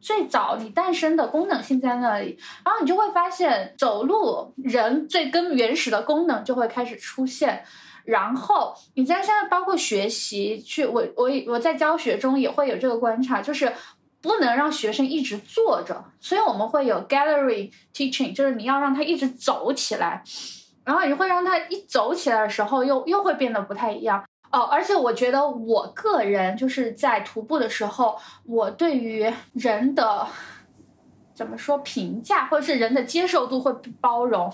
[0.00, 7.64] 最早你诞生的功能性在那里，然后你就会发现走路人最根原始的功能就会开始出现。
[8.04, 13.72] 然后你在现在包括学习去，我我我在教学中也会有这个观察，就是。
[14.24, 20.24] 不能让学生一直坐着，所以我们会有 gallery teaching，就是你要让他一直走起来，
[20.82, 24.62] 然后你会让他一走起来的时候，又又会变得不太一样哦。
[24.62, 30.26] 而且我觉得我个人就是在徒步的时候，我对于人的
[31.34, 34.52] 怎么说评价，或者是人的接受度会包容，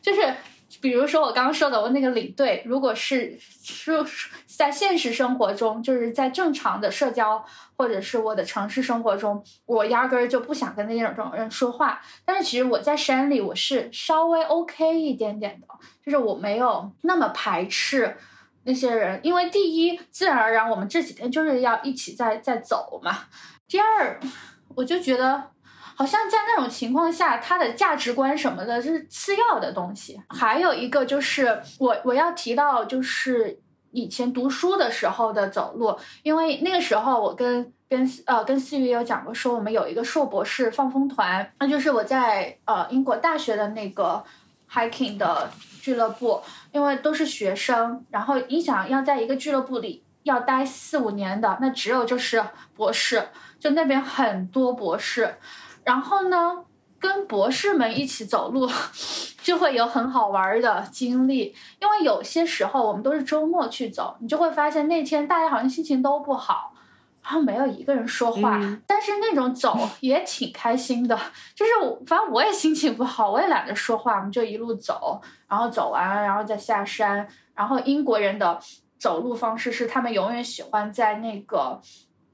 [0.00, 0.34] 就是。
[0.80, 4.04] 比如说我刚刚说的，我那个领队，如果是说
[4.46, 7.44] 在现实生活中，就是在正常的社交
[7.76, 12.00] 或者是我的城市生活中，我压根儿就不想跟那种人说话。
[12.24, 15.66] 但是其实我在山里，我是稍微 OK 一点点的，
[16.02, 18.16] 就是我没有那么排斥
[18.64, 23.18] 那些人，因为第一，自然而然我们这几天就是要一起在在走嘛。
[23.68, 24.18] 第二，
[24.74, 25.50] 我就觉得。
[25.94, 30.18] 好像在那种情况下，他的价值观什么的，是次要的东西。
[30.30, 33.60] 还有一个就是我我要提到，就是
[33.90, 44.24] 以前读书的时候的走路，因为那个时候我跟跟呃跟思雨有讲过，说我们有一个硕博士放风团，那就是我在呃英国大学的那个
[44.72, 45.50] hiking 的
[45.82, 46.40] 俱乐部，
[46.72, 52.42] 因为都是学生，然后你想要在一个俱乐部里要待四五年的，那只有就是
[52.74, 53.22] 博士，
[53.60, 55.36] 就那边很多博士。
[55.84, 56.64] 然后呢，
[56.98, 58.68] 跟博士们一起走路，
[59.42, 61.54] 就会有很好玩的经历。
[61.80, 66.71] 因为有些时候我们都是周末去走，你就会发现那天大家好像心情都不好，
[67.22, 68.60] 然后没有一个人说话。
[68.86, 71.16] 但是那种走 也挺开心的，
[71.54, 71.72] 就是
[72.06, 77.26] 反正我也心情不好，我也懒得说话，我们就一路走，然后走完然后再下山。
[77.54, 78.58] 然后英国人的
[78.98, 81.80] 走路方式是，他们永远喜欢在那个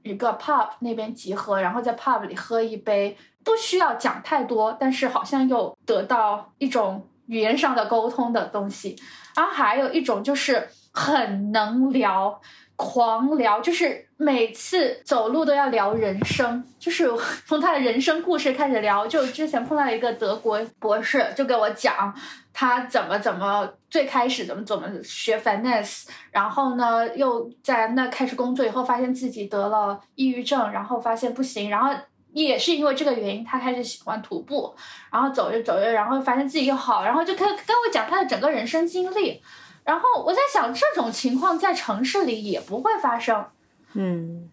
[0.02, 3.16] 一个 pub 那边集合，然后在 pub 里喝一杯。
[3.44, 8.94] 不需要讲太多，但是好像又得到一种语言上的沟通的东西。
[9.34, 12.38] 然后还有一种就是很能聊，
[12.78, 17.10] 狂聊，就是每次走路都要聊人生，就是
[17.44, 19.04] 从他的人生故事开始聊。
[19.06, 22.14] 就之前碰到一个德国博士，就给我讲
[22.52, 31.92] 他怎么怎么最开始怎么怎么学 finance，然后呢又在那开始工作以后，发现自己得了抑郁症，然后发现不行，然后。
[32.34, 34.72] 也是因为这个原因，他开始喜欢徒步，
[35.10, 39.42] 然后走着走着，然后发现自己又好，然后就跟跟我讲他的整个人生经历。
[39.88, 43.46] 然后我在想，这种情况在城市里也不会发生。
[43.94, 44.50] 嗯，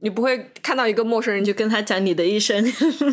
[0.00, 2.60] 你不会看到一个陌生人就跟他讲你的一生。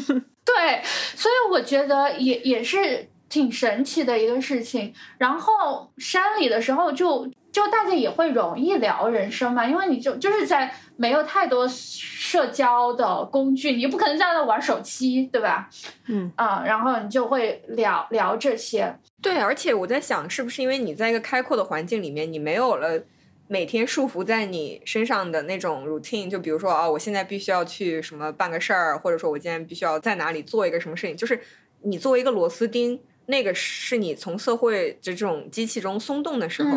[0.44, 0.82] 对，
[1.16, 4.92] 所以我觉得也也是挺神奇的一个事情。
[5.20, 7.30] 然后山里的时候就。
[7.58, 15.68] 就大家也会容易聊人生嘛，因为你就就是在没有太多社交的工具，你不可能在那玩手机，对吧？
[16.06, 18.96] 嗯啊，然后你就会聊聊这些。
[19.24, 23.02] 对，而且我在想，是不是因为你在一个开阔的环境里面，你没有了
[23.48, 31.42] 每天束缚在你身上的那种 routine，就比如说啊，我现在必须要去什么办个事儿，或者说我今天必须要在哪里做一个什么事情，就是
[31.82, 33.00] 你作为一个螺丝钉。
[33.28, 36.72] 那个是你从社会这种机器中松动的时候，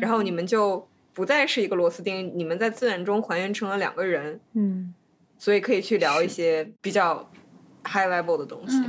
[0.00, 4.94] 然后你们就不再是一个螺丝钉，你们在自然中还原成了两个人，嗯，
[5.38, 7.30] 所以可以去聊一些比较
[7.84, 8.82] high level 的东西，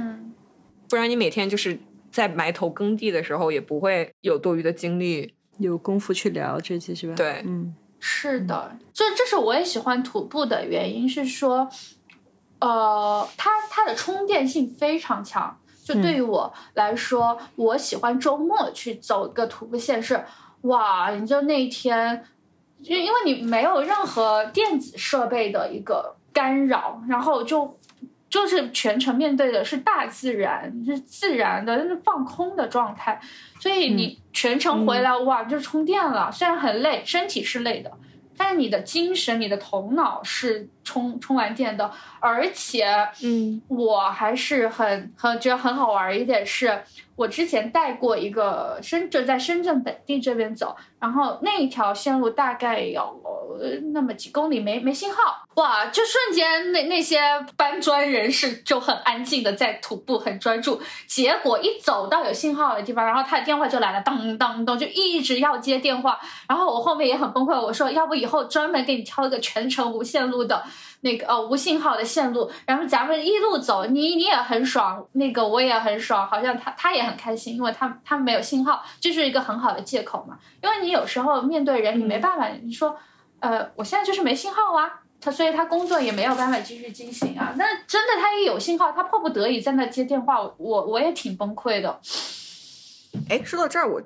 [0.89, 1.79] 不然你每天就是
[2.11, 7.15] 在埋头耕地的时候，也不会有多余的精力有功夫去聊这些，是吧？
[7.15, 11.69] 对，嗯，是的，这这是我也喜欢徒步的原因，是说，
[12.59, 15.57] 呃，它它的充电性非常强。
[15.85, 20.25] 就对于我来说，我喜欢周末去走个徒步线，是
[20.61, 22.25] 哇，你就那一天，
[22.81, 27.77] 因因为你没有任何电子设备的一个干扰，然后就
[28.27, 33.21] 就是全程面对的是大自然，是自然的放空的状态，
[33.59, 37.91] 所以你全程回来、哇就充电了，虽然很累，身体是累的。
[38.35, 41.91] 但是你的精神、你的头脑是充充完电的，
[42.21, 42.85] 而且，
[43.23, 46.83] 嗯，我还是很很觉得很好玩一点是，
[47.15, 53.21] 我之前带过一个深圳在深圳本地这边走，然后那一条线路大概有
[53.93, 57.19] 那么几公里没没信号，哇，就瞬间那那些
[57.57, 70.63] 搬砖人士就很安静的在徒步很专注，结果一走到有信号的地方，然后他的电话就来了，当当当，就一直要接电话，然后我后面也很崩溃，我说要不以后专门给你挑一个全程无线路的。
[71.06, 80.40] 那个呃无信号的线路，然后咱们一路走，你你也很爽，那个我也很爽，好像他他也很开心，因为他他没有信号，这是一个很好的借口嘛。
[80.64, 82.98] 因为你有时候面对人，你没办法，你说，
[83.40, 87.53] 呃，我现在就是没信号啊，他所以他工作也没有办法继续进行啊。
[87.56, 91.99] 那真的他一有信号，他迫不得已在那接电话，我我也挺崩溃的。
[93.30, 94.02] 哎，说到这儿我。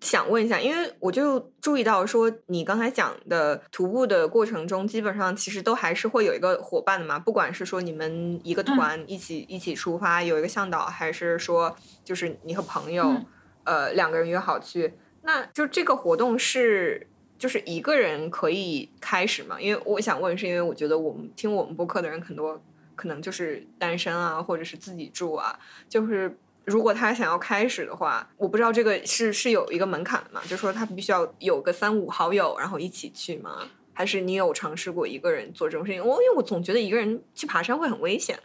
[0.00, 7.18] 想问一下，因为我就注意到说，你刚才讲的徒步的过程中，基本上其实都还是会有一个伙伴的嘛。
[7.18, 11.74] 不管是说你们一个团一起一起出发，有一个向导，还是说
[12.04, 13.16] 就是你和朋友，
[13.64, 14.92] 呃，两个人约好去，
[15.22, 17.06] 那就这个活动是
[17.38, 19.58] 就是一个人可以开始嘛？
[19.58, 22.62] 因为我想问，是因为我觉得我们听我们播客的人很多，
[22.94, 25.58] 可能就是单身啊，或者是自己住啊，
[25.88, 26.38] 就是。
[26.66, 30.42] 如果他想要开始的话，我不知道这个是是有一个门槛的嘛？
[30.48, 33.58] 就说他必须要有个三五好友，然后一起去吗？
[33.94, 36.04] 还是你有尝试过一个人做这种事情？
[36.04, 38.38] 我因为我总觉得一个人去爬山会很危险。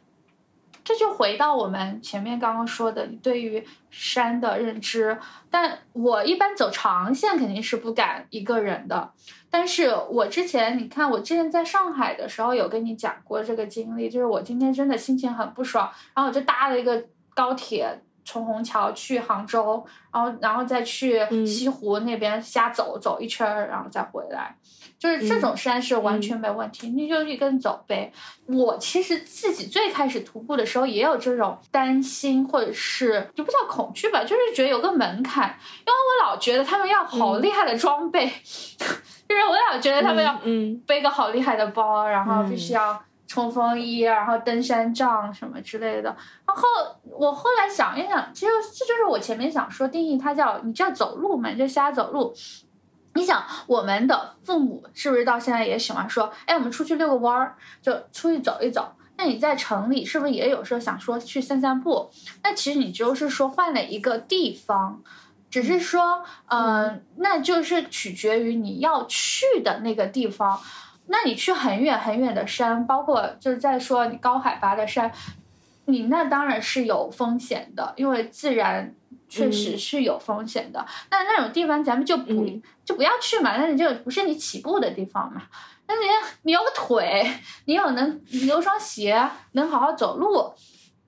[0.84, 5.18] 这就回到我们前面刚刚说的，你对于山的认知。
[5.50, 9.12] 但我一般走长线肯定是不敢一个人的。
[9.50, 17.04] 但是我之前，你看我之前在上海的时候有跟你讲过这个经历，就是我今天真的心情很不爽，然后我就搭了一个
[17.34, 18.00] 高铁。
[18.24, 24.56] 从虹桥去杭州，然后然后再去西湖那边瞎走走一圈儿，然后再回来，
[25.00, 28.12] 就是这种山是完全没问题，你就一根走呗。
[28.48, 40.40] 我其实自己最开始徒步的时候也有这种担心，或者是就不叫恐惧吧，就是觉得有个门槛，因为我老觉得他们要好厉害的装备， 就是我老觉得他们要
[40.86, 43.02] 背个好厉害的包，然后必须要。
[43.32, 46.14] 冲锋衣，然后登山杖什么之类的。
[46.46, 46.64] 然后
[47.06, 52.34] 我后来想一想，其实这就是我前面想说定义它叫你这走路嘛，就瞎走路。
[53.14, 58.92] 你想，我们的父母是不是到现在也喜欢说，哎，我们出去遛个弯儿，就出去走一走？
[59.16, 62.12] 那你在城里是不是也有时候想说去散散步？
[62.44, 65.02] 那其实你就是说换了一个地方，
[65.50, 70.60] 只是说，嗯，那就是取决于你要去的那个地方。
[71.08, 75.12] 那你去很远很远的山，包括就是在说你高海拔的山，
[75.86, 78.94] 你那当然是有风险的，因为自然
[79.28, 80.86] 确实是有风险的。
[81.10, 82.48] 那那种地方咱们就不
[82.86, 85.42] 就不要去嘛，那你就不是你起步的地方嘛。
[85.88, 86.02] 那你
[86.44, 87.30] 你有个腿，
[87.66, 89.22] 你有能你有双鞋，
[89.52, 90.54] 能好好走路，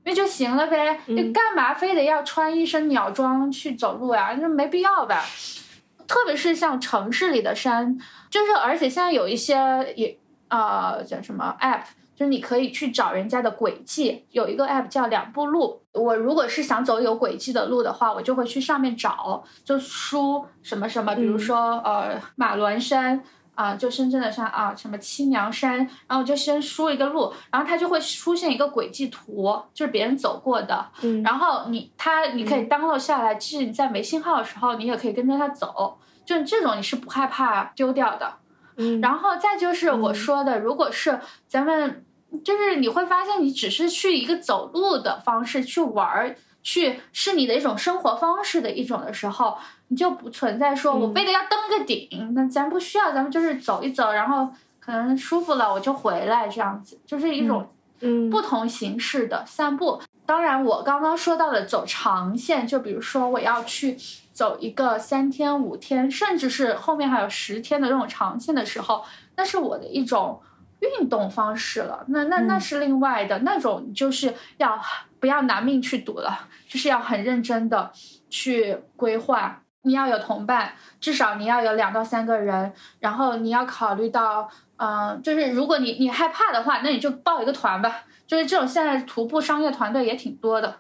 [0.04, 1.00] 那就行了呗。
[1.06, 4.36] 你干嘛非得要穿一身鸟装去走路呀？
[4.42, 5.24] 那没必要吧。
[6.14, 7.98] 特别是像城市里的山，
[8.30, 9.56] 就是而且现在有一些
[9.96, 10.16] 也
[10.48, 11.86] 呃叫什么 app，
[12.16, 14.24] 就是你可以去找人家的轨迹。
[14.30, 23.24] 有一个 app 叫两步路，我如果是想走有轨迹的路的话，我就会去上面找，就输什么什么，比如说呃马峦山
[23.56, 25.78] 啊，就深圳的山啊，什么清凉山，
[26.08, 31.22] 然后就先输一个路，然后它就会出现一个轨迹图，就是别人走过的，嗯。
[31.24, 35.98] 然后你它你可以 download 下来，即使你在没信号的时候，你也可以跟着它走。
[36.26, 38.34] 就这种你是不害怕丢掉的，
[38.78, 42.06] 嗯，然后再就是我说的，如果是咱们
[42.46, 49.58] 就是你会发现，你只是去一个走路的方式去玩儿，去是你的一种生活方式的一种的时候，
[49.94, 54.50] 你就不存在说我非得要登个顶，那咱不需要，咱们就是走一走，然后
[54.80, 60.02] 可能舒服了我就回来这样子，就是一种嗯不同形式的散步。
[60.26, 63.96] 当然，我刚刚说到的走长线，就比如说我要去。
[64.34, 69.06] 走一个三天五天，甚至是后面还有十天的这种长线的时候，
[69.36, 70.42] 那是我的一种
[70.80, 72.04] 运动方式了。
[72.08, 74.82] 那那那是另外的那种，就是要
[75.20, 77.92] 不要拿命去赌了，就是要很认真的
[78.28, 79.62] 去规划。
[79.84, 88.04] 你要有同伴，至少你要有两到三个人，然后你要考虑到，嗯，就是如果你你害怕的话，那你就报一个团吧。
[88.26, 90.78] 就是这种现在徒步商业团队也挺多的。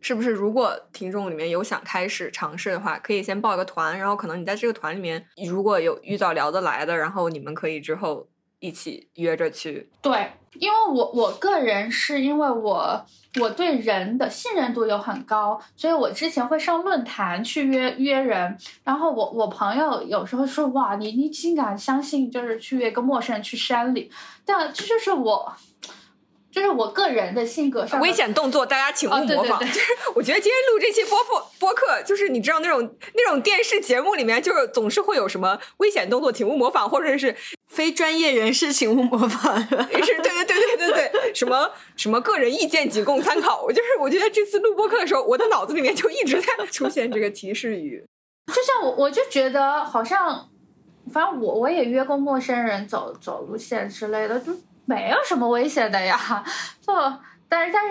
[0.00, 0.30] 是不是？
[0.30, 8.26] 如果听众里面有想开始尝试的话，可以先报一个团，然后可能你在这个团里面，如果有遇到聊得来的，然后你们可以之后
[8.62, 9.90] 一起约着去。
[10.00, 13.04] 对，因为我我个人是因为我
[13.40, 18.56] 我对人的信任度又很高，所以我之前会上论坛去约约人。
[18.84, 24.10] 然后我我朋友有时候说哇，你你竟敢相信就是去约一个陌生人去山里？
[24.46, 25.52] 但这就是我。
[26.52, 29.56] 就是我个人的性格上危险动作，大家请勿模仿。
[29.56, 37.34] 哦对对对就是 我觉得今天录这期播播播客，就是你知道那种那种电视节目里面，就是总是会有什么危险动作，请勿模仿，或者是
[37.72, 39.58] 非专业人士请勿模仿。
[39.58, 43.62] 是，对对对对对对，什么什么个人意见仅供参考。
[43.62, 48.04] 我就是我觉得这次录播课的时候，我的脑子里面就一直在出现这个提示语。
[48.48, 50.50] 就像我，我就觉得好像，
[51.10, 54.52] 反正我我也约过陌生人走走路线之类的，就
[54.84, 56.44] 没有什么危险的呀。
[56.86, 56.92] 就
[57.48, 57.88] 但是但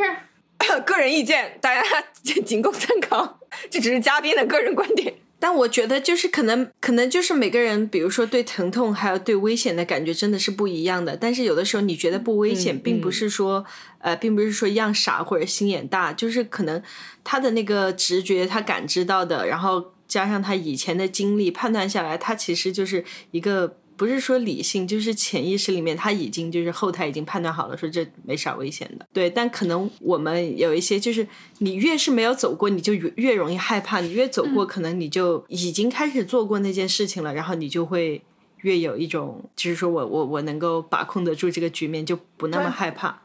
[0.69, 1.81] 是个人意见，大家
[2.21, 3.39] 仅供参考，
[3.69, 5.15] 这只是嘉宾的个人观点。
[5.41, 11.17] 但我觉得就是可能可能就是每个人，比如说对疼痛还有对危险的感觉真的是不一样的。
[11.17, 13.65] 但是有的时候你觉得不危险，嗯并不是说
[13.97, 16.79] 呃，并不是说样傻或者心眼大，就是可能
[17.23, 23.77] 他的那个直觉，他感知到的，然后加上他以前的经历判断下来，他其实就是一个。
[24.01, 29.05] 不是说理性，就是潜意识里面他已经就是后台已经判断好了，说这没啥危险的。
[29.13, 31.27] 对，但可能我们有一些就是
[31.59, 38.23] 你越是没有走过，你就越越容易害怕；你越走过，可能你就已经开始做过那件事情了，然后你就会
[38.61, 43.21] 越有一种就是说我我我能够把控得住这个局面，就不那么害怕。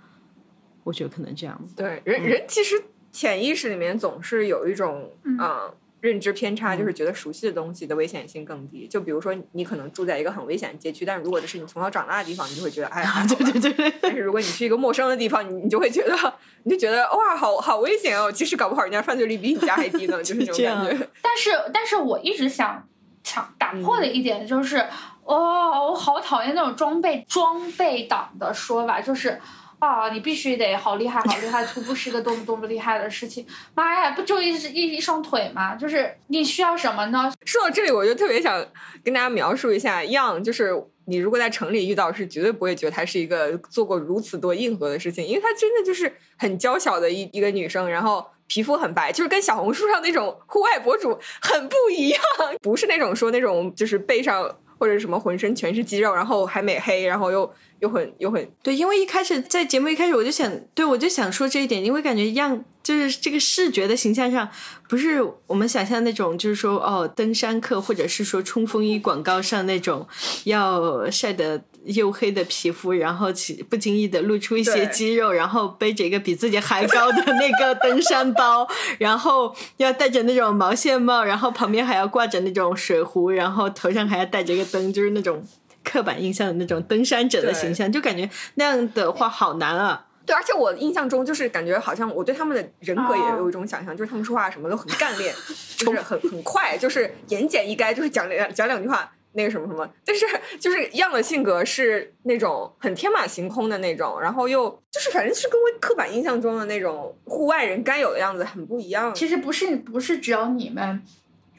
[0.84, 1.58] 我觉得可能这样。
[1.74, 8.86] 对，人人其实潜意识里面总是有一种嗯呃认知偏差，就是觉得熟悉的东西的危险性更低。
[8.86, 18.30] 就比如说，你可能住在一个很危险的街区，但如果这是你从小长大的地方，你就会觉得哎，还好吧对对对但是如果你去一个陌生的地方，你你就会觉得，你就觉得哇，好好危险哦！
[18.30, 21.08] 其实搞不好人家犯罪率比你家还低呢， 就是这种感觉。
[21.22, 22.86] 但是但是我一直想
[23.24, 24.76] 想打破的一点就是，
[25.24, 29.40] 哦，我好讨厌那种装备装备党的说法，就是。
[29.78, 31.64] 啊，你必须得好厉害，好厉害！
[31.66, 33.46] 徒步是个多么多么厉害的事情。
[33.74, 35.74] 妈呀，不就一一一双腿吗？
[35.74, 37.30] 就是你需要什么呢？
[37.44, 38.64] 说到这里，我就特别想
[39.04, 40.72] 跟大家描述一下样，就是
[41.04, 52.20] 你如果在城里遇到，是绝对不会觉得她是一个做过如此多硬核的事情，因为她真的就是很娇小的一一个女生，然后皮肤很白，就是跟小红书上那种户外博主很不一样，
[52.62, 64.48] 不是那种说那种就是背上或者什么浑身全是肌肉，然后还美黑，然后又又很又很对，因为一开始在节目一开始我就想，对我就想说这一点，因为感觉样就是这个视觉的形象上，
[64.88, 70.06] 不是我们想象那种，就是说哦，登山客或者是说冲锋衣广告上那种
[70.44, 78.66] 要晒得黝黑的皮肤，然后其不经意的露出一些肌肉，然后背着一个比自己还高的那个登山包，
[78.98, 85.44] 然后要戴着那种毛线帽，然后旁边还要挂着那种水壶，然后头上还要戴着一个灯，就是那种。
[85.86, 90.04] 刻板印象的那种登山者的形象，就感觉那样的话好难啊！
[90.26, 95.32] 对，而且我印象中就是感觉好像我对他们的人格也哦有一种想象，就是他们说话什么都很干练，
[95.78, 99.88] 就是很很快，就是言简意赅，就是讲两讲两句话那个什么什么。
[100.04, 100.26] 但是
[100.58, 109.14] 就是样的性格是那种很天马行空的那种，然后又就是反正是跟我刻板印象中的那种户外人该有的样子很不一样。
[109.14, 111.00] 其实不是不是只有你们，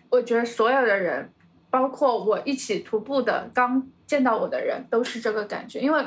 [0.09, 1.31] 我觉得所有的人，
[1.69, 5.79] 包括我一起徒步的刚见到我的人，都是这个感觉。
[5.79, 6.03] 因为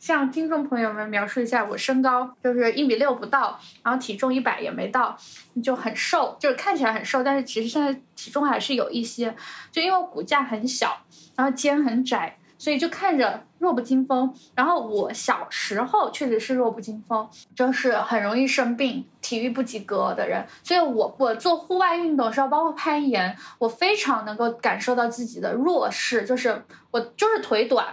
[0.00, 5.16] 向听众朋友们描述一下，我身高就是一米六不到，然后体重一百也没到，
[5.62, 9.34] 就很瘦，就是看起来很瘦，但是其实现在体重还是有一些，
[9.70, 10.98] 就因为骨架很小，
[11.36, 12.36] 然后肩很窄。
[12.56, 20.46] 所以就看着弱不禁风，然后我小时候确实是弱不禁风，就是很容易生病、体育不及格的人。
[20.62, 27.86] 所以我我做户外运动的时候，包括攀岩，我非常能够感受到自己的弱势，就是我就是腿短。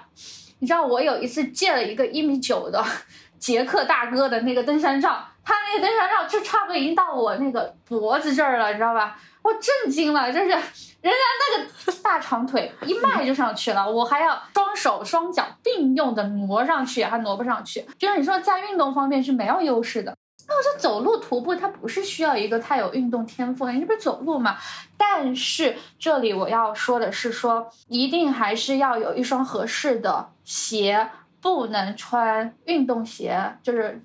[0.59, 2.83] 你知道我有一次借了一个一米九的
[3.39, 9.19] 捷克大哥的那个登山杖，他那个登山杖就差不多已经到我那个脖子这儿了，你知道吧？
[9.41, 10.55] 我震惊了，就是
[11.02, 17.86] 人家那个大长腿一迈就上去了，我还要双手双脚并用的挪上去，还挪不上去。
[17.98, 20.15] 就是你说在运动方面是没有优势的。
[20.48, 24.57] 那我说走路徒步，它不是需要一个太有运动天赋的，你不是走路嘛？
[24.98, 31.10] 但是这里我要说的是说，一定还是要有一双合适的鞋，
[31.40, 34.03] 不能穿运动鞋，就是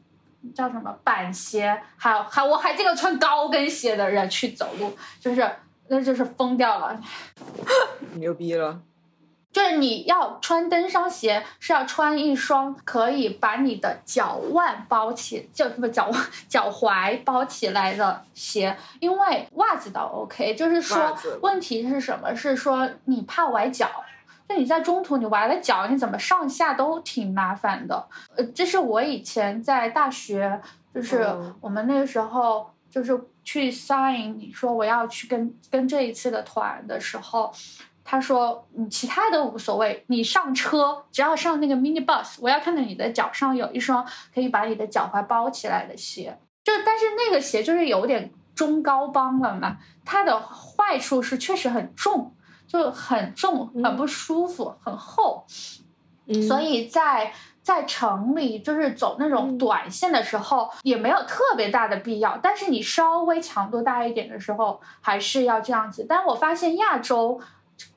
[0.54, 5.50] 叫什么板鞋，还有还我还这个穿高跟鞋的人去走路，就是
[5.88, 7.00] 那就是疯掉了。
[8.14, 8.80] 牛逼了，
[9.52, 22.34] 就是你要穿登山鞋，是要穿一双可以把你的脚腕包起，就不脚腕脚踝包起来的鞋，因为袜子倒 OK，就是说问题是什么？
[22.34, 23.90] 是说你怕崴脚。
[24.48, 28.06] 就你在中途你崴了脚，你怎么上下都挺麻烦的。
[28.36, 30.60] 呃，这是我以前在大学，
[30.94, 37.50] 就是嗯我们那个时候就是去 sign，你说我要去跟跟这一次的团的时候。
[38.08, 46.38] 他说：“你其他的无所谓，你上车只要上那个 mini bus，我要看到你的脚上有一双可以把你的脚踝包起来的鞋。
[46.62, 52.32] 就但是那个鞋就是有点中高帮了嘛，它的坏处是确实很重，
[52.68, 55.44] 就很重，很不舒服，很厚。
[56.28, 57.32] 嗯所以在
[57.66, 62.38] 在城里就是走那种嗯短线的时候，也没有特别大的必要。
[62.40, 66.06] 但是你稍微强度大一点的时候，还是要这样子。
[66.08, 67.40] 但我发现亚洲，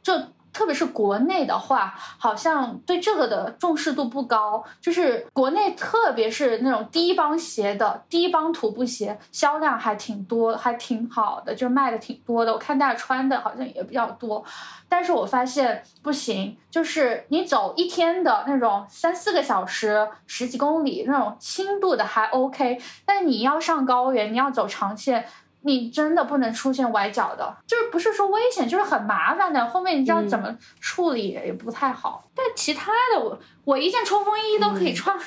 [0.02, 0.14] 就
[0.52, 4.64] 特别是国内的话，好像对这个的重视度不高。
[4.82, 12.52] 就是国内，特别是那种低帮鞋的低帮徒步鞋，销量还挺多，还挺好的，就卖的挺多的。
[12.52, 14.44] 我看大家穿的好像也比较多。
[14.88, 25.28] 但是我发现不行，就是你走一天的那种三四个小时、十几公里那种轻度的还 OK，但你要上高原，你要走长线，
[25.62, 29.66] 你真的不能出现崴脚的，就是不是说危险，就是很麻烦的。
[29.68, 32.24] 后面你知道嗯怎么处理也不太好。
[32.34, 35.18] 但其他的我我一件冲锋衣都可以穿、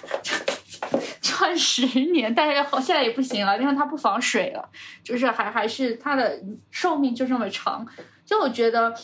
[1.20, 4.68] 穿十年，但是好现在也不行了，因为它不防水了，
[5.04, 6.40] 就是还还是它的
[6.70, 7.86] 寿命就这么长。
[8.24, 8.94] 就我觉得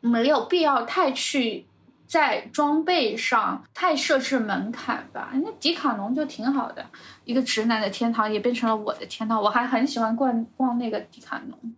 [0.00, 1.66] 没有必要太去
[2.10, 5.30] 在装备上太设置门槛吧。
[5.34, 6.84] 那迪卡侬就挺好的，
[7.24, 9.40] 一个直男的天堂也变成了我的天堂。
[9.40, 11.76] 我还很喜欢逛逛那个迪卡侬。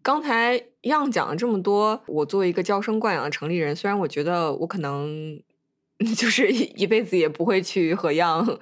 [0.00, 5.38] 刚才样讲了这么多，我作为一个娇生惯养的城里人，虽然我觉得我可能
[6.16, 8.58] 就是一辈子也不会去和样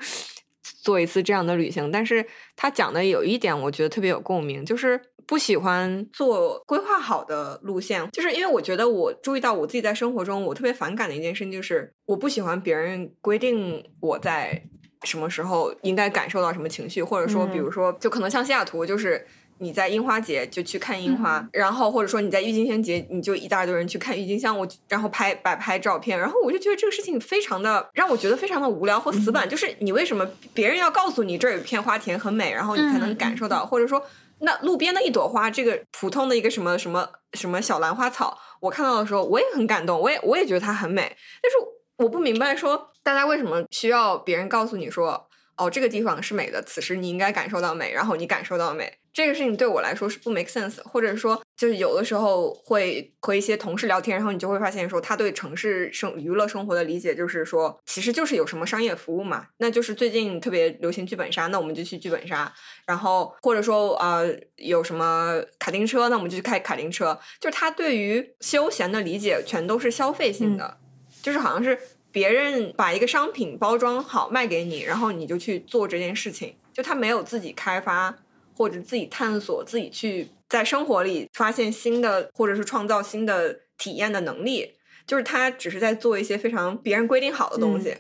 [0.63, 2.27] 做一次这样的旅行，但是
[2.57, 14.63] 他讲的有一点我觉得特别有共鸣，就是不喜欢做规划好的路线，就是因为我觉得我注意到我自己在生活中我特别反感的一件事情，就是我不喜欢别人规定我在
[15.03, 19.27] 什么时候应该感受到什么情绪，或者说，比如说，就可能像西雅图，就是
[19.59, 34.01] 你在樱花节就去看樱花，然后或者说你在郁金香节，你就一大堆人去看郁金香，我然后拍摆拍照片，然后我就觉得这个事情非常的让我觉得非常的无聊和死板，就是你为什么别人要告诉你这儿有一片花田很美，然后你才能感受到，或者说。
[34.41, 41.03] 那路边的一朵花，这个普通的一个什么什么什么小兰花草，我看到的时候，我也很感动，我也我也觉得它很美。
[41.43, 41.57] 但是
[41.97, 45.26] 我不明白说，大家为什么需要别人告诉你说，
[45.57, 62.53] 哦，这个地方是美的，此时你应该感受到美，然后你感受到美，这个事情对我来说是不 make sense，或者说就是有的时候会和一些同事聊天，然后你就会发现说，他对城市生娱乐生活的理解就是说，其实就是有什么商业服务嘛，那就是最近特别流行剧本杀，那我们就去剧本杀，
[62.87, 70.77] 然后或者说呃有什么卡丁车，那我们就去开卡丁车，就是他对于休闲的理解全都是消费性的，
[71.23, 71.79] 就是好像是。
[72.17, 78.17] 别人把一个商品包装好卖给你，然后你就去做这件事情，就他没有自己开发
[78.57, 84.73] 或者自己探索、自己去在生活里发现新的或者是创造新的体验的能力，
[85.07, 87.95] 就是他只是在做一些非常别人规定好的东西，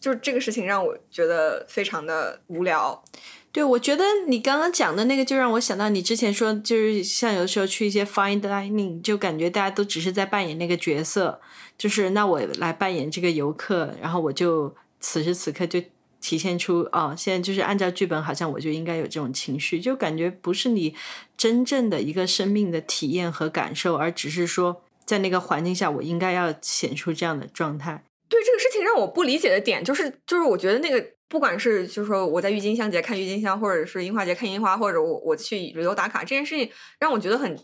[0.00, 3.04] 就是这个事情让我觉得非常的无聊。
[3.52, 11.40] 对，我觉得你刚刚讲的那个，就让我想到你之前说，就是像有的时候去一些 fine dining，就感觉大家都只是在扮演那个角色，
[11.76, 15.82] 就是那我来扮演这个游客，然后我就此时此刻就
[16.20, 20.94] 体现出哦，现在就是按照剧本，好像我就应该有这种情绪，就感觉不是你
[21.36, 28.04] 真正的一个生命的体验和感受，而只是说在那个环境下，我应该要显出这样的状态。
[28.28, 37.56] 对这个事情让我不理解的点，就是就是我觉得那个不管是就是说我在郁金香节看郁金香，或者是樱花节看樱花，或者我我去旅游打卡这件事情，让我觉得很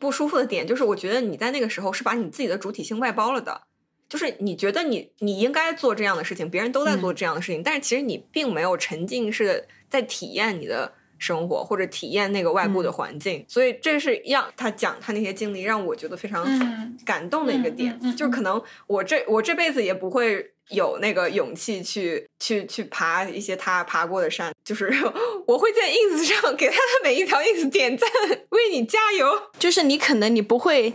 [0.00, 3.62] 不舒服的点，就是我觉得你在那个时候是把你自己的主体性外包了的，
[4.08, 10.94] 就是你觉得你你应该做这样的事情，别人都在做这样的事情，但是其实你并没有沉浸式的在体验你的。
[11.22, 17.96] 生活或者体验那个外部的环境，所以这是让他讲他那些经历，让我觉得非常嗯感动的一个点。
[18.16, 24.92] 就可能我这我这辈子也不会有那个勇气去去去爬一些他爬过的山，就是
[25.46, 28.08] 我会在 ins 上给他的每一条 ins 点赞，
[28.50, 29.50] 为你加油。
[29.58, 30.92] 就是你可能你不会，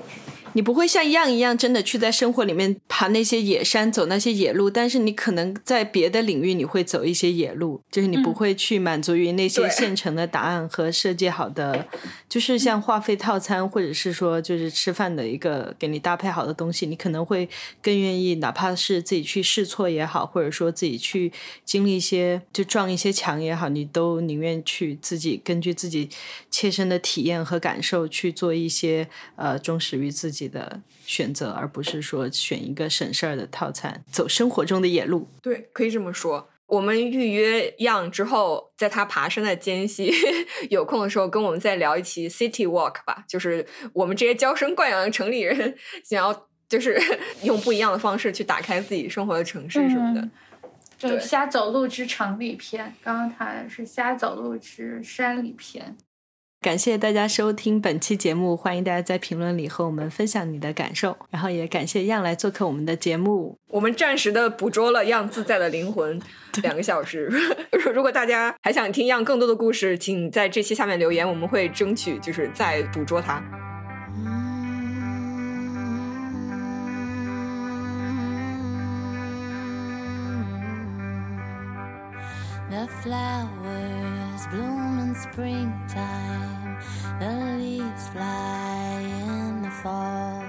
[0.58, 11.88] 你不会像样一样真的去在生活里面爬那些野山，走那些野路，但是你可能在别的领域你会走一些野路，就是你不会去满足于那些现成的答案和设计好的，
[12.28, 17.48] 就是像话费套餐或者是说就是吃饭的一个给你搭配好的东西，你可能会
[17.80, 21.32] 更愿意，哪怕是自己去试错也好，或者说自己去
[21.66, 26.10] 经历一些就撞一些墙也好，你都宁愿去自己根据自己
[26.50, 35.28] 切身的体验和感受去做一些呃忠实于自己的选择，而不是说选一个省事儿的套餐，走生活中的野路。
[35.42, 36.50] 对，可以这么说。
[36.68, 40.12] 我们预约样之后，在他爬山的间隙，
[40.70, 43.24] 有空的时候跟我们再聊一期 City Walk 吧。
[43.28, 47.02] 就是我们这些娇生惯养的城里人，想要就是
[47.44, 50.22] 用不一样的方式去打开自己生活的城市什么的。
[50.22, 50.32] 嗯
[50.98, 55.96] 就瞎走路之城里篇，刚刚谈的是瞎走路之山里篇。
[56.68, 63.58] 感谢大家收听本期节目，欢迎大家在评论里和我们分享你的感受，然后也感谢样来做客我们的节目。
[63.70, 66.22] 我们暂时的捕捉了样自在的灵魂
[66.62, 67.32] 两个小时。
[67.96, 73.42] 如果大家还想听样更多的故事，请在这期下面留言，我们会争取就是再捕捉它。
[82.70, 86.47] The flowers bloom in springtime,
[87.20, 90.44] the leaves fly in the fall.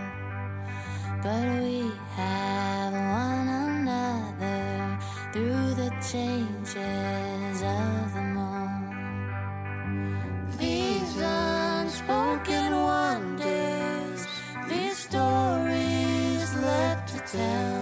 [1.22, 4.98] But we have one another
[5.32, 8.68] through the changes of them all.
[10.58, 14.26] These unspoken wonders,
[14.68, 17.77] these stories left to tell.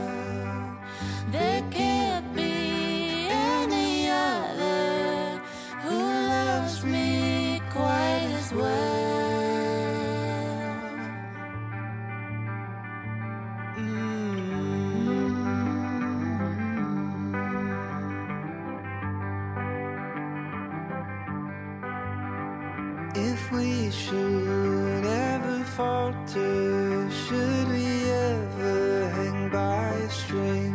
[23.57, 30.75] We should ever falter, should we ever hang by a string?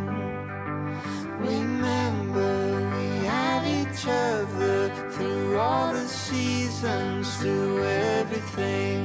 [1.38, 2.54] Remember,
[2.96, 9.01] we have each other through all the seasons, through everything.